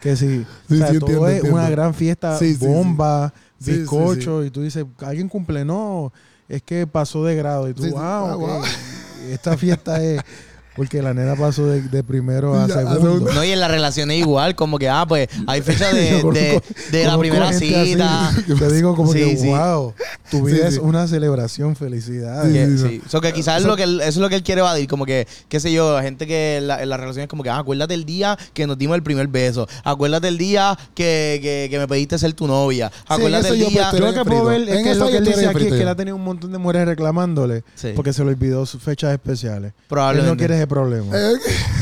que 0.00 0.16
si, 0.16 0.44
Sí, 0.68 0.74
o 0.74 0.76
sea, 0.76 0.92
sí, 0.92 0.98
todo 0.98 1.08
entiendo, 1.10 1.28
es 1.28 1.34
entiendo. 1.36 1.58
una 1.58 1.70
gran 1.70 1.94
fiesta, 1.94 2.38
bomba, 2.60 3.32
bizcocho, 3.58 4.44
y 4.44 4.50
tú 4.50 4.62
dices, 4.62 4.84
¿alguien 4.98 5.28
cumple? 5.28 5.64
No, 5.64 6.12
es 6.48 6.62
que 6.62 6.86
pasó 6.86 7.24
de 7.24 7.34
grado, 7.36 7.68
y 7.68 7.74
tú, 7.74 7.82
wow, 7.90 8.32
ok. 8.34 8.38
wow. 8.40 8.62
esta 9.30 9.56
fiesta 9.58 10.02
es 10.02 10.22
porque 10.78 11.02
la 11.02 11.12
nena 11.12 11.36
pasó 11.36 11.66
de, 11.66 11.82
de 11.82 12.02
primero 12.02 12.54
a 12.54 12.66
segundo. 12.68 13.30
No, 13.34 13.44
y 13.44 13.50
en 13.50 13.60
las 13.60 13.70
relaciones 13.70 14.16
igual, 14.18 14.54
como 14.54 14.78
que, 14.78 14.88
ah, 14.88 15.04
pues 15.06 15.28
hay 15.46 15.60
fecha 15.60 15.92
de, 15.92 16.10
Yo 16.22 16.22
conozco- 16.22 16.62
de, 16.92 16.98
de 16.98 17.04
la 17.04 17.18
primera 17.18 17.52
cita. 17.52 18.32
Te 18.58 18.72
digo 18.72 18.94
como 18.96 19.12
Sí, 19.12 19.18
que, 19.18 19.36
sí. 19.36 19.46
wow, 19.48 19.92
tu 20.30 20.44
vida 20.46 20.56
Sí, 20.56 20.62
es 20.68 20.74
sí. 20.74 20.80
una 20.82 21.06
celebración, 21.06 21.76
felicidades. 21.76 22.80
Sí, 22.80 22.88
sí. 22.88 23.02
So 23.08 23.20
que 23.20 23.32
quizás 23.32 23.58
es 23.60 23.66
lo 23.66 23.76
que 23.76 23.82
él- 23.82 24.00
eso 24.00 24.08
es 24.10 24.16
lo 24.18 24.28
que 24.28 24.36
él 24.36 24.42
quiere 24.42 24.60
evadir, 24.60 24.88
como 24.88 25.04
que, 25.04 25.26
qué 25.48 25.60
sé 25.60 25.72
yo, 25.72 26.00
gente 26.00 26.26
que 26.26 26.58
en 26.58 26.68
la, 26.68 26.82
en 26.82 26.88
las 26.88 27.00
relaciones 27.00 27.28
como 27.28 27.42
que, 27.42 27.50
ah, 27.50 27.58
acuérdate 27.58 27.94
el 27.94 28.04
día 28.04 28.38
que 28.54 28.66
nos 28.66 28.78
dimos 28.78 28.94
el 28.96 29.02
primer 29.02 29.26
beso, 29.28 29.68
acuérdate 29.84 30.28
el 30.28 30.38
día 30.38 30.78
que, 30.94 31.40
que, 31.42 31.66
que 31.70 31.78
me 31.78 31.88
pediste 31.88 32.18
ser 32.18 32.32
tu 32.34 32.46
novia, 32.46 32.90
acuérdate 33.08 33.48
el 33.48 33.56
yo 33.58 33.68
día... 33.68 33.88
pues, 33.90 34.00
Yo 34.00 34.06
lo 34.12 34.14
que 34.14 34.24
puedo 34.28 34.44
ver 34.44 34.62
es 34.68 34.82
que 34.84 34.90
eso 34.92 35.00
lo 35.00 35.06
que 35.06 35.12
yo 35.12 35.18
él 35.18 35.24
dice 35.24 35.46
aquí 35.48 35.64
es 35.64 35.70
que 35.72 35.76
yo. 35.76 35.82
él 35.82 35.88
ha 35.88 35.96
tenido 35.96 36.14
un 36.16 36.22
montón 36.24 36.52
de 36.52 36.58
mujeres 36.58 36.86
reclamándole 36.86 37.64
Sí. 37.74 37.88
porque 37.96 38.12
se 38.12 38.22
le 38.24 38.30
olvidó 38.30 38.64
sus 38.66 38.82
fechas 38.82 39.12
especiales. 39.12 39.72
Él 39.72 39.84
Probablemente. 39.88 40.30
no 40.30 40.36
quiere 40.38 40.54
problema. 40.68 41.16
Eh, 41.16 41.34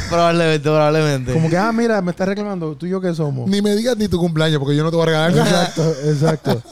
Probablemente, 0.08 0.60
probablemente. 0.68 1.32
Como 1.32 1.50
que, 1.50 1.56
ah, 1.58 1.72
mira, 1.72 2.00
me 2.00 2.12
estás 2.12 2.28
reclamando, 2.28 2.76
tú 2.76 2.86
y 2.86 2.90
yo 2.90 3.00
qué 3.00 3.12
somos. 3.14 3.48
ni 3.50 3.60
me 3.60 3.74
digas 3.74 3.96
ni 3.96 4.06
tu 4.08 4.18
cumpleaños, 4.18 4.58
porque 4.60 4.76
yo 4.76 4.84
no 4.84 4.90
te 4.90 4.96
voy 4.96 5.02
a 5.02 5.06
regalar 5.06 5.34
nada. 5.34 5.64
Exacto, 5.66 5.94
exacto, 6.04 6.62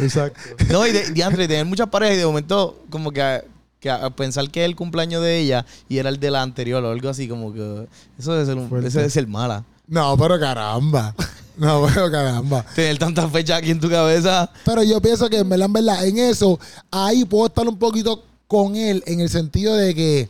exacto. 0.00 0.40
No, 0.70 0.86
y 0.86 0.92
de, 0.92 1.10
diantre, 1.12 1.46
tener 1.46 1.64
muchas 1.64 1.88
parejas 1.88 2.16
y 2.16 2.18
de 2.18 2.26
momento 2.26 2.80
como 2.90 3.12
que, 3.12 3.22
a- 3.22 3.44
que 3.78 3.90
a 3.90 4.10
pensar 4.10 4.50
que 4.50 4.62
es 4.64 4.66
el 4.68 4.76
cumpleaños 4.76 5.22
de 5.22 5.38
ella 5.38 5.64
y 5.88 5.98
era 5.98 6.08
el 6.10 6.18
de 6.20 6.30
la 6.30 6.42
anterior 6.42 6.84
o 6.84 6.90
algo 6.90 7.08
así, 7.08 7.28
como 7.28 7.52
que 7.52 7.86
eso 8.18 8.32
debe 8.32 8.44
ser, 8.46 8.56
un, 8.56 8.84
eso 8.84 8.98
debe 8.98 9.10
ser 9.10 9.26
mala. 9.26 9.64
No, 9.86 10.16
pero 10.18 10.38
caramba. 10.38 11.14
No, 11.56 11.84
pero 11.92 12.10
caramba. 12.10 12.64
Tener 12.74 12.96
tantas 12.98 13.30
fechas 13.30 13.58
aquí 13.58 13.70
en 13.70 13.80
tu 13.80 13.90
cabeza. 13.90 14.50
Pero 14.64 14.82
yo 14.82 15.00
pienso 15.00 15.28
que 15.28 15.38
en 15.38 15.48
verdad, 15.48 15.66
en 15.66 15.72
verdad, 15.74 16.06
en 16.06 16.18
eso, 16.18 16.58
ahí 16.90 17.24
puedo 17.24 17.46
estar 17.46 17.66
un 17.68 17.78
poquito 17.78 18.22
con 18.46 18.76
él 18.76 19.02
en 19.06 19.20
el 19.20 19.28
sentido 19.28 19.74
de 19.76 19.94
que, 19.94 20.28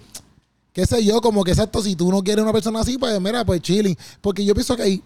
qué 0.73 0.87
sé 0.87 1.05
yo, 1.05 1.21
como 1.21 1.45
que 1.45 1.51
exacto, 1.53 1.83
si 1.83 1.97
tú 1.97 2.11
no 2.11 2.23
quieres 2.23 2.43
una 2.43 2.53
persona 2.53 2.81
así, 2.81 2.99
pues 2.99 3.21
mira, 3.21 3.45
pues 3.45 3.61
chilling. 3.63 3.97
Porque 4.21 4.45
yo 4.45 4.55
pienso 4.55 4.77
que 4.77 4.83
ahí, 4.83 5.03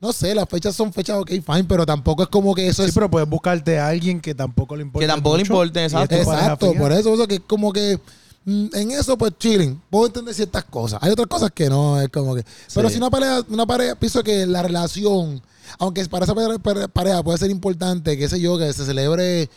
no 0.00 0.12
sé, 0.12 0.34
las 0.34 0.48
fechas 0.48 0.74
son 0.74 0.92
fechas, 0.92 1.18
ok, 1.18 1.30
fine, 1.30 1.64
pero 1.64 1.86
tampoco 1.86 2.24
es 2.24 2.28
como 2.28 2.54
que 2.54 2.66
eso 2.66 2.82
Sí, 2.82 2.88
es. 2.88 2.94
pero 2.94 3.10
puedes 3.10 3.28
buscarte 3.28 3.78
a 3.78 3.88
alguien 3.88 4.20
que 4.20 4.34
tampoco 4.34 4.74
le 4.76 4.82
importa. 4.82 5.04
Que 5.06 5.12
tampoco 5.12 5.36
le 5.36 5.42
mucho, 5.44 5.52
importe, 5.52 5.80
y 5.80 5.84
es 5.84 5.92
exacto. 5.92 6.16
pareja 6.16 6.32
Exacto, 6.44 6.72
por 6.74 6.92
eso, 6.92 7.14
eso 7.14 7.26
que 7.28 7.34
es 7.36 7.40
como 7.46 7.72
que 7.72 8.00
mm, 8.44 8.66
en 8.74 8.90
eso, 8.90 9.16
pues 9.16 9.32
chilling. 9.38 9.80
Puedo 9.90 10.06
entender 10.06 10.34
ciertas 10.34 10.64
cosas. 10.64 10.98
Hay 11.02 11.12
otras 11.12 11.28
cosas 11.28 11.50
que 11.52 11.68
no, 11.70 12.00
es 12.00 12.08
como 12.08 12.34
que. 12.34 12.44
Pero 12.74 12.88
Sí. 12.88 12.94
si 12.94 12.98
una 12.98 13.10
pareja, 13.10 13.44
una 13.48 13.64
pareja, 13.66 13.94
pienso 13.94 14.24
que 14.24 14.44
la 14.46 14.62
relación, 14.62 15.40
aunque 15.78 16.04
para 16.06 16.24
esa 16.24 16.34
pare- 16.34 16.58
pare- 16.58 16.88
pareja 16.88 17.22
puede 17.22 17.38
ser 17.38 17.50
importante, 17.52 18.18
qué 18.18 18.28
sé 18.28 18.40
yo, 18.40 18.58
que 18.58 18.72
se 18.72 18.84
celebre 18.84 19.48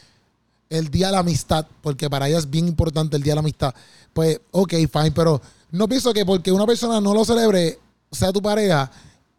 el 0.69 0.89
día 0.89 1.07
de 1.07 1.13
la 1.13 1.19
amistad, 1.19 1.65
porque 1.81 2.09
para 2.09 2.27
ella 2.27 2.37
es 2.37 2.49
bien 2.49 2.67
importante 2.67 3.17
el 3.17 3.23
día 3.23 3.31
de 3.31 3.35
la 3.35 3.41
amistad. 3.41 3.73
Pues, 4.13 4.39
ok, 4.51 4.73
fine, 4.91 5.11
pero 5.11 5.41
no 5.71 5.87
pienso 5.87 6.13
que 6.13 6.25
porque 6.25 6.51
una 6.51 6.65
persona 6.65 7.01
no 7.01 7.13
lo 7.13 7.25
celebre, 7.25 7.79
sea 8.11 8.31
tu 8.31 8.41
pareja, 8.41 8.91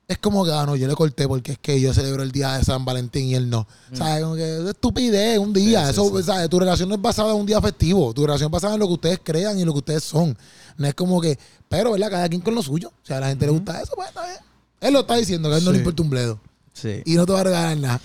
es 0.08 0.18
como 0.18 0.44
que, 0.44 0.52
ah, 0.52 0.64
no, 0.64 0.76
yo 0.76 0.86
le 0.86 0.94
corté 0.94 1.26
porque 1.26 1.52
es 1.52 1.58
que 1.58 1.80
yo 1.80 1.92
celebro 1.92 2.22
el 2.22 2.30
día 2.30 2.58
de 2.58 2.64
San 2.64 2.84
Valentín 2.84 3.26
y 3.26 3.34
él 3.34 3.50
no. 3.50 3.66
¿Sabes? 3.92 4.22
Como 4.22 4.36
que 4.36 4.58
es 4.58 4.64
estupidez, 4.66 5.38
un 5.38 5.52
día. 5.52 5.84
Sí, 5.86 5.90
Eso, 5.90 6.16
sí. 6.16 6.22
¿sabes? 6.22 6.48
Tu 6.48 6.60
relación 6.60 6.88
no 6.88 6.94
es 6.94 7.02
basada 7.02 7.32
en 7.32 7.40
un 7.40 7.46
día 7.46 7.60
festivo. 7.60 8.14
Tu 8.14 8.24
relación 8.24 8.46
es 8.48 8.52
basada 8.52 8.74
en 8.74 8.80
lo 8.80 8.86
que 8.86 8.92
ustedes 8.92 9.20
crean 9.22 9.58
y 9.58 9.64
lo 9.64 9.72
que 9.72 9.78
ustedes 9.78 10.04
son. 10.04 10.36
No 10.76 10.86
es 10.86 10.94
como 10.94 11.20
que, 11.20 11.36
pero, 11.68 11.90
¿verdad? 11.90 12.10
Cada 12.10 12.28
quien 12.28 12.40
con 12.40 12.54
lo 12.54 12.62
suyo. 12.62 12.88
O 12.90 13.06
sea, 13.06 13.16
a 13.16 13.20
la 13.20 13.28
gente 13.28 13.46
le 13.46 13.52
gusta 13.52 13.82
eso, 13.82 13.94
pues 13.96 14.08
está 14.08 14.24
bien. 14.24 14.38
Él 14.80 14.92
lo 14.92 15.00
está 15.00 15.16
diciendo, 15.16 15.48
que 15.48 15.56
a 15.56 15.58
él 15.58 15.64
no 15.64 15.72
le 15.72 15.78
importa 15.78 16.02
un 16.02 16.10
bledo. 16.10 16.38
Sí. 16.72 17.02
Y 17.04 17.14
no 17.14 17.26
te 17.26 17.32
va 17.32 17.40
a 17.40 17.44
regalar 17.44 17.76
nada. 17.76 18.00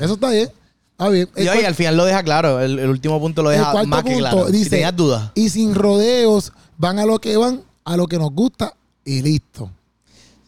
Eso 0.00 0.14
está 0.14 0.30
bien. 0.30 0.50
Bien. 0.98 1.28
Y, 1.36 1.40
oye, 1.42 1.52
cual- 1.52 1.66
al 1.66 1.74
final 1.74 1.96
lo 1.96 2.04
deja 2.04 2.22
claro. 2.22 2.60
El, 2.60 2.78
el 2.78 2.88
último 2.88 3.20
punto 3.20 3.42
lo 3.42 3.50
el 3.50 3.58
deja 3.58 3.70
cuarto 3.72 3.88
más 3.88 4.02
que 4.02 4.16
claro. 4.16 4.46
si 4.46 4.52
dice, 4.52 4.70
tenías 4.70 4.96
dudas. 4.96 5.30
Y 5.34 5.50
sin 5.50 5.74
rodeos, 5.74 6.52
van 6.78 6.98
a 6.98 7.04
lo 7.06 7.18
que 7.18 7.36
van, 7.36 7.62
a 7.84 7.96
lo 7.96 8.06
que 8.06 8.18
nos 8.18 8.30
gusta 8.32 8.74
y 9.04 9.22
listo. 9.22 9.70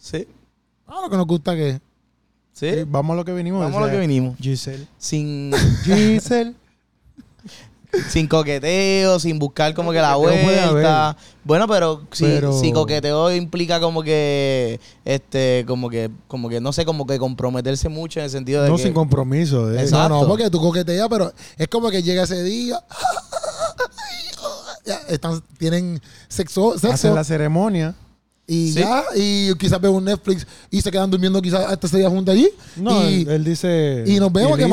Sí. 0.00 0.26
A 0.86 1.02
lo 1.02 1.10
que 1.10 1.16
nos 1.16 1.26
gusta 1.26 1.54
que. 1.54 1.80
Sí. 2.54 2.70
Sí, 2.70 2.84
vamos 2.88 3.14
a 3.14 3.16
lo 3.18 3.24
que 3.24 3.32
vinimos. 3.34 3.60
Vamos 3.60 3.76
a 3.82 3.86
lo 3.86 3.90
que 3.92 4.00
vinimos. 4.00 4.36
Giselle. 4.40 4.86
Sin, 4.98 5.52
Giselle. 5.84 6.54
Sin 8.10 8.26
coqueteo, 8.28 9.18
sin 9.18 9.38
buscar 9.38 9.72
como 9.74 9.92
que 9.92 9.98
la 10.00 10.16
vuelta. 10.16 11.16
Bueno, 11.44 11.66
pero 11.66 12.02
si, 12.12 12.24
Pero- 12.24 12.52
si 12.58 12.72
coqueteo 12.72 13.34
implica 13.34 13.80
como 13.80 14.02
que, 14.02 14.78
este, 15.04 15.64
como 15.66 15.88
que, 15.88 16.10
como 16.26 16.48
que, 16.48 16.60
no 16.60 16.72
sé, 16.72 16.84
como 16.84 17.06
que 17.06 17.18
comprometerse 17.18 17.88
mucho 17.88 18.20
en 18.20 18.24
el 18.24 18.30
sentido 18.30 18.62
de 18.62 18.68
No 18.68 18.76
que... 18.76 18.82
sin 18.82 18.92
compromiso. 18.92 19.72
eh. 19.72 19.80
Exacto. 19.80 20.08
No, 20.10 20.22
no, 20.22 20.28
porque 20.28 20.50
tú 20.50 20.60
coqueteas, 20.60 21.08
pero 21.08 21.32
es 21.56 21.68
como 21.68 21.90
que 21.90 22.02
llega 22.02 22.24
ese 22.24 22.42
día. 22.42 22.82
ya, 24.84 24.96
están, 25.08 25.42
tienen 25.58 26.00
sexo, 26.28 26.74
Hacen 26.74 26.90
sexo 26.90 27.14
la 27.14 27.24
ceremonia. 27.24 27.94
y 28.46 28.72
Sí. 28.72 28.80
ya, 28.80 29.04
y 29.14 29.54
quizás 29.54 29.80
ven 29.80 29.92
un 29.92 30.04
Netflix 30.04 30.46
y 30.70 30.80
se 30.82 30.90
quedan 30.90 31.10
durmiendo 31.10 31.40
quizás 31.42 31.64
hasta 31.66 31.86
ese 31.86 31.98
día 31.98 32.08
juntos 32.10 32.34
allí. 32.34 32.48
No, 32.76 33.08
y, 33.08 33.22
él, 33.22 33.28
él 33.30 33.44
dice. 33.44 34.04
y 34.06 34.18
nos 34.18 34.32
vemos 34.32 34.56
que. 34.58 34.66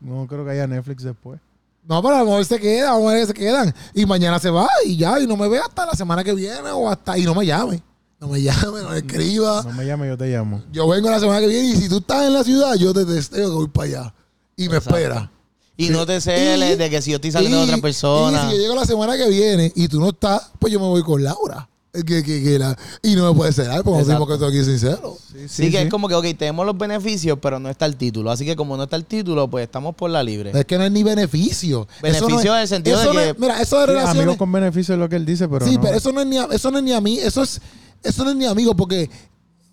No 0.00 0.26
creo 0.26 0.44
que 0.44 0.50
haya 0.52 0.66
Netflix 0.66 1.02
después. 1.04 1.40
No, 1.88 2.02
pero 2.02 2.16
a 2.16 2.18
lo 2.18 2.26
mejor 2.26 2.44
se 2.44 2.60
queda, 2.60 2.92
vamos 2.92 3.10
a 3.10 3.14
ver 3.14 3.20
que 3.22 3.26
se 3.28 3.34
quedan. 3.34 3.74
Y 3.94 4.04
mañana 4.04 4.38
se 4.38 4.50
va 4.50 4.68
y 4.84 4.96
ya, 4.98 5.18
y 5.20 5.26
no 5.26 5.36
me 5.38 5.48
ve 5.48 5.58
hasta 5.58 5.86
la 5.86 5.92
semana 5.94 6.22
que 6.22 6.34
viene 6.34 6.70
o 6.70 6.88
hasta. 6.88 7.16
Y 7.16 7.22
no 7.24 7.34
me 7.34 7.46
llame. 7.46 7.82
No 8.20 8.28
me 8.28 8.42
llame, 8.42 8.82
no 8.82 8.90
me 8.90 8.98
escriba. 8.98 9.62
No 9.62 9.72
me 9.72 9.86
llame, 9.86 10.06
yo 10.08 10.18
te 10.18 10.26
llamo. 10.26 10.62
Yo 10.70 10.86
vengo 10.86 11.08
la 11.10 11.18
semana 11.18 11.40
que 11.40 11.46
viene 11.46 11.68
y 11.68 11.76
si 11.76 11.88
tú 11.88 11.98
estás 11.98 12.26
en 12.26 12.34
la 12.34 12.44
ciudad, 12.44 12.74
yo 12.74 12.92
te 12.92 13.04
deseo 13.06 13.48
que 13.48 13.54
voy 13.56 13.68
para 13.68 13.86
allá. 13.88 14.14
Y 14.56 14.68
me 14.68 14.76
Exacto. 14.76 14.98
espera. 14.98 15.30
Y 15.78 15.90
no 15.90 16.04
te 16.04 16.20
celes 16.20 16.72
Y- 16.74 16.76
de 16.76 16.90
que 16.90 17.00
si 17.00 17.10
yo 17.12 17.16
estoy 17.16 17.30
saliendo 17.32 17.58
de 17.58 17.64
otra 17.64 17.78
persona. 17.78 18.38
Y 18.38 18.50
si 18.50 18.56
yo 18.56 18.62
llego 18.62 18.74
la 18.74 18.84
semana 18.84 19.16
que 19.16 19.28
viene 19.28 19.72
y 19.74 19.88
tú 19.88 19.98
no 20.00 20.08
estás, 20.08 20.50
pues 20.58 20.72
yo 20.72 20.80
me 20.80 20.86
voy 20.86 21.02
con 21.02 21.22
Laura. 21.22 21.68
Que, 21.92 22.22
que- 22.22 22.42
que 22.42 22.58
la- 22.58 22.76
y 23.02 23.16
no 23.16 23.32
me 23.32 23.36
puede 23.36 23.50
celar, 23.52 23.82
porque 23.82 24.02
Exacto. 24.02 24.24
decimos 24.24 24.28
que 24.28 24.34
estoy 24.34 24.48
aquí 24.60 24.64
sincero. 24.70 25.16
Sí, 25.48 25.70
que 25.70 25.82
es 25.82 25.90
como 25.90 26.06
que, 26.06 26.14
ok, 26.14 26.26
tenemos 26.38 26.66
los 26.66 26.76
beneficios, 26.76 27.38
pero 27.40 27.58
no 27.58 27.70
está 27.70 27.86
el 27.86 27.96
título. 27.96 28.30
Así 28.30 28.44
que 28.44 28.54
como 28.56 28.76
no 28.76 28.82
está 28.84 28.96
el 28.96 29.04
título, 29.06 29.48
pues 29.48 29.64
estamos 29.64 29.94
por 29.96 30.10
la 30.10 30.22
libre. 30.22 30.52
Es 30.54 30.64
que 30.66 30.76
no 30.78 30.84
es 30.84 30.92
ni 30.92 31.02
beneficio. 31.02 31.88
Beneficio 32.02 32.28
no 32.28 32.38
es- 32.40 32.44
en 32.46 32.56
el 32.60 32.68
sentido 32.68 33.00
eso 33.00 33.08
de 33.10 33.14
no 33.14 33.20
que- 33.22 33.28
es- 33.30 33.38
mira, 33.38 33.60
eso 33.62 33.76
de 33.80 33.82
Sí, 33.86 33.88
relaciones. 33.92 34.20
amigos 34.20 34.36
con 34.36 34.52
beneficio 34.52 34.94
es 34.94 35.00
lo 35.00 35.08
que 35.08 35.16
él 35.16 35.24
dice, 35.26 35.48
pero 35.48 35.66
sí, 35.66 35.76
no. 35.76 35.80
pero 35.80 35.96
eso 35.96 36.12
no 36.12 36.20
es 36.20 36.26
ni 36.26 36.36
a, 36.36 36.44
eso 36.52 36.70
no 36.70 36.78
es 36.78 36.84
ni 36.84 36.92
a 36.92 37.00
mí, 37.00 37.18
eso 37.18 37.42
es 37.42 37.60
eso 38.02 38.22
no 38.22 38.30
es 38.30 38.36
ni 38.36 38.44
amigo 38.46 38.76
porque 38.76 39.10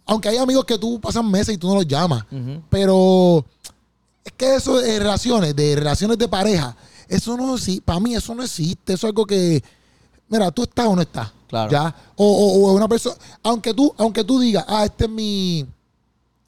aunque 0.06 0.30
hay 0.30 0.38
amigos 0.38 0.64
que 0.66 0.78
tú 0.80 1.00
pasan 1.02 1.30
meses 1.30 1.54
y 1.56 1.58
tú 1.58 1.68
no 1.68 1.76
los 1.76 1.88
llamas, 1.88 2.26
pero 2.70 3.46
es 4.24 4.32
que 4.38 4.56
eso 4.56 4.80
de 4.80 5.00
relaciones, 5.00 5.56
de 5.56 5.76
relaciones 5.76 6.18
de 6.18 6.28
pareja, 6.28 6.76
eso 7.10 7.36
no 7.38 7.58
sí, 7.58 7.82
para 7.84 8.00
mí 8.00 8.16
eso 8.16 8.34
no 8.34 8.42
existe, 8.44 8.94
eso 8.94 9.06
es 9.08 9.12
algo 9.12 9.26
que 9.26 9.62
mira, 10.30 10.50
tú 10.52 10.64
estás 10.64 10.88
o 10.88 10.96
no 10.96 11.02
estás. 11.02 11.32
Claro. 11.56 11.72
Ya, 11.72 11.96
o, 12.16 12.26
o, 12.26 12.70
o 12.70 12.74
una 12.74 12.88
persona, 12.88 13.16
aunque 13.44 13.74
tú 13.74 13.94
aunque 13.98 14.24
tú 14.24 14.40
digas, 14.40 14.66
"Ah, 14.68 14.86
este 14.86 15.06
es 15.06 15.10
mi 15.10 15.62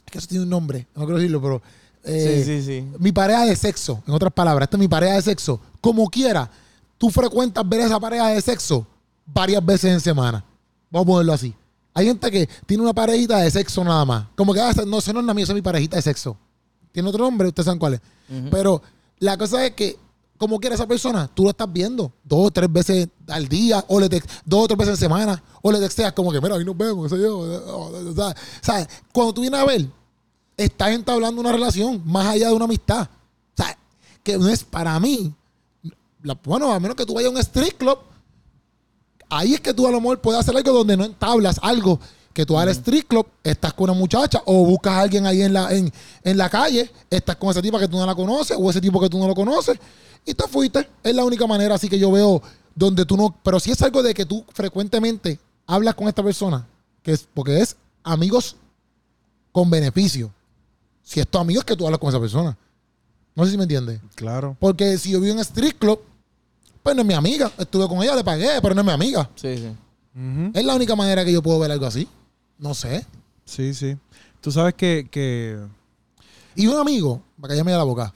es 0.05 0.12
que 0.12 0.18
eso 0.20 0.28
tiene 0.28 0.43
un 0.43 0.49
nombre, 0.49 0.88
no 0.95 1.03
quiero 1.03 1.18
decirlo, 1.18 1.41
pero 1.41 1.62
eh, 2.03 2.43
sí, 2.45 2.62
sí, 2.62 2.66
sí. 2.66 2.88
mi 2.99 3.12
pareja 3.12 3.45
de 3.45 3.55
sexo, 3.55 4.01
en 4.08 4.14
otras 4.14 4.32
palabras, 4.32 4.68
esta 4.68 4.78
es 4.78 4.80
mi 4.80 4.88
pareja 4.88 5.16
de 5.16 5.22
sexo. 5.22 5.60
Como 5.82 6.08
quiera, 6.10 6.49
tú 6.97 7.10
frecuentas 7.10 7.68
ver 7.68 7.82
a 7.82 7.86
esa 7.86 7.99
pareja 7.99 8.28
de 8.30 8.41
sexo 8.41 8.88
varias 9.26 9.66
veces 9.66 9.91
en 9.91 9.99
semana. 9.99 10.43
Vamos 10.89 11.05
a 11.05 11.08
ponerlo 11.08 11.34
así. 11.34 11.53
Hay 11.93 12.05
gente 12.05 12.32
que 12.32 12.47
tiene 12.66 12.84
una 12.84 12.93
parejita 12.93 13.39
de 13.39 13.51
sexo 13.51 13.84
nada 13.84 14.05
más. 14.05 14.28
Como 14.36 14.53
que, 14.53 14.62
ah, 14.62 14.72
no, 14.86 14.99
esa 14.99 15.12
no 15.12 15.20
es 15.20 15.26
la 15.26 15.34
mía, 15.34 15.43
esa 15.43 15.51
es 15.51 15.55
mi 15.55 15.62
parejita 15.62 15.95
de 15.97 16.01
sexo. 16.01 16.38
Tiene 16.91 17.10
otro 17.10 17.24
nombre, 17.26 17.47
ustedes 17.47 17.66
saben 17.66 17.80
cuál 17.80 17.95
es. 17.95 18.01
Pero 18.51 18.82
la 19.20 19.38
cosa 19.38 19.66
es 19.66 19.74
que, 19.74 19.97
como 20.38 20.60
quiera 20.60 20.76
esa 20.76 20.88
persona, 20.88 21.30
tú 21.34 21.44
lo 21.44 21.50
estás 21.50 21.72
viendo 21.72 22.12
dos 22.24 22.48
o 22.48 22.52
tres 22.52 22.72
veces 22.72 23.10
al 23.28 23.48
día, 23.48 23.84
o 23.88 24.00
le 24.00 24.08
dos 24.46 24.64
o 24.64 24.68
tres 24.68 24.78
veces 24.78 24.94
en 24.94 24.98
semana, 24.98 25.44
o 25.62 25.72
le 25.72 25.80
texteas 25.80 26.14
como 26.14 26.32
que, 26.32 26.40
mira, 26.40 26.56
ahí 26.56 26.64
nos 26.64 26.78
vemos, 26.78 27.12
qué 27.12 27.20
yo. 27.20 27.40
o 27.40 28.34
sea. 28.62 28.88
Cuando 29.12 29.34
tú 29.34 29.42
vienes 29.42 29.60
a 29.60 29.66
ver, 29.66 29.88
estás 30.56 30.90
entablando 30.90 31.42
una 31.42 31.52
relación 31.52 32.02
más 32.06 32.28
allá 32.28 32.50
de 32.50 32.54
una 32.54 32.66
amistad. 32.66 33.10
O 33.58 33.64
sea, 33.64 33.78
que 34.24 34.38
no 34.38 34.48
es 34.48 34.64
para 34.64 35.00
mí. 35.00 35.34
bueno, 36.44 36.72
a 36.72 36.80
menos 36.80 36.96
que 36.96 37.06
tú 37.06 37.16
vayas 37.16 37.30
a 37.30 37.32
un 37.32 37.40
street 37.40 37.76
club, 37.78 37.98
ahí 39.30 39.56
es 39.56 39.62
que 39.62 39.74
tú 39.74 39.88
a 39.88 39.92
lo 39.92 40.00
mejor 40.00 40.22
puedes 40.22 40.40
hacer 40.40 40.56
algo 40.56 40.72
donde 40.72 40.98
no 40.98 41.06
entablas 41.06 41.60
algo. 41.64 42.00
Que 42.38 42.46
tú 42.46 42.54
vas 42.54 42.62
al 42.62 42.70
street 42.70 43.06
club, 43.08 43.26
estás 43.44 43.74
con 43.74 43.90
una 43.90 43.98
muchacha 43.98 44.44
o 44.46 44.64
buscas 44.64 44.94
a 44.94 45.00
alguien 45.00 45.26
ahí 45.26 45.42
en 45.42 45.54
la, 45.54 45.74
en, 45.74 45.92
en 46.24 46.38
la 46.38 46.48
calle, 46.48 46.88
estás 47.10 47.36
con 47.36 47.50
esa 47.50 47.64
tipa 47.64 47.80
que 47.80 47.88
tú 47.88 47.98
no 47.98 48.06
la 48.06 48.14
conoces 48.14 48.56
o 48.60 48.70
ese 48.70 48.80
tipo 48.80 49.02
que 49.02 49.10
tú 49.10 49.18
no 49.18 49.28
lo 49.28 49.34
conoces 49.34 49.80
y 50.24 50.36
te 50.36 50.48
fuiste. 50.48 50.88
Es 51.02 51.16
la 51.16 51.26
única 51.26 51.48
manera 51.48 51.74
así 51.74 51.90
que 51.90 51.98
yo 51.98 52.12
veo 52.12 52.40
donde 52.76 53.08
tú 53.08 53.18
no... 53.18 53.36
Pero 53.42 53.60
si 53.60 53.72
es 53.72 53.82
algo 53.82 54.04
de 54.04 54.14
que 54.14 54.24
tú 54.24 54.46
frecuentemente 54.54 55.40
hablas 55.66 55.96
con 55.96 56.08
esta 56.10 56.22
persona, 56.22 56.68
que 57.02 57.14
es 57.14 57.28
porque 57.34 57.60
es 57.60 57.76
amigos 58.04 58.56
con 59.52 59.72
beneficio. 59.72 60.32
Si 61.02 61.20
es 61.20 61.28
tu 61.28 61.40
amigo 61.40 61.62
es 61.62 61.66
que 61.66 61.76
tú 61.76 61.86
hablas 61.86 62.00
con 62.00 62.10
esa 62.10 62.20
persona. 62.20 62.56
No 63.34 63.46
sé 63.46 63.50
si 63.50 63.58
me 63.58 63.64
entiendes. 63.64 64.00
Claro. 64.14 64.56
Porque 64.60 65.00
si 65.00 65.10
yo 65.10 65.20
vivo 65.20 65.34
en 65.34 65.40
street 65.40 65.78
club, 65.80 66.02
pues 66.84 66.96
no 66.96 67.02
es 67.02 67.08
mi 67.08 67.16
amiga. 67.16 67.52
Estuve 67.58 67.88
con 67.88 68.04
ella, 68.04 68.16
le 68.16 68.24
pagué, 68.24 68.62
pero 68.62 68.76
no 68.76 68.82
es 68.82 68.86
mi 68.86 68.94
amiga. 68.94 69.28
Sí, 69.34 69.58
sí. 69.58 69.76
Es 70.54 70.64
la 70.64 70.76
única 70.76 70.96
manera 70.96 71.26
que 71.26 71.34
yo 71.34 71.42
puedo 71.42 71.58
ver 71.58 71.72
algo 71.72 71.88
así. 71.88 72.08
No 72.58 72.74
sé. 72.74 73.05
Sí, 73.45 73.74
sí. 73.74 73.97
Tú 74.41 74.51
sabes 74.51 74.74
que, 74.74 75.08
que 75.10 75.58
Y 76.55 76.68
un 76.68 76.78
amigo, 76.78 77.22
para 77.39 77.49
callarme 77.51 77.72
de 77.72 77.78
la 77.78 77.84
boca. 77.84 78.14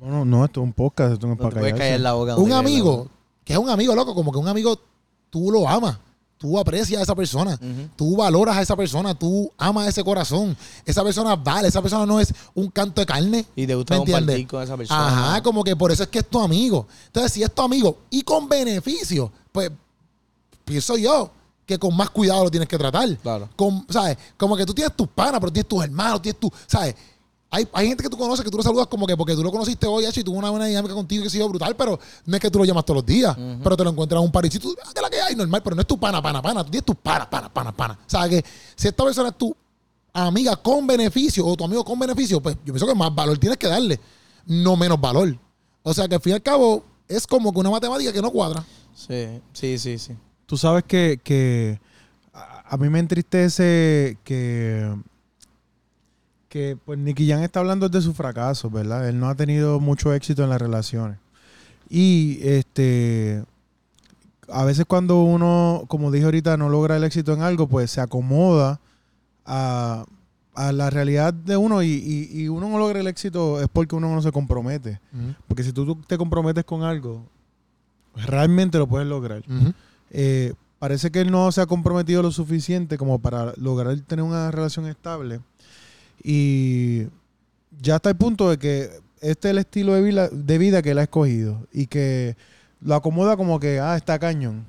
no, 0.00 0.24
no, 0.24 0.44
esto 0.44 0.60
es 0.60 0.64
un 0.64 0.72
podcast, 0.72 1.14
esto 1.14 1.26
no 1.26 1.34
es 1.34 1.38
No 1.38 1.48
para 1.48 1.72
callar 1.72 2.00
la 2.00 2.12
boca. 2.12 2.36
Un 2.36 2.52
amigo, 2.52 2.96
boca. 2.98 3.10
que 3.44 3.52
es 3.52 3.58
un 3.58 3.70
amigo 3.70 3.94
loco, 3.94 4.14
como 4.14 4.32
que 4.32 4.38
un 4.38 4.48
amigo, 4.48 4.78
tú 5.30 5.50
lo 5.50 5.68
amas. 5.68 5.98
Tú 6.38 6.56
aprecias 6.56 7.00
a 7.00 7.02
esa 7.02 7.16
persona. 7.16 7.58
Tú 7.96 8.16
valoras 8.16 8.56
a 8.56 8.62
esa 8.62 8.76
persona. 8.76 9.12
Tú 9.12 9.50
amas 9.58 9.88
ese 9.88 10.04
corazón. 10.04 10.56
Esa 10.84 11.02
persona 11.02 11.34
vale. 11.34 11.66
Esa 11.66 11.82
persona 11.82 12.06
no 12.06 12.20
es 12.20 12.32
un 12.54 12.70
canto 12.70 13.00
de 13.00 13.06
carne. 13.06 13.44
Y 13.56 13.66
te 13.66 13.74
gusta 13.74 13.96
compartir 13.96 14.46
con 14.46 14.62
esa 14.62 14.76
persona. 14.76 15.08
Ajá, 15.32 15.42
como 15.42 15.64
que 15.64 15.74
por 15.74 15.90
eso 15.90 16.04
es 16.04 16.08
que 16.08 16.20
es 16.20 16.26
tu 16.28 16.40
amigo. 16.40 16.86
Entonces, 17.06 17.32
si 17.32 17.42
es 17.42 17.52
tu 17.52 17.60
amigo 17.62 17.98
y 18.08 18.22
con 18.22 18.48
beneficio, 18.48 19.32
pues 19.50 19.72
pienso 20.64 20.96
yo 20.96 21.32
que 21.68 21.78
con 21.78 21.94
más 21.94 22.08
cuidado 22.08 22.44
lo 22.44 22.50
tienes 22.50 22.66
que 22.66 22.78
tratar. 22.78 23.14
Claro. 23.18 23.50
Con, 23.54 23.84
¿Sabes? 23.90 24.16
Como 24.38 24.56
que 24.56 24.64
tú 24.64 24.72
tienes 24.72 24.96
tus 24.96 25.06
panas, 25.06 25.38
pero 25.38 25.52
tienes 25.52 25.68
tus 25.68 25.84
hermanos, 25.84 26.22
tienes 26.22 26.40
tu. 26.40 26.50
¿Sabes? 26.66 26.94
Hay, 27.50 27.68
hay 27.74 27.88
gente 27.88 28.02
que 28.02 28.08
tú 28.08 28.16
conoces 28.16 28.42
que 28.42 28.50
tú 28.50 28.56
lo 28.56 28.62
saludas 28.62 28.86
como 28.86 29.06
que 29.06 29.16
porque 29.16 29.34
tú 29.34 29.42
lo 29.42 29.50
conociste 29.50 29.86
hoy, 29.86 30.06
hecho, 30.06 30.20
y 30.20 30.24
tuvo 30.24 30.38
una 30.38 30.48
buena 30.48 30.64
dinámica 30.64 30.94
contigo 30.94 31.22
que 31.22 31.28
ha 31.28 31.30
sido 31.30 31.46
brutal, 31.46 31.76
pero 31.76 31.98
no 32.24 32.36
es 32.36 32.40
que 32.40 32.50
tú 32.50 32.58
lo 32.58 32.64
llamas 32.64 32.86
todos 32.86 32.96
los 32.96 33.06
días, 33.06 33.36
pero 33.62 33.76
te 33.76 33.84
lo 33.84 33.90
encuentras 33.90 34.18
en 34.18 34.24
un 34.24 34.32
parisito, 34.32 34.74
ah, 34.84 34.90
que 34.94 35.00
la 35.00 35.10
que 35.10 35.20
hay, 35.20 35.34
normal, 35.34 35.62
pero 35.62 35.76
no 35.76 35.82
es 35.82 35.88
tu 35.88 35.98
pana, 35.98 36.22
pana, 36.22 36.42
pana, 36.42 36.64
tú 36.64 36.70
tienes 36.70 36.86
tus 36.86 36.96
panas, 36.96 37.26
pana, 37.26 37.52
pana, 37.52 37.72
pana. 37.72 37.98
O 38.06 38.10
sea, 38.10 38.28
que 38.28 38.44
si 38.76 38.88
esta 38.88 39.04
persona 39.04 39.30
es 39.30 39.38
tu 39.38 39.54
amiga 40.12 40.56
con 40.56 40.86
beneficio 40.86 41.46
o 41.46 41.56
tu 41.56 41.64
amigo 41.64 41.84
con 41.84 41.98
beneficio, 41.98 42.40
pues 42.40 42.56
yo 42.56 42.72
pienso 42.72 42.86
que 42.86 42.94
más 42.94 43.14
valor 43.14 43.38
tienes 43.38 43.58
que 43.58 43.66
darle, 43.66 44.00
no 44.46 44.76
menos 44.76 45.00
valor. 45.00 45.34
O 45.82 45.94
sea, 45.94 46.08
que 46.08 46.16
al 46.16 46.20
fin 46.20 46.32
y 46.32 46.34
al 46.34 46.42
cabo 46.42 46.82
es 47.08 47.26
como 47.26 47.52
que 47.52 47.58
una 47.60 47.70
matemática 47.70 48.12
que 48.12 48.22
no 48.22 48.30
cuadra. 48.30 48.64
Sí, 48.94 49.40
sí, 49.52 49.78
sí, 49.78 49.98
sí. 49.98 50.12
Tú 50.48 50.56
sabes 50.56 50.82
que, 50.82 51.20
que 51.22 51.78
a, 52.34 52.64
a 52.74 52.76
mí 52.78 52.88
me 52.88 52.98
entristece 52.98 54.16
que, 54.24 54.92
que 56.48 56.76
pues 56.84 56.98
Nicky 56.98 57.28
Jam 57.28 57.42
está 57.42 57.60
hablando 57.60 57.88
de 57.88 58.00
su 58.00 58.14
fracaso, 58.14 58.70
¿verdad? 58.70 59.08
Él 59.08 59.20
no 59.20 59.28
ha 59.28 59.34
tenido 59.34 59.78
mucho 59.80 60.12
éxito 60.14 60.42
en 60.42 60.50
las 60.50 60.60
relaciones. 60.60 61.18
Y 61.90 62.38
este 62.42 63.44
a 64.50 64.64
veces 64.64 64.86
cuando 64.86 65.20
uno, 65.22 65.84
como 65.88 66.10
dije 66.10 66.24
ahorita, 66.24 66.56
no 66.56 66.70
logra 66.70 66.96
el 66.96 67.04
éxito 67.04 67.34
en 67.34 67.42
algo, 67.42 67.66
pues 67.66 67.90
se 67.90 68.00
acomoda 68.00 68.80
a, 69.44 70.06
a 70.54 70.72
la 70.72 70.88
realidad 70.88 71.34
de 71.34 71.58
uno 71.58 71.82
y, 71.82 71.88
y- 71.88 72.30
y 72.44 72.48
uno 72.48 72.66
no 72.70 72.78
logra 72.78 73.00
el 73.00 73.06
éxito 73.08 73.60
es 73.60 73.68
porque 73.70 73.94
uno 73.94 74.08
no 74.14 74.22
se 74.22 74.32
compromete. 74.32 75.00
Porque 75.46 75.62
si 75.62 75.72
tú, 75.74 75.84
tú 75.84 75.96
te 75.96 76.16
comprometes 76.16 76.64
con 76.64 76.82
algo, 76.82 77.26
realmente 78.14 78.78
lo 78.78 78.86
puedes 78.86 79.06
lograr. 79.06 79.42
Ujú. 79.46 79.72
Eh, 80.10 80.54
parece 80.78 81.10
que 81.10 81.20
él 81.20 81.30
no 81.30 81.50
se 81.52 81.60
ha 81.60 81.66
comprometido 81.66 82.22
lo 82.22 82.30
suficiente 82.30 82.98
como 82.98 83.18
para 83.18 83.52
lograr 83.56 83.98
tener 84.00 84.24
una 84.24 84.50
relación 84.50 84.86
estable. 84.86 85.40
Y 86.22 87.06
ya 87.80 87.96
está 87.96 88.10
el 88.10 88.16
punto 88.16 88.50
de 88.50 88.58
que 88.58 88.90
este 89.20 89.48
es 89.48 89.52
el 89.52 89.58
estilo 89.58 89.94
de 89.94 90.58
vida, 90.58 90.82
que 90.82 90.90
él 90.90 90.98
ha 90.98 91.02
escogido. 91.02 91.66
Y 91.72 91.86
que 91.86 92.36
lo 92.80 92.94
acomoda 92.94 93.36
como 93.36 93.58
que, 93.58 93.80
ah, 93.80 93.96
está 93.96 94.18
cañón. 94.18 94.64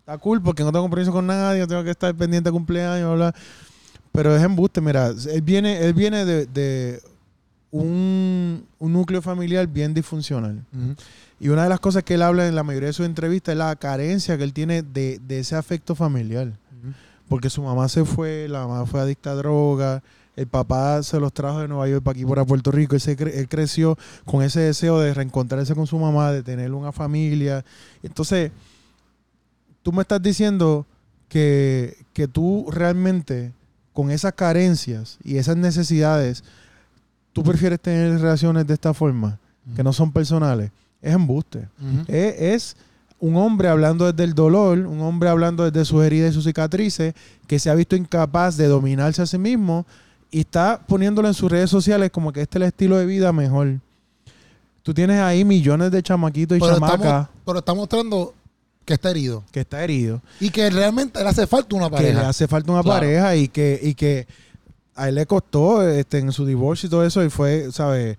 Está 0.00 0.18
cool 0.18 0.42
porque 0.42 0.64
no 0.64 0.72
tengo 0.72 0.84
compromiso 0.84 1.12
con 1.12 1.26
nadie, 1.26 1.60
no 1.60 1.68
tengo 1.68 1.84
que 1.84 1.90
estar 1.90 2.14
pendiente 2.14 2.50
de 2.50 2.52
cumpleaños, 2.52 3.14
bla. 3.14 3.34
Pero 4.10 4.36
es 4.36 4.42
embuste, 4.42 4.80
mira, 4.80 5.08
él 5.08 5.42
viene, 5.42 5.78
él 5.84 5.94
viene 5.94 6.24
de 6.26 7.00
un, 7.72 8.21
un 8.82 8.92
núcleo 8.92 9.22
familiar 9.22 9.68
bien 9.68 9.94
disfuncional. 9.94 10.64
Y 11.38 11.48
una 11.50 11.62
de 11.62 11.68
las 11.68 11.78
cosas 11.78 12.02
que 12.02 12.14
él 12.14 12.22
habla 12.22 12.48
en 12.48 12.54
la 12.56 12.64
mayoría 12.64 12.88
de 12.88 12.92
sus 12.92 13.06
entrevistas 13.06 13.52
es 13.52 13.58
la 13.58 13.76
carencia 13.76 14.36
que 14.36 14.42
él 14.42 14.52
tiene 14.52 14.82
de, 14.82 15.20
de 15.26 15.38
ese 15.38 15.54
afecto 15.54 15.94
familiar. 15.94 16.52
Porque 17.28 17.48
su 17.48 17.62
mamá 17.62 17.88
se 17.88 18.04
fue, 18.04 18.48
la 18.48 18.66
mamá 18.66 18.84
fue 18.86 19.00
adicta 19.00 19.30
a 19.30 19.34
droga, 19.34 20.02
el 20.34 20.46
papá 20.48 21.02
se 21.04 21.20
los 21.20 21.32
trajo 21.32 21.60
de 21.60 21.68
Nueva 21.68 21.88
York 21.88 22.02
para 22.02 22.16
aquí, 22.18 22.26
para 22.26 22.44
Puerto 22.44 22.72
Rico. 22.72 22.96
Él, 22.96 23.00
cre- 23.02 23.32
él 23.34 23.48
creció 23.48 23.96
con 24.24 24.42
ese 24.42 24.60
deseo 24.60 24.98
de 24.98 25.14
reencontrarse 25.14 25.74
con 25.76 25.86
su 25.86 25.98
mamá, 25.98 26.32
de 26.32 26.42
tener 26.42 26.72
una 26.72 26.90
familia. 26.90 27.64
Entonces, 28.02 28.50
tú 29.82 29.92
me 29.92 30.02
estás 30.02 30.20
diciendo 30.22 30.86
que, 31.28 31.96
que 32.12 32.26
tú 32.28 32.66
realmente, 32.70 33.52
con 33.92 34.10
esas 34.10 34.32
carencias 34.34 35.18
y 35.24 35.36
esas 35.36 35.56
necesidades, 35.56 36.44
tú 37.32 37.42
prefieres 37.42 37.80
tener 37.80 38.20
relaciones 38.20 38.66
de 38.66 38.74
esta 38.74 38.92
forma, 38.94 39.38
que 39.76 39.82
no 39.82 39.92
son 39.92 40.12
personales. 40.12 40.70
Es 41.00 41.14
embuste. 41.14 41.68
Es, 42.08 42.34
es 42.40 42.76
un 43.18 43.36
hombre 43.36 43.68
hablando 43.68 44.10
desde 44.10 44.24
el 44.24 44.34
dolor, 44.34 44.78
un 44.78 45.00
hombre 45.00 45.28
hablando 45.28 45.68
desde 45.70 45.84
sus 45.84 46.02
heridas 46.04 46.30
y 46.32 46.34
sus 46.34 46.44
cicatrices, 46.44 47.14
que 47.46 47.58
se 47.58 47.70
ha 47.70 47.74
visto 47.74 47.94
incapaz 47.96 48.56
de 48.56 48.66
dominarse 48.66 49.22
a 49.22 49.26
sí 49.26 49.38
mismo 49.38 49.86
y 50.30 50.40
está 50.40 50.80
poniéndolo 50.86 51.28
en 51.28 51.34
sus 51.34 51.50
redes 51.50 51.70
sociales 51.70 52.10
como 52.10 52.32
que 52.32 52.40
este 52.42 52.58
es 52.58 52.62
el 52.62 52.68
estilo 52.68 52.96
de 52.98 53.06
vida 53.06 53.32
mejor. 53.32 53.78
Tú 54.82 54.92
tienes 54.92 55.20
ahí 55.20 55.44
millones 55.44 55.90
de 55.92 56.02
chamaquitos 56.02 56.58
y 56.58 56.60
Pero 56.60 56.74
chamacas 56.74 56.96
estamos, 56.98 57.28
pero 57.46 57.58
está 57.60 57.74
mostrando 57.74 58.34
que 58.84 58.94
está 58.94 59.10
herido. 59.10 59.44
que 59.52 59.60
está 59.60 59.84
herido, 59.84 60.20
Y 60.40 60.50
que 60.50 60.68
realmente 60.70 61.22
le 61.22 61.28
hace 61.28 61.46
falta 61.46 61.76
una 61.76 61.88
que 61.88 61.96
le 62.02 62.02
pareja. 62.12 62.28
hace 62.28 62.48
falta 62.48 62.72
una 62.72 62.82
Claro. 62.82 63.00
pareja 63.00 63.36
y 63.36 63.46
que, 63.46 63.78
y 63.80 63.94
que 63.94 64.26
a 64.94 65.08
él 65.08 65.14
le 65.16 65.26
costó 65.26 65.86
este, 65.88 66.18
en 66.18 66.32
su 66.32 66.44
divorcio 66.46 66.86
y 66.86 66.90
todo 66.90 67.04
eso, 67.04 67.24
y 67.24 67.30
fue, 67.30 67.70
¿sabes? 67.72 68.16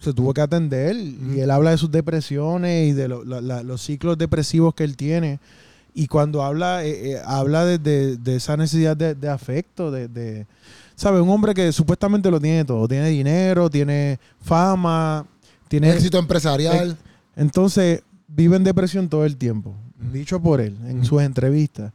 Se 0.00 0.12
tuvo 0.12 0.34
que 0.34 0.40
atender 0.40 0.96
y 0.96 1.40
él 1.40 1.50
habla 1.50 1.70
de 1.70 1.78
sus 1.78 1.90
depresiones 1.90 2.88
y 2.90 2.92
de 2.92 3.08
lo- 3.08 3.24
la- 3.24 3.40
la- 3.40 3.62
los 3.62 3.80
ciclos 3.82 4.18
depresivos 4.18 4.74
que 4.74 4.84
él 4.84 4.96
tiene. 4.96 5.38
Y 5.94 6.08
cuando 6.08 6.42
habla, 6.42 6.84
eh, 6.84 7.12
eh, 7.12 7.20
habla 7.24 7.64
de, 7.64 7.78
de- 7.78 8.16
de 8.16 8.36
esa 8.36 8.56
necesidad 8.56 8.96
de, 8.96 9.14
de 9.14 9.28
afecto, 9.28 9.90
de, 9.90 10.46
¿sabes? 10.96 11.20
Un 11.22 11.30
hombre 11.30 11.54
que 11.54 11.72
supuestamente 11.72 12.30
lo 12.30 12.40
tiene 12.40 12.64
todo. 12.64 12.86
Tiene 12.88 13.08
dinero, 13.10 13.70
tiene 13.70 14.18
fama, 14.42 15.24
tiene 15.68 15.88
éxito 15.96 16.18
empresarial. 16.18 16.96
entonces, 17.36 18.02
vive 18.28 18.56
en 18.56 18.64
depresión 18.64 19.08
todo 19.08 19.24
el 19.24 19.36
tiempo, 19.36 19.74
dicho 20.12 20.40
por 20.40 20.60
él 20.60 20.76
en 20.86 21.04
sus 21.04 21.22
entrevistas. 21.22 21.92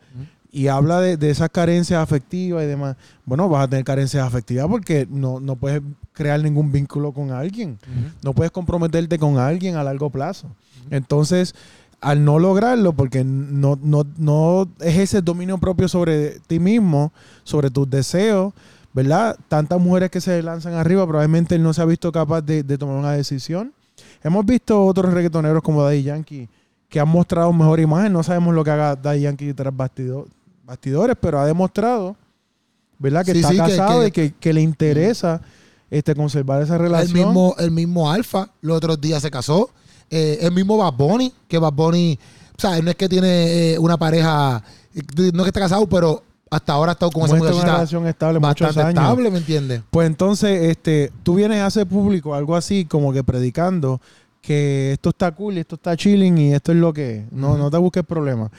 Y 0.51 0.67
habla 0.67 0.99
de, 0.99 1.15
de 1.15 1.29
esas 1.29 1.49
carencias 1.49 2.01
afectivas 2.01 2.63
y 2.63 2.67
demás. 2.67 2.95
Bueno, 3.25 3.47
vas 3.49 3.65
a 3.65 3.67
tener 3.69 3.85
carencias 3.85 4.25
afectivas 4.25 4.67
porque 4.67 5.07
no, 5.09 5.39
no 5.39 5.55
puedes 5.55 5.81
crear 6.13 6.41
ningún 6.41 6.71
vínculo 6.71 7.11
con 7.11 7.29
alguien. 7.31 7.77
No 8.23 8.33
puedes 8.33 8.51
comprometerte 8.51 9.19
con 9.19 9.37
alguien 9.37 9.75
a 9.75 9.83
largo 9.83 10.09
plazo. 10.09 10.47
Entonces, 10.89 11.53
al 12.01 12.23
no 12.25 12.39
lograrlo, 12.39 12.93
porque 12.93 13.23
no, 13.23 13.77
no, 13.83 14.03
no 14.17 14.67
es 14.79 14.97
ese 14.97 15.21
dominio 15.21 15.57
propio 15.59 15.87
sobre 15.87 16.39
ti 16.47 16.59
mismo, 16.59 17.11
sobre 17.43 17.69
tus 17.69 17.87
deseos, 17.89 18.53
¿verdad? 18.93 19.37
Tantas 19.49 19.79
mujeres 19.79 20.09
que 20.09 20.19
se 20.19 20.41
lanzan 20.41 20.73
arriba, 20.73 21.05
probablemente 21.05 21.53
él 21.55 21.61
no 21.61 21.73
se 21.73 21.81
ha 21.81 21.85
visto 21.85 22.11
capaz 22.11 22.41
de, 22.41 22.63
de 22.63 22.77
tomar 22.77 22.95
una 22.95 23.11
decisión. 23.11 23.71
Hemos 24.23 24.45
visto 24.45 24.83
otros 24.83 25.13
reggaetoneros 25.13 25.61
como 25.61 25.83
Daddy 25.83 26.01
Yankee 26.03 26.49
que 26.89 26.99
han 26.99 27.07
mostrado 27.09 27.53
mejor 27.53 27.79
imagen. 27.79 28.11
No 28.11 28.23
sabemos 28.23 28.55
lo 28.55 28.63
que 28.63 28.71
haga 28.71 28.95
Daddy 28.95 29.21
Yankee 29.21 29.53
tras 29.53 29.75
bastido- 29.75 30.25
bastidores, 30.69 31.15
pero 31.19 31.39
ha 31.39 31.45
demostrado, 31.45 32.15
¿verdad? 32.99 33.25
Que 33.25 33.33
Sí, 33.33 33.39
está 33.39 33.49
sí, 33.51 33.57
casado 33.57 34.01
que- 34.01 34.07
y 34.07 34.11
que, 34.11 34.33
que 34.39 34.53
le 34.53 34.61
interesa 34.61 35.41
este, 35.89 36.13
conservar 36.13 36.61
esa 36.61 36.75
El 36.75 36.81
relación. 36.81 37.13
mismo, 37.13 37.55
el 37.57 37.71
mismo 37.71 38.11
Alfa, 38.11 38.51
los 38.61 38.77
otros 38.77 39.01
días 39.01 39.21
se 39.23 39.31
casó. 39.31 39.71
Eh, 40.11 40.37
el 40.41 40.51
mismo 40.51 40.77
Bad 40.77 40.93
Bunny, 40.93 41.33
que 41.47 41.57
Bad 41.57 41.73
Bunny, 41.73 42.17
o 42.57 42.61
sea, 42.61 42.79
no 42.81 42.89
es 42.91 42.95
que 42.95 43.09
tiene 43.09 43.73
eh, 43.73 43.79
una 43.79 43.97
pareja, 43.97 44.63
eh, 44.93 45.01
no 45.33 45.39
es 45.41 45.43
que 45.45 45.49
está 45.49 45.61
casado, 45.61 45.87
pero 45.87 46.21
hasta 46.51 46.73
ahora 46.73 46.91
ha 46.91 46.93
estado 46.93 47.11
con 47.11 47.23
esa 47.23 47.29
Muestra 47.35 47.47
una 47.49 47.55
muchachita 47.55 47.73
relación 47.77 48.07
estable 48.07 48.39
bastante 48.39 48.79
años. 48.81 48.89
estable, 49.03 49.31
¿me 49.31 49.37
entiendes? 49.39 49.81
Pues 49.89 50.05
entonces, 50.07 50.63
este, 50.69 51.11
tú 51.23 51.35
vienes 51.35 51.59
a 51.61 51.65
hacer 51.67 51.87
público 51.87 52.35
algo 52.35 52.55
así, 52.55 52.85
como 52.85 53.11
que 53.13 53.23
predicando 53.23 53.99
que 54.41 54.93
esto 54.93 55.09
está 55.09 55.31
cool 55.31 55.57
y 55.57 55.59
esto 55.61 55.75
está 55.75 55.95
chilling 55.97 56.37
y 56.37 56.53
esto 56.53 56.71
es 56.71 56.77
lo 56.77 56.93
que 56.93 57.17
es. 57.17 57.31
No, 57.31 57.57
no 57.57 57.69
te 57.71 57.77
busques 57.77 58.03
problemas. 58.03 58.51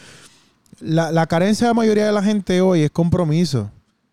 La, 0.80 1.10
la 1.12 1.26
carencia 1.26 1.66
de 1.66 1.70
la 1.70 1.74
mayoría 1.74 2.06
de 2.06 2.12
la 2.12 2.22
gente 2.22 2.60
hoy 2.60 2.82
es 2.82 2.90
compromiso 2.90 3.70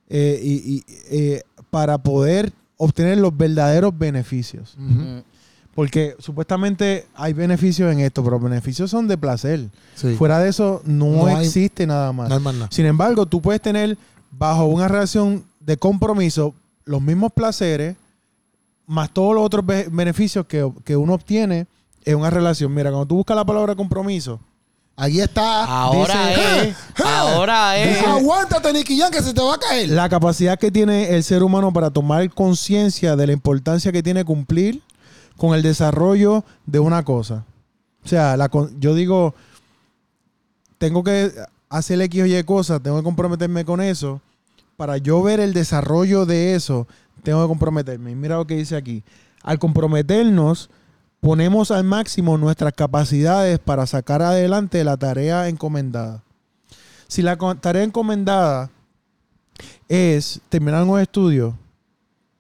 eh, 0.10 0.40
y, 0.44 0.78
y, 0.78 0.84
eh, 1.10 1.44
para 1.70 1.98
poder 1.98 2.52
obtener 2.78 3.18
los 3.20 3.36
verdaderos 3.38 3.98
beneficios. 3.98 4.76
Porque 5.76 6.16
supuestamente 6.18 7.06
hay 7.14 7.34
beneficios 7.34 7.92
en 7.94 8.00
esto, 8.00 8.24
pero 8.24 8.38
los 8.40 8.50
beneficios 8.50 8.90
son 8.90 9.08
de 9.08 9.16
placer. 9.18 9.70
Sí. 9.96 10.16
Fuera 10.16 10.40
de 10.40 10.50
eso, 10.50 10.82
no, 10.86 11.06
No 11.12 11.28
hay- 11.28 11.46
existe 11.46 11.86
nada 11.86 12.12
más. 12.12 12.30
No 12.30 12.36
hay 12.36 12.42
más 12.42 12.54
nada. 12.56 12.68
Sin 12.72 12.86
embargo, 12.88 13.28
tú 13.28 13.42
puedes 13.42 13.62
tener 13.62 13.96
bajo 14.32 14.66
una 14.66 14.88
relación 14.88 15.44
de 15.60 15.78
compromiso 15.78 16.56
los 16.86 17.02
mismos 17.02 17.32
placeres 17.32 17.96
más 18.88 19.12
todos 19.12 19.36
los 19.36 19.44
otros 19.46 19.66
be- 19.66 19.88
beneficios 19.92 20.46
que, 20.48 20.72
que 20.84 20.96
uno 20.96 21.14
obtiene 21.14 21.68
en 22.06 22.18
una 22.18 22.30
relación. 22.30 22.74
Mira, 22.74 22.90
cuando 22.90 23.06
tú 23.06 23.16
buscas 23.18 23.36
la 23.36 23.46
palabra 23.46 23.76
compromiso, 23.76 24.40
Ahí 25.00 25.22
está. 25.22 25.64
Ahora 25.66 26.28
Dice- 26.30 26.70
es. 26.70 26.76
Ahora 27.06 27.78
es. 27.78 28.04
Aguántate, 28.04 28.74
Nicky 28.74 29.00
que 29.12 29.22
se 29.22 29.32
te 29.32 29.42
va 29.42 29.54
a 29.54 29.58
caer. 29.60 29.90
la 29.90 30.10
capacidad 30.10 30.58
que 30.58 30.72
tiene 30.72 31.16
el 31.16 31.24
ser 31.24 31.44
humano 31.44 31.72
para 31.72 31.92
tomar 31.92 32.28
conciencia 32.34 33.16
de 33.16 33.28
la 33.28 33.34
importancia 33.34 33.92
que 33.92 34.02
tiene 34.02 34.26
cumplir 34.26 34.82
con 35.38 35.54
el 35.54 35.62
desarrollo 35.62 36.44
de 36.66 36.80
una 36.80 37.06
cosa. 37.06 37.46
O 38.04 38.08
sea, 38.08 38.36
la 38.38 38.50
con- 38.50 38.80
yo 38.80 38.96
digo, 38.96 39.36
tengo 40.80 41.04
que 41.04 41.32
hacer 41.70 42.02
X 42.02 42.24
o 42.24 42.26
Y 42.26 42.44
cosas, 42.44 42.82
tengo 42.82 42.98
que 42.98 43.04
comprometerme 43.04 43.66
con 43.66 43.82
eso. 43.82 44.20
Para 44.78 44.98
yo 44.98 45.22
ver 45.22 45.40
el 45.40 45.54
desarrollo 45.54 46.26
de 46.26 46.56
eso, 46.56 46.88
tengo 47.22 47.44
que 47.44 47.48
comprometerme. 47.48 48.12
Y 48.12 48.16
mira 48.16 48.38
lo 48.38 48.48
que 48.48 48.56
dice 48.56 48.76
aquí. 48.76 49.04
Al 49.44 49.60
comprometernos, 49.60 50.72
ponemos 51.20 51.72
al 51.72 51.84
máximo 51.84 52.38
nuestras 52.38 52.74
capacidades 52.74 53.60
para 53.60 53.86
sacar 53.86 54.22
adelante 54.22 54.84
la 54.84 54.98
tarea 54.98 55.50
encomendada. 55.50 56.24
Si 57.08 57.22
la 57.22 57.38
tarea 57.38 57.84
encomendada 57.84 58.70
es 59.88 60.42
terminar 60.50 60.84
un 60.84 61.00
estudio, 61.00 61.58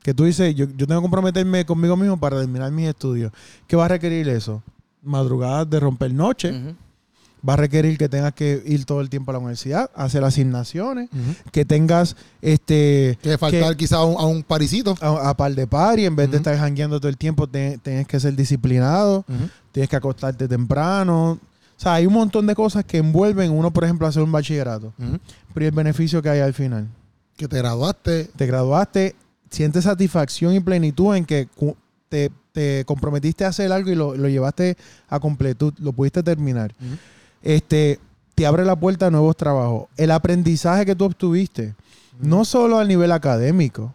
que 0.03 0.13
tú 0.13 0.23
dices, 0.23 0.55
yo, 0.55 0.67
yo 0.75 0.87
tengo 0.87 1.01
que 1.01 1.05
comprometerme 1.05 1.65
conmigo 1.65 1.97
mismo 1.97 2.17
para 2.17 2.39
terminar 2.39 2.71
mis 2.71 2.87
estudios, 2.87 3.31
¿qué 3.67 3.75
va 3.75 3.85
a 3.85 3.89
requerir 3.89 4.29
eso? 4.29 4.63
Madrugadas 5.01 5.69
de 5.69 5.79
romper 5.79 6.13
noche. 6.13 6.75
Va 7.47 7.53
a 7.53 7.57
requerir 7.57 7.97
que 7.97 8.09
tengas 8.09 8.33
que 8.33 8.61
ir 8.65 8.83
todo 8.85 8.99
el 9.01 9.09
tiempo 9.09 9.31
a 9.31 9.33
la 9.33 9.39
universidad, 9.39 9.89
hacer 9.95 10.23
asignaciones, 10.23 11.09
que 11.51 11.63
tengas 11.65 12.15
este 12.41 13.17
Que 13.21 13.37
faltar 13.37 13.75
quizás 13.77 13.99
a 13.99 14.03
un, 14.03 14.15
a 14.19 14.25
un 14.25 14.43
parisito. 14.43 14.95
a, 15.01 15.29
a 15.29 15.37
par 15.37 15.53
de 15.53 15.67
par 15.67 15.99
y 15.99 16.05
en 16.05 16.15
vez 16.15 16.29
de 16.31 16.37
estar 16.37 16.57
jangueando 16.57 16.99
todo 16.99 17.09
el 17.09 17.17
tiempo, 17.17 17.47
te- 17.47 17.77
tienes 17.79 18.07
que 18.07 18.19
ser 18.19 18.35
disciplinado, 18.35 19.25
tienes 19.71 19.89
que 19.89 19.95
acostarte 19.95 20.47
temprano. 20.47 21.31
O 21.39 21.79
sea, 21.79 21.93
hay 21.93 22.05
un 22.07 22.13
montón 22.13 22.47
de 22.47 22.55
cosas 22.55 22.83
que 22.85 22.97
envuelven 22.97 23.51
uno, 23.51 23.71
por 23.71 23.83
ejemplo, 23.83 24.07
hacer 24.07 24.23
un 24.23 24.31
bachillerato. 24.31 24.93
Pero 25.53 25.63
¿y 25.65 25.67
el 25.67 25.71
beneficio 25.75 26.21
que 26.21 26.29
hay 26.29 26.39
al 26.39 26.53
final. 26.53 26.87
Que 27.35 27.47
te 27.47 27.57
graduaste. 27.59 28.25
Te 28.35 28.45
graduaste, 28.47 29.15
sientes 29.51 29.83
satisfacción 29.83 30.53
y 30.55 30.59
plenitud 30.59 31.15
en 31.15 31.23
que 31.23 31.47
te, 32.09 32.31
te 32.51 32.83
comprometiste 32.85 33.45
a 33.45 33.49
hacer 33.49 33.71
algo 33.71 33.91
y 33.91 33.95
lo, 33.95 34.15
lo 34.15 34.27
llevaste 34.27 34.75
a 35.07 35.19
completud, 35.19 35.73
lo 35.77 35.93
pudiste 35.93 36.23
terminar. 36.23 36.73
Este, 37.43 37.99
te 38.35 38.45
abre 38.45 38.65
la 38.65 38.75
puerta 38.75 39.07
a 39.07 39.11
nuevos 39.11 39.35
trabajos. 39.37 39.85
El 39.97 40.11
aprendizaje 40.11 40.85
que 40.85 40.95
tú 40.95 41.05
obtuviste, 41.05 41.75
no 42.19 42.45
solo 42.45 42.79
a 42.79 42.85
nivel 42.85 43.11
académico, 43.11 43.93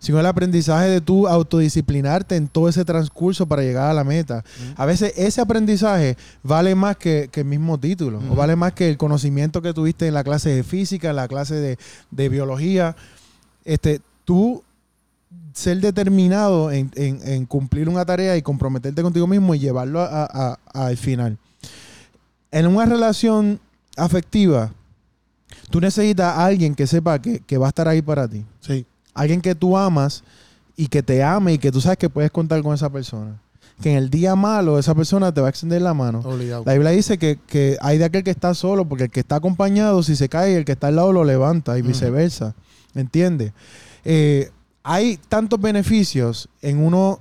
sino 0.00 0.20
el 0.20 0.26
aprendizaje 0.26 0.88
de 0.88 1.00
tú 1.00 1.26
autodisciplinarte 1.26 2.36
en 2.36 2.46
todo 2.48 2.68
ese 2.68 2.84
transcurso 2.84 3.46
para 3.46 3.62
llegar 3.62 3.90
a 3.90 3.94
la 3.94 4.04
meta. 4.04 4.44
A 4.76 4.86
veces 4.86 5.12
ese 5.16 5.40
aprendizaje 5.40 6.16
vale 6.42 6.74
más 6.76 6.96
que, 6.96 7.28
que 7.32 7.40
el 7.40 7.46
mismo 7.46 7.78
título, 7.78 8.20
o 8.30 8.34
vale 8.36 8.54
más 8.56 8.72
que 8.74 8.88
el 8.88 8.96
conocimiento 8.96 9.60
que 9.60 9.74
tuviste 9.74 10.06
en 10.06 10.14
la 10.14 10.22
clase 10.22 10.50
de 10.50 10.62
física, 10.62 11.10
en 11.10 11.16
la 11.16 11.26
clase 11.28 11.56
de, 11.56 11.78
de 12.12 12.28
biología. 12.28 12.94
Este, 13.64 14.00
tú 14.24 14.62
ser 15.52 15.80
determinado 15.80 16.70
en, 16.70 16.90
en- 16.94 17.20
en 17.26 17.44
cumplir 17.46 17.88
una 17.88 18.04
tarea 18.04 18.36
y 18.36 18.42
comprometerte 18.42 19.02
contigo 19.02 19.26
mismo 19.26 19.54
y 19.54 19.58
llevarlo 19.58 20.00
a- 20.00 20.24
a- 20.24 20.58
a- 20.72 20.86
al 20.86 20.96
final. 20.96 21.38
En 22.50 22.66
una 22.66 22.86
relación 22.86 23.60
afectiva, 23.96 24.72
tú 25.70 25.80
necesitas 25.80 26.36
a 26.36 26.44
alguien 26.44 26.74
que 26.74 26.86
sepa 26.86 27.20
que, 27.20 27.40
que 27.40 27.58
va 27.58 27.66
a 27.66 27.68
estar 27.68 27.88
ahí 27.88 28.02
para 28.02 28.28
ti. 28.28 28.44
Sí. 28.60 28.86
Alguien 29.14 29.40
que 29.40 29.54
tú 29.54 29.76
amas 29.76 30.22
y 30.76 30.86
que 30.86 31.02
te 31.02 31.22
ame 31.22 31.54
y 31.54 31.58
que 31.58 31.72
tú 31.72 31.80
sabes 31.80 31.98
que 31.98 32.08
puedes 32.08 32.30
contar 32.30 32.62
con 32.62 32.74
esa 32.74 32.90
persona. 32.90 33.40
Que 33.82 33.92
en 33.92 33.98
el 33.98 34.10
día 34.10 34.34
malo 34.34 34.78
esa 34.78 34.94
persona 34.94 35.32
te 35.32 35.40
va 35.40 35.48
a 35.48 35.50
extender 35.50 35.82
la 35.82 35.94
mano. 35.94 36.20
Obligado. 36.20 36.64
La 36.66 36.72
Biblia 36.72 36.90
dice 36.90 37.18
que, 37.18 37.38
que 37.46 37.76
hay 37.80 37.98
de 37.98 38.04
aquel 38.04 38.24
que 38.24 38.30
está 38.30 38.54
solo, 38.54 38.84
porque 38.84 39.04
el 39.04 39.10
que 39.10 39.20
está 39.20 39.36
acompañado, 39.36 40.02
si 40.02 40.16
se 40.16 40.28
cae, 40.28 40.56
el 40.56 40.64
que 40.64 40.72
está 40.72 40.88
al 40.88 40.96
lado 40.96 41.12
lo 41.12 41.24
levanta 41.24 41.78
y 41.78 41.82
viceversa. 41.82 42.54
¿Entiendes? 42.94 43.52
Eh, 44.04 44.50
hay 44.82 45.18
tantos 45.28 45.60
beneficios 45.60 46.48
en 46.62 46.78
uno 46.78 47.20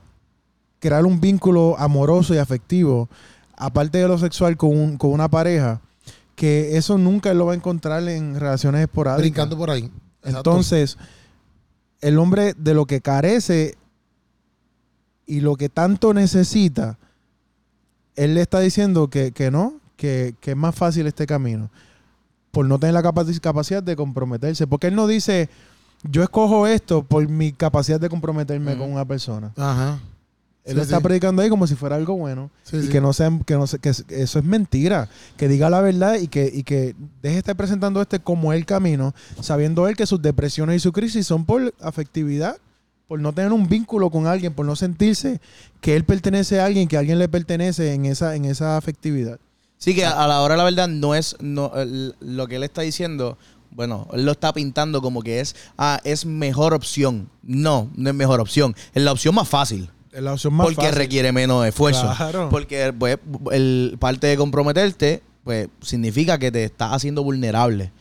crear 0.80 1.06
un 1.06 1.20
vínculo 1.20 1.76
amoroso 1.78 2.34
y 2.34 2.38
afectivo, 2.38 3.10
aparte 3.58 3.98
de 3.98 4.08
lo 4.08 4.18
sexual 4.18 4.56
con, 4.56 4.70
un- 4.78 4.98
con 4.98 5.12
una 5.12 5.28
pareja, 5.30 5.82
que 6.36 6.78
eso 6.78 6.98
nunca 6.98 7.32
él 7.32 7.38
lo 7.40 7.48
va 7.48 7.54
a 7.54 7.56
encontrar 7.56 8.08
en 8.08 8.40
relaciones 8.40 8.82
esporádicas. 8.82 9.22
Brincando 9.22 9.58
por 9.58 9.72
ahí. 9.72 9.92
Exacto. 10.24 10.52
Entonces, 10.52 10.98
el 12.02 12.20
hombre 12.20 12.54
de 12.56 12.74
lo 12.76 12.86
que 12.86 13.02
carece 13.02 13.76
y 15.26 15.42
lo 15.42 15.56
que 15.56 15.70
tanto 15.70 16.14
necesita, 16.14 16.98
él 18.16 18.36
le 18.36 18.42
está 18.42 18.60
diciendo 18.60 19.10
que, 19.10 19.32
que 19.32 19.52
no, 19.52 19.80
que, 19.96 20.36
que 20.40 20.52
es 20.52 20.58
más 20.58 20.76
fácil 20.76 21.08
este 21.08 21.26
camino, 21.26 21.70
por 22.52 22.66
no 22.66 22.80
tener 22.80 22.94
la 22.94 23.04
capaci- 23.04 23.40
capacidad 23.40 23.82
de 23.84 23.96
comprometerse. 23.96 24.68
Porque 24.68 24.88
él 24.88 24.96
no 24.96 25.08
dice, 25.08 25.50
yo 26.04 26.24
escojo 26.24 26.68
esto 26.68 27.04
por 27.04 27.28
mi 27.28 27.52
capacidad 27.52 28.00
de 28.00 28.10
comprometerme 28.10 28.78
con 28.78 28.92
una 28.92 29.06
persona. 29.06 29.52
Ajá. 29.58 30.00
Él 30.68 30.74
Sí, 30.74 30.76
lo 30.76 30.82
está 30.84 30.98
sí. 30.98 31.04
predicando 31.04 31.42
ahí 31.42 31.50
como 31.50 31.66
si 31.66 31.76
fuera 31.76 31.96
algo 31.96 32.16
bueno. 32.16 32.52
Sí, 32.64 32.78
y 32.78 32.82
sí. 32.84 32.90
que 32.90 33.02
no 33.02 33.14
sea, 33.14 33.32
que 33.46 33.56
no 33.56 33.66
se- 33.68 33.80
que 33.80 33.90
eso 33.90 34.40
es 34.40 34.44
mentira. 34.46 35.10
Que 35.38 35.48
diga 35.48 35.70
la 35.70 35.82
verdad 35.82 36.16
y 36.20 36.28
que, 36.28 36.52
y 36.54 36.64
que 36.64 36.94
deje 37.22 37.34
de 37.36 37.38
estar 37.40 37.56
presentando 37.56 38.02
este 38.02 38.20
como 38.20 38.54
el 38.54 38.66
camino, 38.66 39.16
sabiendo 39.42 39.88
él 39.88 39.96
que 39.96 40.06
sus 40.06 40.22
depresiones 40.22 40.76
y 40.76 40.80
su 40.80 40.92
crisis 40.92 41.26
son 41.26 41.46
por 41.46 41.74
afectividad, 41.82 42.58
por 43.08 43.20
no 43.22 43.32
tener 43.34 43.54
un 43.54 43.70
vínculo 43.70 44.10
con 44.10 44.28
alguien, 44.28 44.54
por 44.54 44.66
no 44.66 44.76
sentirse 44.76 45.40
que 45.80 45.96
él 45.96 46.04
pertenece 46.04 46.60
a 46.60 46.66
alguien, 46.66 46.88
que 46.90 46.98
alguien 46.98 47.18
le 47.20 47.30
pertenece 47.30 47.94
en 47.94 48.06
esa, 48.06 48.36
en 48.36 48.44
esa 48.46 48.76
afectividad. 48.78 49.40
Sí, 49.78 49.96
que 49.96 50.06
a 50.06 50.28
la 50.28 50.42
hora 50.42 50.56
de 50.56 50.58
la 50.58 50.64
verdad 50.66 50.88
no 50.90 51.16
es 51.16 51.38
no, 51.40 51.72
lo 52.20 52.48
que 52.48 52.58
él 52.58 52.64
está 52.64 52.82
diciendo. 52.82 53.38
Bueno, 53.72 54.08
él 54.12 54.26
lo 54.26 54.32
está 54.32 54.52
pintando 54.54 55.02
como 55.04 55.22
que 55.22 55.40
es, 55.40 55.56
ah, 55.78 56.00
es 56.04 56.26
mejor 56.26 56.74
opción. 56.74 57.30
No, 57.44 57.90
no 57.96 58.10
es 58.10 58.16
mejor 58.16 58.40
opción. 58.42 58.76
Es 58.96 59.04
la 59.04 59.12
opción 59.12 59.36
más 59.36 59.48
fácil. 59.48 59.90
Es 60.18 60.24
la 60.24 60.34
opción 60.34 60.54
más 60.56 60.66
porque 60.66 60.82
fácil. 60.82 60.96
requiere 60.98 61.32
menos 61.32 61.64
esfuerzo. 61.66 62.12
Claro. 62.18 62.50
Porque 62.50 62.92
pues, 62.98 63.20
el 63.52 63.98
parte 64.00 64.26
de 64.26 64.36
comprometerte, 64.36 65.22
pues, 65.44 65.68
significa 65.82 66.40
que 66.40 66.52
te 66.52 66.64
estás 66.64 66.92
haciendo 66.94 67.24
vulnerable. 67.24 67.92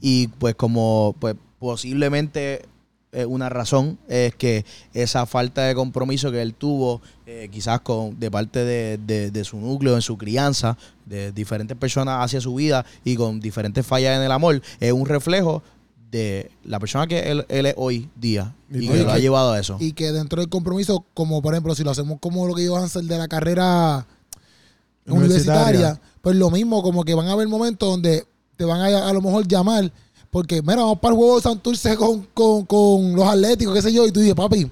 Y 0.00 0.28
pues 0.28 0.54
como 0.54 1.16
pues 1.18 1.34
posiblemente 1.58 2.62
eh, 3.10 3.24
una 3.26 3.48
razón 3.48 3.98
es 4.08 4.34
que 4.36 4.64
esa 4.92 5.26
falta 5.26 5.62
de 5.62 5.74
compromiso 5.74 6.30
que 6.30 6.42
él 6.42 6.54
tuvo, 6.54 7.00
eh, 7.26 7.48
quizás 7.50 7.80
con 7.80 8.18
de 8.20 8.30
parte 8.30 8.64
de, 8.64 8.98
de- 8.98 9.30
de 9.32 9.44
su 9.44 9.56
núcleo, 9.58 9.94
en 9.96 10.02
su 10.02 10.16
crianza, 10.16 10.76
de 11.06 11.32
diferentes 11.32 11.76
personas 11.76 12.24
hacia 12.24 12.40
su 12.40 12.54
vida 12.54 12.84
y 13.04 13.16
con 13.16 13.40
diferentes 13.40 13.84
fallas 13.86 14.16
en 14.16 14.22
el 14.24 14.30
amor, 14.32 14.62
es 14.78 14.92
un 14.92 15.06
reflejo 15.06 15.62
de 16.14 16.48
la 16.62 16.78
persona 16.78 17.08
que 17.08 17.32
él, 17.32 17.44
él 17.48 17.66
es 17.66 17.74
hoy 17.76 18.08
día 18.14 18.54
y, 18.70 18.84
Y 18.84 18.88
que 18.88 19.02
lo 19.02 19.10
ha 19.10 19.18
llevado 19.18 19.50
a 19.50 19.58
eso. 19.58 19.78
Y 19.80 19.94
que 19.94 20.12
dentro 20.12 20.40
del 20.40 20.48
compromiso, 20.48 21.04
como 21.12 21.42
por 21.42 21.54
ejemplo, 21.54 21.74
si 21.74 21.82
lo 21.82 21.90
hacemos 21.90 22.18
como 22.20 22.46
lo 22.46 22.54
que 22.54 22.62
dijo 22.62 22.76
Hansel 22.76 23.08
de 23.08 23.18
la 23.18 23.26
carrera 23.26 24.06
Universitaria. 25.06 25.16
universitaria, 25.16 26.00
pues 26.22 26.36
lo 26.36 26.50
mismo, 26.50 26.84
como 26.84 27.02
que 27.02 27.14
van 27.14 27.26
a 27.26 27.32
haber 27.32 27.48
momentos 27.48 27.88
donde 27.88 28.24
te 28.56 28.64
van 28.64 28.80
a 28.80 29.08
a 29.08 29.12
lo 29.12 29.20
mejor 29.22 29.48
llamar, 29.48 29.90
porque 30.30 30.62
mira, 30.62 30.76
vamos 30.76 31.00
para 31.00 31.14
el 31.14 31.18
juego 31.18 31.36
de 31.36 31.42
Santurce 31.42 31.96
con, 31.96 32.28
con, 32.32 32.64
con 32.64 33.16
los 33.16 33.26
atléticos, 33.26 33.74
qué 33.74 33.82
sé 33.82 33.92
yo, 33.92 34.06
y 34.06 34.12
tú 34.12 34.20
dices, 34.20 34.36
papi, 34.36 34.70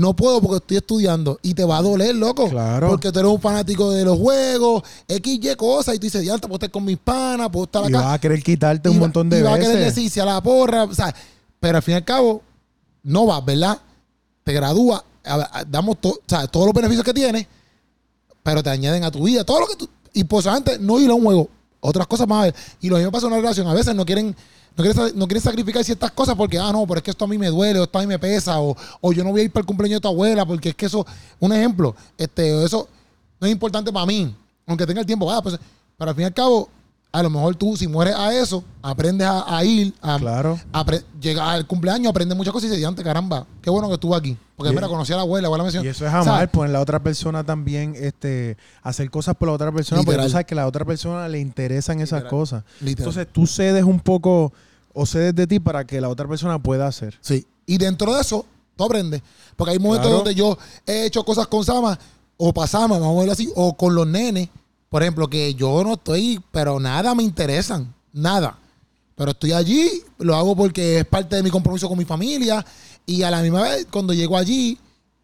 no 0.00 0.14
puedo 0.16 0.40
porque 0.40 0.56
estoy 0.56 0.76
estudiando. 0.78 1.38
Y 1.42 1.54
te 1.54 1.64
va 1.64 1.78
a 1.78 1.82
doler, 1.82 2.14
loco. 2.14 2.48
Claro. 2.48 2.88
Porque 2.88 3.12
tú 3.12 3.18
eres 3.20 3.30
un 3.30 3.40
fanático 3.40 3.90
de 3.90 4.04
los 4.04 4.18
juegos, 4.18 4.82
X, 5.06 5.38
Y 5.42 5.54
cosas, 5.56 5.94
y 5.94 5.98
tú 5.98 6.04
dices, 6.06 6.24
ya, 6.24 6.38
puedo 6.38 6.54
estar 6.54 6.70
con 6.70 6.84
mis 6.84 6.98
panas, 6.98 7.48
puedo 7.50 7.64
estar 7.66 7.82
Y 7.84 7.88
acá. 7.94 8.00
vas 8.04 8.14
a 8.14 8.18
querer 8.18 8.42
quitarte 8.42 8.88
un 8.88 8.96
Y 8.96 8.98
va- 8.98 9.04
montón 9.04 9.28
de 9.28 9.38
y 9.40 9.42
va 9.42 9.50
a 9.50 9.54
veces. 9.56 9.68
querer 9.70 9.84
decirse 9.84 10.20
a 10.20 10.24
la 10.24 10.42
porra, 10.42 10.84
o 10.84 10.94
sea, 10.94 11.14
pero 11.60 11.76
al 11.76 11.82
fin 11.82 11.92
y 11.92 11.96
al 11.96 12.04
cabo, 12.04 12.42
no 13.02 13.26
vas, 13.26 13.44
¿verdad? 13.44 13.78
Te 14.44 14.52
gradúas, 14.52 15.02
a- 15.24 15.58
a- 15.60 15.64
damos 15.64 16.00
to- 16.00 16.08
o 16.10 16.20
sea, 16.26 16.46
todos 16.46 16.66
los 16.66 16.74
beneficios 16.74 17.04
que 17.04 17.12
tienes, 17.14 17.46
pero 18.42 18.62
te 18.62 18.70
añaden 18.70 19.04
a 19.04 19.10
tu 19.10 19.22
vida, 19.24 19.44
todo 19.44 19.60
lo 19.60 19.66
que 19.66 19.76
tú, 19.76 19.88
y 20.12 20.24
posiblemente 20.24 20.78
no 20.78 20.98
ir 20.98 21.10
a 21.10 21.14
un 21.14 21.24
juego, 21.24 21.48
otras 21.80 22.06
cosas 22.06 22.26
más 22.26 22.48
a. 22.48 22.54
Y 22.80 22.88
lo 22.88 22.96
mismo 22.96 23.12
pasa 23.12 23.26
en 23.26 23.32
una 23.32 23.42
relación, 23.42 23.66
a 23.68 23.74
veces 23.74 23.94
no 23.94 24.04
quieren, 24.06 24.34
no 24.80 24.92
quieren, 24.92 25.08
sa- 25.10 25.16
no 25.18 25.26
quieren 25.26 25.42
sacrificar 25.42 25.84
ciertas 25.84 26.10
cosas 26.12 26.34
porque, 26.34 26.58
ah, 26.58 26.70
no, 26.72 26.86
pero 26.86 26.98
es 26.98 27.04
que 27.04 27.10
esto 27.10 27.24
a 27.24 27.28
mí 27.28 27.38
me 27.38 27.48
duele, 27.48 27.78
o 27.80 27.84
esto 27.84 27.98
a 27.98 28.02
mí 28.02 28.06
me 28.06 28.18
pesa, 28.18 28.60
o, 28.60 28.76
o 29.00 29.12
yo 29.12 29.22
no 29.24 29.30
voy 29.30 29.42
a 29.42 29.44
ir 29.44 29.50
para 29.52 29.60
el 29.62 29.66
cumpleaños 29.66 29.96
de 29.98 30.02
tu 30.02 30.08
abuela, 30.08 30.44
porque 30.46 30.70
es 30.70 30.74
que 30.74 30.86
eso, 30.86 31.06
un 31.38 31.52
ejemplo, 31.52 31.94
este, 32.18 32.64
eso 32.64 32.88
no 33.40 33.46
es 33.46 33.52
importante 33.52 33.92
para 33.92 34.06
mí, 34.06 34.34
aunque 34.66 34.86
tenga 34.86 35.00
el 35.00 35.06
tiempo, 35.06 35.30
ah, 35.30 35.42
pues, 35.42 35.58
pero 35.96 36.10
al 36.10 36.14
fin 36.14 36.22
y 36.22 36.26
al 36.26 36.34
cabo, 36.34 36.68
a 37.12 37.24
lo 37.24 37.30
mejor 37.30 37.56
tú, 37.56 37.76
si 37.76 37.88
mueres 37.88 38.14
a 38.14 38.32
eso, 38.32 38.62
aprendes 38.82 39.26
a, 39.26 39.56
a 39.56 39.64
ir, 39.64 39.92
a, 40.00 40.16
Claro. 40.18 40.60
llega 41.20 41.50
al 41.50 41.66
cumpleaños, 41.66 42.08
aprendes 42.08 42.36
muchas 42.36 42.52
cosas 42.52 42.66
y 42.66 42.68
dices, 42.68 42.78
"Diante, 42.78 43.02
caramba, 43.02 43.46
qué 43.60 43.68
bueno 43.68 43.88
que 43.88 43.94
estuve 43.94 44.16
aquí. 44.16 44.36
Porque 44.56 44.72
mira, 44.72 44.86
conocí 44.86 45.12
a 45.12 45.16
la 45.16 45.22
abuela, 45.22 45.42
la 45.42 45.46
abuela 45.48 45.64
me 45.64 45.68
mencionó. 45.68 45.86
Y 45.86 45.88
eso 45.90 46.06
es 46.06 46.12
amar, 46.12 46.24
¿Sabes? 46.24 46.48
pues 46.52 46.68
en 46.68 46.72
la 46.74 46.80
otra 46.80 47.02
persona 47.02 47.42
también 47.42 47.94
este, 47.96 48.56
hacer 48.82 49.10
cosas 49.10 49.34
por 49.34 49.48
la 49.48 49.54
otra 49.54 49.72
persona, 49.72 50.02
porque 50.04 50.22
tú 50.22 50.28
sabes 50.28 50.46
que 50.46 50.54
a 50.54 50.56
la 50.58 50.66
otra 50.68 50.84
persona 50.84 51.26
le 51.28 51.40
interesan 51.40 51.98
esas 52.00 52.20
Literal. 52.20 52.30
cosas. 52.30 52.64
Literal. 52.80 53.08
Entonces 53.08 53.32
tú 53.32 53.46
cedes 53.48 53.82
un 53.84 53.98
poco 53.98 54.52
o 54.92 55.06
cedes 55.06 55.34
de 55.34 55.46
ti 55.46 55.60
para 55.60 55.84
que 55.84 56.00
la 56.00 56.08
otra 56.08 56.26
persona 56.28 56.58
pueda 56.58 56.86
hacer. 56.86 57.18
Sí. 57.20 57.46
Y 57.66 57.78
dentro 57.78 58.14
de 58.14 58.20
eso, 58.20 58.44
tú 58.76 58.84
aprendes. 58.84 59.22
Porque 59.56 59.72
hay 59.72 59.78
momentos 59.78 60.06
Claro. 60.08 60.16
donde 60.18 60.34
yo 60.34 60.56
he 60.86 61.06
hecho 61.06 61.24
cosas 61.24 61.46
con 61.46 61.64
Sama, 61.64 61.98
o 62.36 62.52
para 62.52 62.66
Sama, 62.66 62.98
vamos 62.98 63.16
a 63.16 63.18
verlo 63.18 63.32
así, 63.32 63.50
o 63.54 63.76
con 63.76 63.94
los 63.94 64.06
nenes, 64.06 64.48
por 64.88 65.02
ejemplo, 65.02 65.28
que 65.28 65.54
yo 65.54 65.84
no 65.84 65.92
estoy, 65.94 66.42
pero 66.50 66.80
nada 66.80 67.14
me 67.14 67.22
interesan, 67.22 67.94
nada. 68.12 68.58
Pero 69.14 69.32
estoy 69.32 69.52
allí, 69.52 69.88
lo 70.18 70.34
hago 70.34 70.56
porque 70.56 71.00
es 71.00 71.04
parte 71.04 71.36
de 71.36 71.42
mi 71.42 71.50
compromiso 71.50 71.88
con 71.88 71.98
mi 71.98 72.04
familia, 72.04 72.64
y 73.06 73.22
a 73.22 73.30
la 73.30 73.42
misma 73.42 73.62
vez, 73.62 73.86
cuando 73.90 74.12
llego 74.14 74.36
allí, 74.36 74.78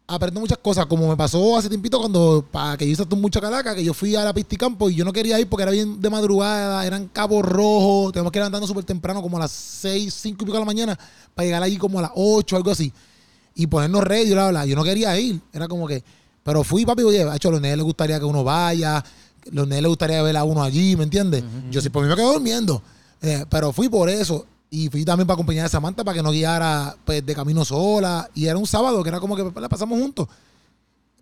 aprendo 0.07 0.39
muchas 0.39 0.57
cosas, 0.59 0.85
como 0.85 1.09
me 1.09 1.17
pasó 1.17 1.57
hace 1.57 1.67
tiempito 1.67 1.99
cuando, 1.99 2.45
para 2.49 2.77
que 2.77 2.85
yo 2.85 2.93
hice 2.93 3.15
mucha 3.15 3.41
calaca, 3.41 3.75
que 3.75 3.83
yo 3.83 3.93
fui 3.93 4.15
a 4.15 4.23
la 4.23 4.33
pista 4.33 4.55
y 4.55 4.57
campo 4.57 4.89
y 4.89 4.95
yo 4.95 5.03
no 5.03 5.11
quería 5.11 5.37
ir 5.37 5.47
porque 5.49 5.63
era 5.63 5.71
bien 5.71 6.01
de 6.01 6.09
madrugada, 6.09 6.85
eran 6.85 7.07
cabos 7.09 7.43
rojos, 7.43 8.13
tenemos 8.13 8.31
que 8.31 8.39
ir 8.39 8.45
andando 8.45 8.65
súper 8.65 8.85
temprano, 8.85 9.21
como 9.21 9.35
a 9.35 9.41
las 9.41 9.51
6, 9.51 10.13
5 10.13 10.35
y 10.35 10.45
pico 10.45 10.53
de 10.53 10.59
la 10.59 10.65
mañana, 10.65 10.97
para 11.35 11.45
llegar 11.45 11.61
allí 11.61 11.77
como 11.77 11.99
a 11.99 12.03
las 12.03 12.11
8, 12.15 12.55
algo 12.55 12.71
así. 12.71 12.91
Y 13.55 13.67
ponernos 13.67 14.03
ready, 14.03 14.31
bla, 14.31 14.49
bla. 14.49 14.65
Yo 14.65 14.75
no 14.75 14.83
quería 14.83 15.19
ir, 15.19 15.41
era 15.51 15.67
como 15.67 15.87
que, 15.87 16.01
pero 16.41 16.63
fui, 16.63 16.85
papi, 16.85 17.03
oye, 17.03 17.25
hecho, 17.35 17.49
a 17.49 17.51
los 17.51 17.59
nenes 17.61 17.77
les 17.77 17.85
gustaría 17.85 18.17
que 18.17 18.25
uno 18.25 18.43
vaya, 18.45 19.03
los 19.51 19.67
nenes 19.67 19.81
les 19.81 19.89
gustaría 19.89 20.21
ver 20.21 20.37
a 20.37 20.45
uno 20.45 20.63
allí, 20.63 20.95
¿me 20.95 21.03
entiendes? 21.03 21.43
Yo 21.69 21.81
sí, 21.81 21.89
por 21.89 22.03
mí 22.03 22.09
me 22.09 22.15
quedo 22.15 22.33
durmiendo, 22.33 22.81
Eh, 23.21 23.45
pero 23.49 23.73
fui 23.73 23.89
por 23.89 24.09
eso. 24.09 24.45
Y 24.69 24.89
fui 24.89 25.05
también 25.05 25.25
para 25.25 25.35
acompañar 25.35 25.65
a 25.65 25.69
Samantha 25.69 26.03
para 26.03 26.15
que 26.17 26.23
no 26.23 26.31
guiara 26.31 26.95
pues, 27.05 27.25
de 27.25 27.33
camino 27.33 27.63
sola. 27.63 28.29
Y 28.35 28.47
era 28.47 28.57
un 28.57 28.67
sábado 28.67 29.01
que 29.03 29.09
era 29.09 29.19
como 29.19 29.35
que 29.35 29.43
pues, 29.43 29.55
la 29.61 29.69
pasamos 29.69 29.99
juntos. 29.99 30.27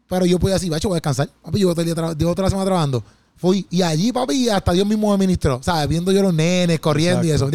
Pero 0.08 0.26
yo 0.26 0.40
podía 0.40 0.56
decir, 0.56 0.70
bacho, 0.70 0.88
voy 0.88 0.96
a 0.96 0.98
descansar. 0.98 1.30
Papi, 1.42 1.62
tra- 1.62 2.16
llevo 2.18 2.34
la 2.38 2.50
semana 2.50 2.66
trabajando. 2.66 3.04
Fui. 3.38 3.66
Y 3.70 3.82
allí, 3.82 4.12
papi, 4.12 4.50
hasta 4.50 4.72
Dios 4.72 4.88
mismo 4.88 5.12
me 5.12 5.18
ministró. 5.18 5.60
¿Sabes? 5.64 5.88
Viendo 5.88 6.12
yo 6.12 6.22
los 6.22 6.34
nenes 6.34 6.80
corriendo 6.80 7.24
y 7.24 7.32
eso. 7.32 7.50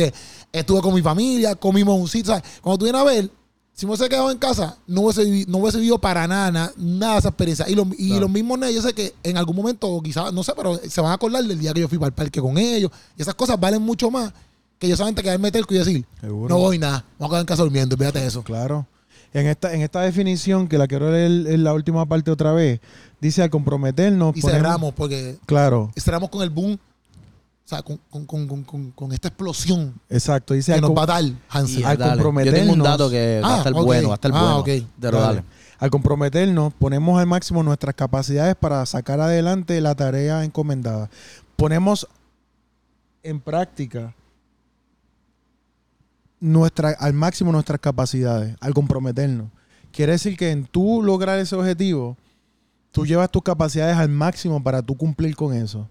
Estuve 0.53 0.81
con 0.81 0.95
mi 0.95 1.03
familia, 1.03 1.55
comimos 1.57 1.99
un 1.99 2.09
sitio. 2.09 2.35
¿sabes? 2.35 2.45
Cuando 2.61 2.79
tú 2.79 2.85
vienes 2.85 3.01
a 3.01 3.05
ver, 3.05 3.31
si 3.73 3.87
me 3.87 3.91
hubiese 3.93 4.09
quedado 4.09 4.31
en 4.31 4.39
casa, 4.39 4.77
no 4.87 5.03
hubiese, 5.03 5.47
no 5.49 5.59
hubiese 5.59 5.79
vivido 5.79 5.99
para 5.99 6.27
nada, 6.29 6.51
nada, 6.51 6.73
nada 6.77 7.13
de 7.15 7.19
esa 7.21 7.29
experiencia. 7.29 7.69
Y, 7.69 7.75
los- 7.75 7.87
y 7.99 8.09
Claro. 8.09 8.21
los 8.23 8.31
mismos 8.31 8.59
nenes, 8.59 8.75
yo 8.75 8.83
sé 8.83 8.93
que 8.93 9.15
en 9.23 9.37
algún 9.37 9.57
momento, 9.57 10.01
quizás, 10.03 10.33
no 10.33 10.43
sé, 10.45 10.53
pero 10.57 10.77
se 10.89 11.01
van 11.01 11.13
a 11.13 11.15
acordar 11.15 11.43
del 11.45 11.59
día 11.59 11.73
que 11.73 11.81
yo 11.81 11.89
fui 11.89 11.99
para 11.99 12.09
el 12.09 12.15
parque 12.15 12.41
con 12.41 12.59
ellos. 12.59 12.91
Y 13.17 13.23
esas 13.23 13.35
cosas 13.35 13.59
valen 13.59 13.81
mucho 13.83 14.11
más 14.11 14.33
que 14.81 14.89
yo 14.89 14.97
solamente 14.97 15.23
quedarme 15.23 15.53
terco 15.53 15.73
y 15.75 15.79
decir, 15.79 16.05
Seguro. 16.21 16.49
no 16.49 16.59
voy 16.59 16.79
nada, 16.79 17.05
vamos 17.19 17.29
a 17.29 17.35
quedar 17.35 17.41
en 17.43 17.47
casa 17.47 17.63
durmiendo, 17.63 17.97
fíjate 17.97 18.27
eso. 18.27 18.43
Claro. 18.43 18.87
En 19.33 19.47
esta, 19.47 19.73
en 19.75 19.83
esta 19.83 20.01
definición, 20.01 20.67
que 20.67 20.77
la 20.79 20.89
quiero 20.89 21.13
leer 21.13 21.31
en 21.53 21.63
la 21.63 21.73
última 21.75 22.05
parte 22.07 22.31
otra 22.33 22.51
vez, 22.53 22.81
dice 23.21 23.43
al 23.43 23.51
comprometernos. 23.51 24.35
Y 24.37 24.41
ponemos- 24.41 24.61
cerramos, 24.63 24.95
porque 24.95 25.39
Claro, 25.47 25.93
cerramos 25.97 26.31
con 26.31 26.43
el 26.43 26.51
boom, 26.51 26.73
o 26.73 27.69
sea, 27.69 27.83
con, 27.83 28.01
con, 28.11 28.65
con, 28.65 28.91
con, 28.93 29.13
esta 29.13 29.29
explosión 29.29 29.95
exacto. 30.09 30.55
Dice 30.55 30.73
que 30.73 30.77
al, 30.77 30.81
nos 30.81 30.97
va 30.97 31.03
a 31.05 31.07
dar 31.07 31.23
Y 31.25 31.37
Hansel. 31.51 31.85
al 31.85 31.97
dale. 31.99 32.11
Yo 32.23 32.53
tengo 32.53 32.73
un 32.73 32.81
comprometernos- 32.81 32.83
dato 32.83 33.11
que 33.11 33.41
va 33.45 33.49
a 33.49 33.55
Ah, 33.55 33.59
estar 33.59 33.73
bueno, 33.75 34.09
va 34.09 34.15
a 34.15 34.17
estar 34.17 34.31
Ah, 34.35 34.41
bueno. 34.41 34.57
ok. 34.59 34.69
Pero 35.01 35.21
Dale. 35.21 35.35
dale. 35.37 35.45
al 35.79 35.91
comprometernos, 35.91 36.73
ponemos 36.75 37.21
al 37.21 37.27
máximo 37.27 37.63
nuestras 37.63 37.95
capacidades 37.95 38.57
para 38.57 38.85
sacar 38.87 39.21
adelante 39.21 39.81
la 39.81 39.95
tarea 39.95 40.43
encomendada. 40.43 41.09
Ponemos 41.55 42.09
en 43.23 43.39
práctica 43.41 44.15
nuestra, 46.41 46.91
al 46.99 47.13
máximo 47.13 47.53
nuestras 47.53 47.81
capacidades, 47.81 48.57
al 48.61 48.75
comprometernos. 48.75 49.49
Quiere 49.93 50.13
decir 50.13 50.37
que 50.37 50.51
en 50.51 50.65
tú 50.67 51.03
lograr 51.03 51.39
ese 51.39 51.55
objetivo, 51.57 52.17
tú 52.93 53.05
llevas 53.07 53.31
tus 53.31 53.43
capacidades 53.43 53.97
al 53.97 54.09
máximo 54.09 54.63
para 54.63 54.83
tú 54.83 54.97
cumplir 54.97 55.37
con 55.37 55.55
eso. 55.55 55.89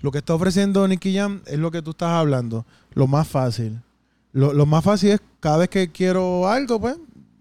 Lo 0.00 0.10
que 0.12 0.18
está 0.18 0.34
ofreciendo 0.34 0.86
Nicky 0.86 1.14
Jam 1.16 1.40
es 1.46 1.58
lo 1.58 1.70
que 1.70 1.80
tú 1.82 1.90
estás 1.90 2.10
hablando, 2.10 2.66
lo 2.92 3.06
más 3.06 3.26
fácil. 3.26 3.80
Lo, 4.32 4.52
lo 4.52 4.66
más 4.66 4.84
fácil 4.84 5.10
es 5.10 5.20
cada 5.40 5.56
vez 5.58 5.68
que 5.70 5.90
quiero 5.90 6.48
algo, 6.48 6.80
pues, 6.80 6.96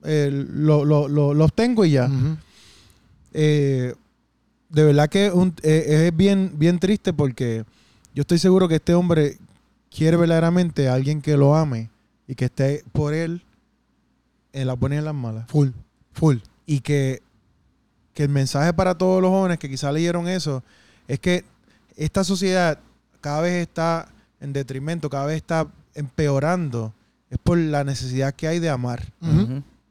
eh, 0.06 0.30
lo, 0.32 0.86
lo, 0.86 1.08
lo- 1.08 1.34
lo 1.34 1.46
obtengo 1.46 1.84
y 1.86 1.92
ya. 1.92 2.10
Eh, 3.34 3.94
de 4.70 4.84
verdad 4.84 5.10
que 5.10 5.32
un- 5.32 5.54
eh, 5.64 6.06
es 6.08 6.16
bien, 6.16 6.54
bien 6.56 6.80
triste 6.80 7.14
porque 7.14 7.64
yo 8.14 8.22
estoy 8.22 8.38
seguro 8.40 8.68
que 8.68 8.76
este 8.76 8.94
hombre 8.94 9.38
quiere 9.96 10.18
verdaderamente 10.18 10.88
a 10.88 10.94
alguien 10.94 11.22
que 11.22 11.36
lo 11.38 11.56
ame 11.56 11.90
y 12.34 12.36
que 12.36 12.46
esté 12.46 12.84
por 12.92 13.14
él 13.14 13.44
en 14.54 14.66
las 14.66 14.80
buenas 14.80 14.98
y 14.98 15.00
en 15.00 15.06
las 15.06 15.14
malas. 15.14 15.46
Full, 15.50 15.70
full. 16.14 16.38
Y 16.66 16.80
que, 16.80 17.22
que 18.14 18.24
el 18.24 18.30
mensaje 18.30 18.74
para 18.74 18.98
todos 18.98 19.22
los 19.22 19.30
jóvenes 19.30 19.60
que 19.60 19.70
quizás 19.70 19.94
leyeron 19.94 20.28
eso 20.28 20.64
es 21.08 21.20
que 21.20 21.46
esta 21.96 22.24
sociedad 22.24 22.80
cada 23.22 23.42
vez 23.42 23.62
está 23.62 24.10
en 24.40 24.52
detrimento, 24.52 25.12
cada 25.12 25.28
vez 25.28 25.36
está 25.36 25.68
empeorando. 25.94 26.92
Es 27.30 27.38
por 27.38 27.60
la 27.60 27.84
necesidad 27.84 28.34
que 28.34 28.48
hay 28.48 28.58
de 28.58 28.70
amar. 28.70 29.14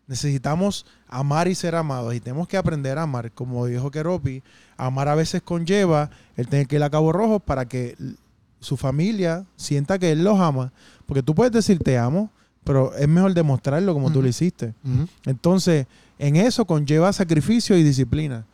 Necesitamos 0.09 0.85
amar 1.07 1.47
y 1.47 1.55
ser 1.55 1.77
amados 1.77 2.13
y 2.13 2.19
tenemos 2.19 2.49
que 2.49 2.57
aprender 2.57 2.99
a 2.99 3.03
amar. 3.03 3.31
Como 3.31 3.67
dijo 3.67 3.93
Keropi, 3.93 4.43
amar 4.77 5.09
a 5.09 5.15
veces 5.15 5.43
conlleva 5.43 6.11
el 6.37 6.49
tener 6.49 6.67
que 6.67 6.75
ir 6.75 6.83
a 6.83 6.91
Cabo 6.91 7.13
Rojo 7.13 7.39
para 7.39 7.67
que 7.67 7.97
su 8.59 8.77
familia 8.77 9.45
sienta 9.57 10.01
que 10.01 10.11
él 10.11 10.25
los 10.25 10.41
ama. 10.41 10.73
Porque 11.13 11.23
tú 11.23 11.35
puedes 11.35 11.53
decir 11.53 11.79
te 11.79 11.99
amo, 11.99 12.31
pero 12.65 12.95
es 12.95 13.07
mejor 13.07 13.35
demostrarlo 13.35 13.93
como 13.93 14.11
tú 14.11 14.23
lo 14.23 14.29
hiciste. 14.29 14.73
Entonces, 15.27 15.87
en 16.19 16.37
eso 16.37 16.65
conlleva 16.65 17.13
sacrificio 17.13 17.77
y 17.77 17.83
disciplina. 17.83 18.47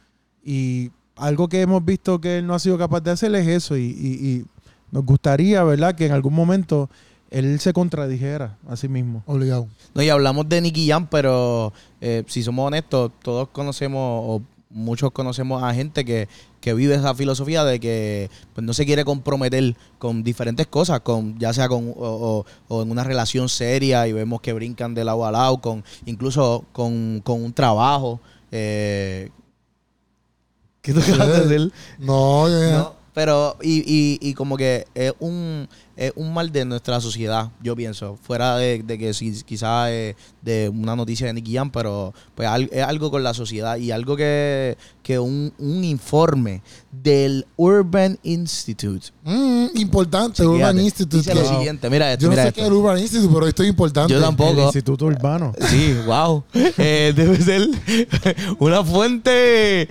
Y 0.45 0.91
algo 1.15 1.49
que 1.49 1.61
hemos 1.61 1.85
visto 1.85 2.21
que 2.21 2.39
él 2.39 2.47
no 2.49 2.55
ha 2.55 2.59
sido 2.59 2.77
capaz 2.77 3.01
de 3.03 3.13
hacer 3.13 3.33
es 3.37 3.47
eso. 3.47 3.77
Y, 3.77 3.83
y- 3.85 4.27
y 4.29 4.45
nos 4.91 5.05
gustaría, 5.05 5.63
¿verdad?, 5.63 5.95
que 5.95 6.07
en 6.07 6.13
algún 6.13 6.35
momento 6.35 6.91
él 7.31 7.61
se 7.61 7.73
contradijera 7.73 8.57
a 8.67 8.75
sí 8.77 8.89
mismo. 8.89 9.23
Obligado. 9.27 9.69
No, 9.95 10.03
y 10.03 10.09
hablamos 10.09 10.49
de 10.49 10.61
Nicky 10.61 10.89
Jam, 10.89 11.07
pero 11.09 11.73
eh, 12.01 12.25
si 12.27 12.43
somos 12.43 12.67
honestos, 12.67 13.13
todos 13.23 13.49
conocemos, 13.51 14.01
o 14.25 14.43
muchos 14.71 15.11
conocemos 15.13 15.63
a 15.63 15.73
gente 15.73 16.05
que, 16.05 16.29
que 16.61 16.75
vive 16.75 16.95
esa 16.95 17.15
filosofía 17.15 17.65
de 17.65 17.81
que 17.81 18.31
pues, 18.55 18.65
no 18.67 18.75
se 18.75 18.85
quiere 18.85 19.05
comprometer 19.05 19.75
con 19.99 20.23
diferentes 20.23 20.67
cosas, 20.67 21.01
con 21.01 21.39
ya 21.39 21.53
sea 21.53 21.69
con 21.69 21.89
o, 21.91 21.95
o- 21.97 22.47
o 22.69 22.83
en 22.83 22.91
una 22.91 23.03
relación 23.05 23.49
seria 23.49 24.07
y 24.07 24.13
vemos 24.13 24.41
que 24.41 24.53
brincan 24.53 24.95
de 24.95 25.05
lado 25.05 25.25
a 25.25 25.33
lado, 25.33 25.59
con 25.61 25.83
incluso 26.07 26.65
con, 26.73 27.21
con 27.25 27.43
un 27.43 27.53
trabajo. 27.53 28.21
Eh, 28.53 29.31
¿Qué 30.83 30.93
tú 30.93 31.01
acabas 31.01 31.29
de 31.29 31.47
decir? 31.47 31.73
No, 31.99 32.49
ya. 32.49 32.79
No, 32.79 32.95
pero, 33.19 33.57
y, 33.61 33.79
y, 33.85 34.19
y 34.21 34.35
como 34.35 34.57
que 34.57 34.87
es 34.95 35.13
un, 35.19 35.69
es 35.97 36.13
un 36.15 36.33
mal 36.33 36.53
de 36.53 36.65
nuestra 36.65 37.01
sociedad, 37.01 37.51
yo 37.61 37.75
pienso. 37.75 38.17
Fuera 38.23 38.57
de, 38.57 38.81
de 38.85 38.97
que 38.97 39.13
si, 39.13 39.43
quizás 39.43 39.89
eh, 39.91 40.15
de 40.41 40.69
una 40.69 40.95
noticia 40.95 41.27
de 41.27 41.33
Nicky 41.33 41.55
Jam, 41.55 41.73
pero 41.73 42.15
pues 42.37 42.47
al- 42.47 42.71
es 42.73 42.85
algo 42.85 43.11
con 43.11 43.25
la 43.25 43.35
sociedad 43.35 43.77
y 43.77 43.91
algo 43.91 44.15
que, 44.17 44.79
que 45.03 45.19
un, 45.19 45.53
un 45.59 45.83
informe 45.83 46.63
del 46.93 47.45
Urban 47.57 48.17
Institute. 48.23 49.09
Mm, 49.25 49.67
importante, 49.75 50.37
Chequéate, 50.37 50.57
Urban 50.57 50.79
Institute. 50.79 51.17
Dice 51.17 51.35
lo 51.35 51.45
siguiente, 51.45 51.91
mira 51.91 52.13
esto, 52.13 52.23
Yo 52.23 52.29
no 52.29 52.31
mira 52.35 52.43
sé 52.45 52.49
esto. 52.51 52.55
qué 52.55 52.61
es 52.61 52.67
el 52.69 52.73
Urban 52.75 52.99
Institute, 53.01 53.35
pero 53.35 53.49
esto 53.49 53.63
es 53.65 53.69
importante. 53.69 54.13
Yo 54.15 54.21
tampoco. 54.21 54.53
El. 54.53 54.59
Instituto 54.67 55.07
Urbano. 55.07 55.53
Sí, 55.69 55.97
wow. 56.07 56.45
Eh, 56.79 57.13
debe 57.17 57.37
ser 57.43 57.67
una 58.61 58.85
fuente 58.85 59.89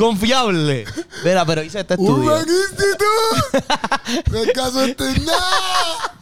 confiable. 0.00 0.84
Mira, 1.24 1.44
pero 1.44 1.62
hice 1.62 1.80
este 1.80 1.94
estudio. 1.94 2.14
Urban 2.32 2.46
Institute. 2.48 4.30
no 4.32 4.38
es 4.38 4.52
caso 4.52 4.82
este 4.84 5.04
nada. 5.20 6.16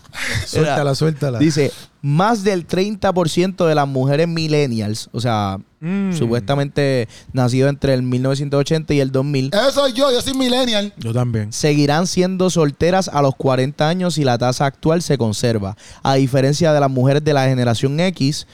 Suéltala, 0.47 0.95
suéltala. 0.95 1.39
Dice, 1.39 1.72
más 2.03 2.43
del 2.43 2.66
30% 2.66 3.66
de 3.66 3.74
las 3.74 3.87
mujeres 3.87 4.26
millennials, 4.29 5.09
o 5.12 5.20
sea, 5.20 5.59
Mm. 5.81 6.12
supuestamente 6.12 7.07
nacido 7.33 7.68
entre 7.68 7.95
el 7.95 8.03
1980 8.03 8.95
y 8.95 9.01
el 9.01 9.12
2000, 9.12 9.51
Eso 9.55 9.70
soy 9.70 9.93
yo, 9.93 10.11
yo 10.11 10.20
soy 10.20 10.35
millennial. 10.35 10.93
Yo 10.97 11.12
también. 11.12 11.53
seguirán 11.53 12.09
siendo 12.09 12.51
solteras 12.51 13.07
a 13.07 13.22
los 13.22 13.37
40 13.37 13.89
años 13.89 14.18
y 14.18 14.24
la 14.24 14.39
tasa 14.39 14.66
actual 14.66 15.03
se 15.03 15.16
conserva. 15.18 15.76
A 16.03 16.14
diferencia 16.16 16.72
de 16.72 16.81
las 16.81 16.91
mujeres 16.91 17.22
de 17.22 17.33
la 17.33 17.45
generación 17.47 18.01
X, 18.01 18.49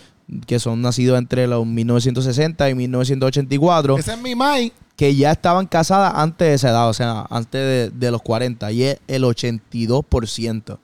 que 0.46 0.58
son 0.58 0.82
nacidos 0.82 1.16
entre 1.16 1.46
los 1.46 1.64
1960 1.64 2.68
y 2.68 2.74
1984, 2.74 3.96
Ese 3.96 4.12
es 4.12 4.20
mi 4.20 4.34
mai. 4.34 4.70
Que 4.96 5.14
ya 5.16 5.32
estaban 5.32 5.66
casadas 5.66 6.12
antes 6.16 6.48
de 6.48 6.54
esa 6.54 6.70
edad, 6.70 6.88
o 6.88 6.92
sea, 6.94 7.26
antes 7.30 7.52
de, 7.52 7.90
de 7.90 8.10
los 8.10 8.22
40, 8.22 8.70
y 8.72 8.84
es 8.84 8.98
el 9.08 9.24
82%. 9.24 10.78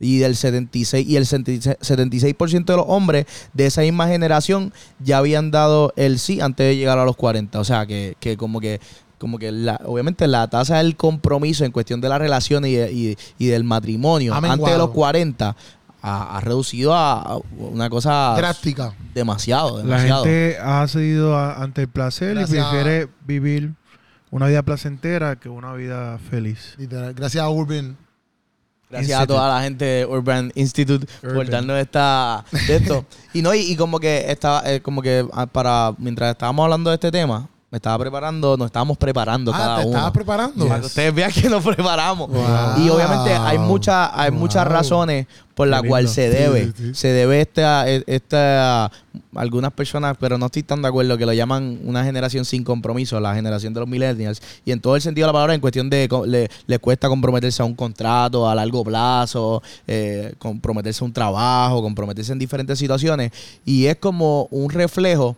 Y 0.00 0.18
del 0.18 0.34
76 0.36 1.06
y 1.08 1.16
el 1.16 1.24
76% 1.24 1.78
76% 1.78 2.64
de 2.64 2.76
los 2.76 2.84
hombres 2.88 3.26
de 3.54 3.66
esa 3.66 3.82
misma 3.82 4.08
generación 4.08 4.72
ya 4.98 5.18
habían 5.18 5.50
dado 5.52 5.92
el 5.96 6.18
sí 6.18 6.40
antes 6.40 6.66
de 6.66 6.76
llegar 6.76 6.98
a 6.98 7.04
los 7.04 7.16
40. 7.16 7.60
O 7.60 7.64
sea, 7.64 7.86
que, 7.86 8.16
que 8.20 8.36
como 8.36 8.60
que 8.60 8.80
como 9.18 9.38
que 9.38 9.52
la, 9.52 9.80
obviamente 9.86 10.26
la 10.26 10.48
tasa 10.48 10.78
del 10.78 10.96
compromiso 10.96 11.64
en 11.64 11.70
cuestión 11.72 12.00
de 12.02 12.08
la 12.10 12.18
relación 12.18 12.66
y, 12.66 12.74
y- 12.74 13.16
y 13.38 13.46
del 13.46 13.64
matrimonio 13.64 14.34
antes 14.52 14.72
de 14.72 14.78
los 14.78 14.90
40 14.90 15.56
ha, 16.06 16.36
ha 16.36 16.40
reducido 16.40 16.92
a 16.94 17.20
a 17.22 17.38
una 17.56 17.88
cosa 17.88 18.34
Drástica. 18.36 18.92
demasiado, 19.14 19.78
La 19.78 19.84
demasiado. 19.84 20.24
gente 20.24 20.58
ha 20.60 20.86
cedido 20.86 21.36
a- 21.36 21.62
ante 21.62 21.82
el 21.82 21.88
placer 21.88 22.34
Gracias. 22.34 22.58
y 22.58 22.70
prefiere 22.70 23.08
vivir 23.26 23.72
una 24.30 24.46
vida 24.48 24.62
placentera 24.62 25.36
que 25.36 25.48
una 25.48 25.72
vida 25.74 26.18
feliz. 26.30 26.74
Literal. 26.76 27.14
Gracias 27.14 27.42
a 27.42 27.48
Urban. 27.48 27.96
Gracias 28.90 29.18
a 29.20 29.26
toda 29.26 29.48
la 29.56 29.62
gente 29.62 29.84
de 29.84 30.06
Urban 30.06 30.52
Institute 30.54 31.06
por 31.22 31.48
darnos 31.48 31.78
esta 31.78 32.44
de 32.68 32.76
esto. 32.76 33.06
y 33.32 33.42
no, 33.42 33.54
y, 33.54 33.60
y 33.72 33.76
como 33.76 33.98
que 33.98 34.30
estaba, 34.30 34.62
eh, 34.70 34.80
como 34.82 35.02
que 35.02 35.26
ah, 35.32 35.46
para 35.46 35.94
mientras 35.98 36.30
estábamos 36.32 36.64
hablando 36.64 36.90
de 36.90 36.94
este 36.94 37.10
tema, 37.10 37.48
me 37.74 37.78
estaba 37.78 37.98
preparando, 37.98 38.56
nos 38.56 38.66
estábamos 38.66 38.96
preparando 38.96 39.52
Ah, 39.52 39.58
cada 39.58 39.80
te 39.80 39.86
uno. 39.88 40.12
preparando. 40.12 40.68
Para 40.68 40.78
que 40.78 40.86
ustedes 40.86 41.12
vean 41.12 41.32
que 41.32 41.48
nos 41.48 41.64
preparamos. 41.64 42.28
Wow. 42.30 42.78
Y 42.78 42.88
obviamente 42.88 43.32
hay 43.34 43.58
muchas, 43.58 44.10
hay 44.14 44.30
muchas 44.30 44.62
Wow. 44.64 44.72
razones 44.74 45.26
por 45.56 45.66
las 45.66 45.82
Qué 45.82 45.88
cuales 45.88 46.16
lindo. 46.16 46.32
se 46.36 46.38
debe. 46.42 46.64
Sí, 46.66 46.72
sí, 46.76 46.84
sí. 46.90 46.94
Se 46.94 47.08
debe 47.08 47.40
esta, 47.40 47.88
esta, 47.88 48.92
algunas 49.34 49.72
personas, 49.72 50.16
pero 50.20 50.38
no 50.38 50.46
estoy 50.46 50.62
tan 50.62 50.82
de 50.82 50.88
acuerdo, 50.88 51.18
que 51.18 51.26
lo 51.26 51.32
llaman 51.32 51.80
una 51.84 52.04
generación 52.04 52.44
sin 52.44 52.62
compromiso, 52.62 53.18
la 53.18 53.34
generación 53.34 53.74
de 53.74 53.80
los 53.80 53.88
millennials. 53.88 54.40
Y 54.64 54.70
en 54.70 54.80
todo 54.80 54.94
el 54.94 55.02
sentido 55.02 55.26
de 55.26 55.30
la 55.30 55.32
palabra, 55.32 55.54
en 55.54 55.60
cuestión 55.60 55.90
de 55.90 56.06
co- 56.08 56.26
le, 56.26 56.48
le 56.68 56.78
cuesta 56.78 57.08
comprometerse 57.08 57.60
a 57.60 57.64
un 57.64 57.74
contrato 57.74 58.48
a 58.48 58.54
largo 58.54 58.84
plazo, 58.84 59.62
eh, 59.88 60.32
comprometerse 60.38 61.02
a 61.02 61.06
un 61.06 61.12
trabajo, 61.12 61.82
comprometerse 61.82 62.30
en 62.30 62.38
diferentes 62.38 62.78
situaciones. 62.78 63.32
Y 63.64 63.86
es 63.86 63.96
como 63.96 64.46
un 64.52 64.70
reflejo 64.70 65.36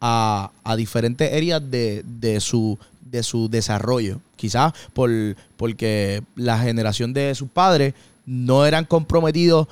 a, 0.00 0.50
diferentes 0.76 1.32
áreas 1.32 1.62
de, 1.70 2.04
de 2.04 2.40
su 2.40 2.78
de 3.14 3.22
su 3.22 3.48
desarrollo. 3.48 4.20
Quizás 4.36 4.72
por, 4.92 5.10
porque 5.56 6.22
la 6.34 6.58
generación 6.58 7.12
de 7.12 7.34
sus 7.34 7.48
padres 7.48 7.94
no 8.26 8.66
eran 8.66 8.84
comprometidos 8.84 9.68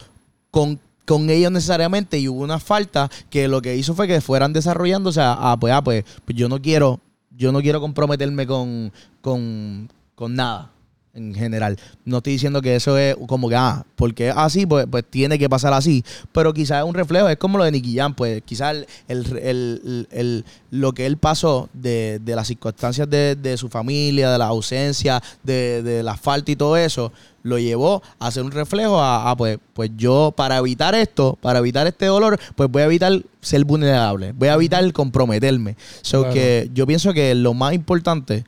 con, 0.51 0.79
con 1.05 1.29
ellos 1.29 1.51
necesariamente 1.51 2.19
y 2.19 2.29
hubo 2.29 2.43
una 2.43 2.61
falta 2.61 3.11
que 3.31 3.49
lo 3.49 3.61
que 3.61 3.77
hizo 3.77 3.95
fue 3.95 4.07
que 4.07 4.21
fueran 4.21 4.53
desarrollándose 4.53 5.21
a, 5.21 5.53
a, 5.53 5.57
pues, 5.59 5.73
ah, 5.73 5.83
pues, 5.83 6.05
pues 6.25 6.37
yo 6.39 6.49
no 6.49 6.63
quiero, 6.63 7.01
yo 7.37 7.51
no 7.51 7.61
quiero 7.61 7.81
comprometerme 7.81 8.47
con, 8.47 8.93
con, 9.21 9.91
con 10.15 10.35
nada 10.37 10.71
en 11.15 11.35
general. 11.35 11.79
No 12.05 12.19
estoy 12.19 12.33
diciendo 12.35 12.63
que 12.63 12.75
eso 12.75 12.97
es 12.97 13.17
como 13.27 13.49
que, 13.49 13.57
ah, 13.57 13.85
porque 13.97 14.29
es 14.29 14.35
así, 14.37 14.65
pues, 14.65 14.87
pues 14.91 15.05
tiene 15.09 15.39
que 15.39 15.49
pasar 15.49 15.73
así. 15.75 16.03
Pero 16.33 16.55
quizás 16.55 16.79
es 16.83 16.85
un 16.89 16.95
reflejo, 16.95 17.29
es 17.29 17.37
como 17.37 17.59
lo 17.59 17.65
de 17.65 17.73
Nicky 17.73 17.97
Jam, 17.97 18.15
pues 18.15 18.43
quizás 18.45 18.75
el, 18.75 18.87
el- 19.09 19.39
el- 19.43 20.09
el- 20.11 20.45
lo 20.71 20.93
que 20.93 21.05
él 21.05 21.19
pasó 21.19 21.69
de, 21.75 22.19
de 22.25 22.35
las 22.35 22.47
circunstancias 22.49 23.09
de, 23.11 23.37
de 23.37 23.57
su 23.59 23.69
familia, 23.69 24.31
de 24.31 24.39
la 24.39 24.47
ausencia, 24.47 25.23
de, 25.43 25.83
de 25.83 26.03
la 26.03 26.17
falta 26.17 26.51
y 26.51 26.57
todo 26.57 26.77
eso, 26.79 27.13
lo 27.43 27.59
llevó 27.59 28.03
a 28.19 28.29
hacer 28.29 28.43
un 28.43 28.51
reflejo 28.53 28.99
a, 29.01 29.31
a, 29.31 29.37
pues, 29.37 29.59
pues 29.75 29.91
yo 29.97 30.33
para 30.35 30.57
evitar 30.59 30.95
esto, 30.95 31.37
para 31.43 31.59
evitar 31.59 31.87
este 31.87 32.07
dolor, 32.07 32.39
pues 32.57 32.71
voy 32.71 32.83
a 32.83 32.87
evitar 32.87 33.21
ser 33.43 33.65
vulnerable, 33.65 34.33
voy 34.33 34.49
a 34.49 34.55
evitar 34.55 34.91
comprometerme. 34.93 35.77
So 36.01 36.21
Claro. 36.21 36.35
que 36.35 36.71
yo 36.73 36.87
pienso 36.87 37.13
que 37.13 37.35
lo 37.35 37.53
más 37.53 37.75
importante 37.75 38.45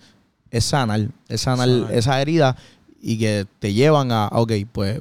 es 0.57 0.65
sanar, 0.65 1.09
es 1.29 1.41
sanar, 1.41 1.69
Sanar. 1.69 1.93
esa 1.95 2.21
herida 2.21 2.57
y 3.01 3.19
que 3.19 3.47
te 3.59 3.73
llevan 3.73 4.13
a, 4.13 4.29
ok, 4.33 4.53
pues 4.73 5.01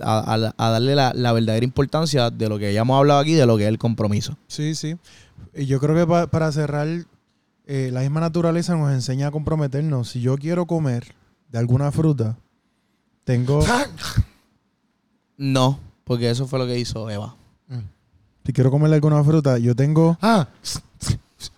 a, 0.00 0.34
a- 0.34 0.54
a 0.56 0.70
darle 0.70 0.94
la, 0.94 1.12
la 1.14 1.32
verdadera 1.32 1.64
importancia 1.64 2.30
de 2.30 2.48
lo 2.48 2.58
que 2.58 2.72
ya 2.72 2.82
hemos 2.82 2.96
hablado 2.98 3.20
aquí, 3.20 3.32
de 3.34 3.46
lo 3.46 3.56
que 3.56 3.64
es 3.64 3.68
el 3.68 3.78
compromiso. 3.78 4.36
Sí, 4.46 4.74
sí. 4.74 4.96
Y 5.54 5.66
yo 5.66 5.80
creo 5.80 5.94
que 5.96 6.06
pa- 6.06 6.26
para 6.26 6.52
cerrar, 6.52 6.86
eh, 7.66 7.90
la 7.92 8.00
misma 8.00 8.20
naturaleza 8.20 8.76
nos 8.76 8.92
enseña 8.92 9.28
a 9.28 9.30
comprometernos. 9.30 10.10
Si 10.10 10.20
yo 10.20 10.36
quiero 10.36 10.66
comer 10.66 11.14
de 11.50 11.58
alguna 11.58 11.90
fruta, 11.92 12.36
tengo, 13.24 13.64
No, 15.36 15.78
porque 16.04 16.30
eso 16.30 16.46
fue 16.46 16.58
lo 16.58 16.66
que 16.66 16.78
hizo 16.78 17.08
Eva. 17.10 17.34
si 18.44 18.52
quiero 18.52 18.70
comer 18.70 18.90
de 18.90 18.96
alguna 18.96 19.22
fruta, 19.24 19.58
yo 19.58 19.74
tengo 19.74 20.18
Ah, 20.20 20.48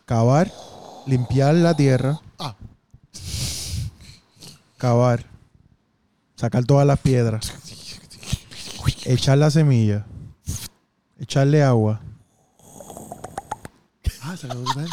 cavar, 0.04 0.50
limpiar 1.06 1.54
la 1.54 1.74
tierra. 1.74 2.20
Cavar, 4.84 5.24
sacar 6.36 6.62
todas 6.66 6.86
las 6.86 6.98
piedras, 7.00 7.54
echar 9.06 9.38
la 9.38 9.50
semilla, 9.50 10.04
echarle 11.18 11.62
agua. 11.62 12.02
Ah, 14.20 14.36
se 14.36 14.46
ver. 14.46 14.88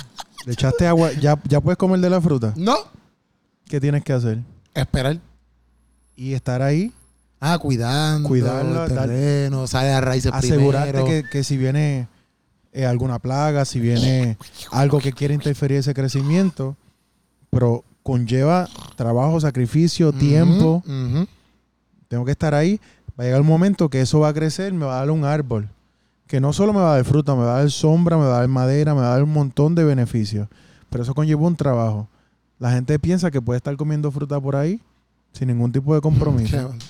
Le 0.46 0.54
echaste 0.54 0.88
agua, 0.88 1.12
ya, 1.12 1.38
ya 1.44 1.60
puedes 1.60 1.78
comer 1.78 2.00
de 2.00 2.10
la 2.10 2.22
fruta. 2.22 2.54
No. 2.56 2.78
¿Qué 3.66 3.82
tienes 3.82 4.02
que 4.06 4.14
hacer? 4.14 4.40
Esperar. 4.74 5.20
Y 6.16 6.34
estar 6.36 6.62
ahí, 6.62 6.94
Ah, 7.42 7.58
cuidando. 7.58 8.30
Cuidarla, 8.30 8.86
el 8.86 8.94
terreno, 8.94 9.68
sale 9.68 9.90
a 9.92 10.00
raíces 10.00 10.32
asegurarte 10.34 10.94
primero. 10.94 11.06
que, 11.24 11.30
que 11.30 11.44
si 11.44 11.58
viene 11.58 12.08
eh, 12.72 12.86
alguna 12.86 13.20
plaga, 13.20 13.66
si 13.66 13.82
viene 13.82 14.38
algo 14.72 15.00
que 15.00 15.12
quiere 15.12 15.34
interferir 15.34 15.80
ese 15.80 15.94
crecimiento, 15.94 16.78
pero 17.50 17.84
conlleva 18.04 18.68
trabajo, 18.96 19.40
sacrificio, 19.40 20.12
tiempo. 20.12 20.84
Tengo 22.08 22.26
que 22.26 22.32
estar 22.32 22.54
ahí. 22.54 22.80
Va 23.20 23.24
a 23.24 23.28
llegar 23.28 23.42
un 23.42 23.48
momento 23.48 23.90
que 23.90 24.02
eso 24.02 24.20
va 24.20 24.30
a 24.30 24.34
crecer, 24.34 24.74
me 24.74 24.86
va 24.86 24.96
a 24.96 25.00
dar 25.00 25.12
un 25.12 25.26
árbol. 25.26 25.70
Que 26.28 26.40
no 26.40 26.54
solo 26.54 26.74
me 26.74 26.80
va 26.80 26.94
a 26.94 26.96
dar 26.96 27.06
fruta, 27.06 27.36
me 27.36 27.44
va 27.44 27.56
a 27.56 27.60
dar 27.60 27.72
sombra, 27.72 28.18
me 28.18 28.24
va 28.24 28.38
a 28.38 28.40
dar 28.40 28.48
madera, 28.48 28.94
me 28.96 29.02
va 29.02 29.08
a 29.08 29.12
dar 29.12 29.24
un 29.24 29.34
montón 29.34 29.76
de 29.76 29.84
beneficios. 29.84 30.48
Pero 30.90 31.04
eso 31.04 31.14
conlleva 31.14 31.42
un 31.42 31.56
trabajo. 31.56 32.08
La 32.60 32.72
gente 32.72 32.98
piensa 33.00 33.32
que 33.32 33.42
puede 33.42 33.58
estar 33.58 33.76
comiendo 33.76 34.12
fruta 34.12 34.40
por 34.40 34.56
ahí 34.56 34.82
sin 35.34 35.48
ningún 35.48 35.72
tipo 35.72 35.94
de 35.96 36.02
compromiso. 36.02 36.74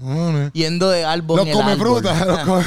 No, 0.00 0.32
no. 0.32 0.50
Yendo 0.52 0.88
de 0.88 1.04
árbol 1.04 1.38
Los 1.38 1.46
en 1.46 1.52
el 1.52 1.58
come 1.58 1.72
árbol. 1.72 1.86
fruta, 2.00 2.24
los 2.26 2.38
come, 2.38 2.64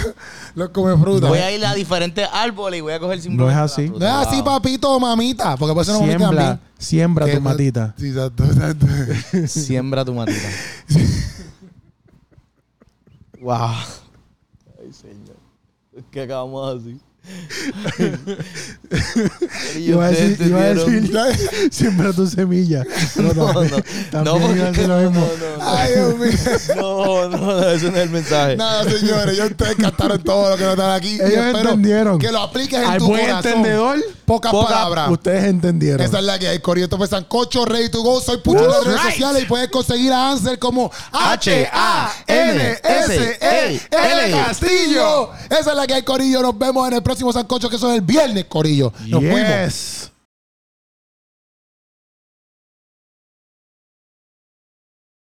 los 0.55 0.69
come 0.69 0.97
fruta. 0.97 1.27
Voy 1.29 1.39
a 1.39 1.51
ir 1.51 1.65
a 1.65 1.73
diferentes 1.73 2.27
árboles 2.31 2.77
y 2.79 2.81
voy 2.81 2.93
a 2.93 2.99
coger 2.99 3.17
No 3.17 3.23
simplemente 3.23 3.53
es 3.55 3.71
así. 3.71 3.89
No 3.89 3.97
es 4.05 4.27
así, 4.27 4.41
papito 4.43 4.91
o 4.91 4.99
mamita. 4.99 5.55
Porque 5.57 5.73
puede 5.73 5.85
ser 5.85 5.95
una 5.95 6.05
mamita 6.19 6.27
Siembra, 6.27 6.59
siembra 6.77 7.25
tu 7.27 7.41
ma- 7.41 7.49
matita. 7.51 7.95
Sí, 7.97 8.07
exacto, 8.09 8.43
exacto. 8.43 8.85
Siembra 9.47 10.05
tu 10.05 10.13
matita. 10.13 10.49
wow. 13.41 13.69
Ay, 14.79 14.93
señor. 14.93 15.37
Es 15.95 16.03
que 16.11 16.21
acabamos 16.21 16.77
así. 16.81 16.99
Iba 19.77 20.05
a 20.05 20.09
decir, 20.11 20.47
iba 20.47 20.61
a 20.61 20.73
decir 20.73 21.69
siembra 21.71 22.11
tu 22.13 22.25
semilla. 22.27 22.83
No, 23.15 23.33
no. 23.33 23.53
también, 23.53 24.23
No, 24.23 24.35
a 24.35 24.39
porque 24.39 24.59
decir 24.59 24.87
lo 24.87 25.01
no, 25.01 25.09
mismo. 25.09 25.29
no, 25.39 25.57
no. 25.57 25.63
Ay, 25.71 25.93
Dios 25.93 26.17
mío. 26.17 26.75
No, 26.75 27.29
no, 27.29 27.37
no, 27.37 27.69
ese 27.69 27.91
no 27.91 27.97
es 27.97 28.03
el 28.03 28.09
mensaje. 28.09 28.57
Nada, 28.57 28.83
señores, 28.89 29.37
yo 29.37 29.45
ustedes 29.45 29.75
cantaron 29.75 30.21
todo 30.23 30.49
lo 30.51 30.57
que 30.57 30.63
nos 30.63 30.73
están 30.73 30.91
aquí. 30.91 31.09
y 31.11 31.15
Ellos 31.15 31.45
espero 31.45 31.59
entendieron. 31.59 32.19
Que 32.19 32.31
lo 32.31 32.39
apliques 32.39 32.79
en 32.79 32.85
Al 32.85 32.97
tu 32.99 33.07
buen 33.07 33.21
corazón. 33.21 33.47
entendedor, 33.51 33.99
Pocas 34.31 34.51
poca- 34.51 34.69
palabras. 34.73 35.09
ustedes 35.11 35.43
entendieron. 35.45 36.01
Esa 36.01 36.19
es 36.19 36.23
la 36.23 36.39
que 36.39 36.47
hay, 36.47 36.59
Corillo. 36.59 36.85
Esto 36.85 36.97
fue 36.97 37.07
Sancocho, 37.07 37.65
Ready 37.65 37.89
to 37.89 38.01
Go. 38.01 38.21
Soy 38.21 38.37
Pucho 38.37 38.63
en 38.63 38.69
las 38.69 38.83
redes 38.85 39.01
right. 39.01 39.11
sociales 39.11 39.43
y 39.43 39.45
puedes 39.45 39.69
conseguir 39.69 40.13
a 40.13 40.31
Ansel 40.31 40.57
como 40.59 40.89
H-A-N-S-E-L 42.91 44.31
Castillo. 44.31 45.29
Esa 45.49 45.71
es 45.71 45.75
la 45.75 45.87
que 45.87 45.93
hay, 45.95 46.03
Corillo. 46.03 46.41
Nos 46.41 46.57
vemos 46.57 46.87
en 46.87 46.93
el 46.95 47.03
próximo 47.03 47.31
Sancocho, 47.33 47.69
que 47.69 47.75
eso 47.75 47.89
es 47.89 47.95
el 47.95 48.01
viernes, 48.01 48.45
Corillo. 48.45 48.93
Nos 49.07 49.21
fuimos. 49.21 49.49
yes. 49.65 50.10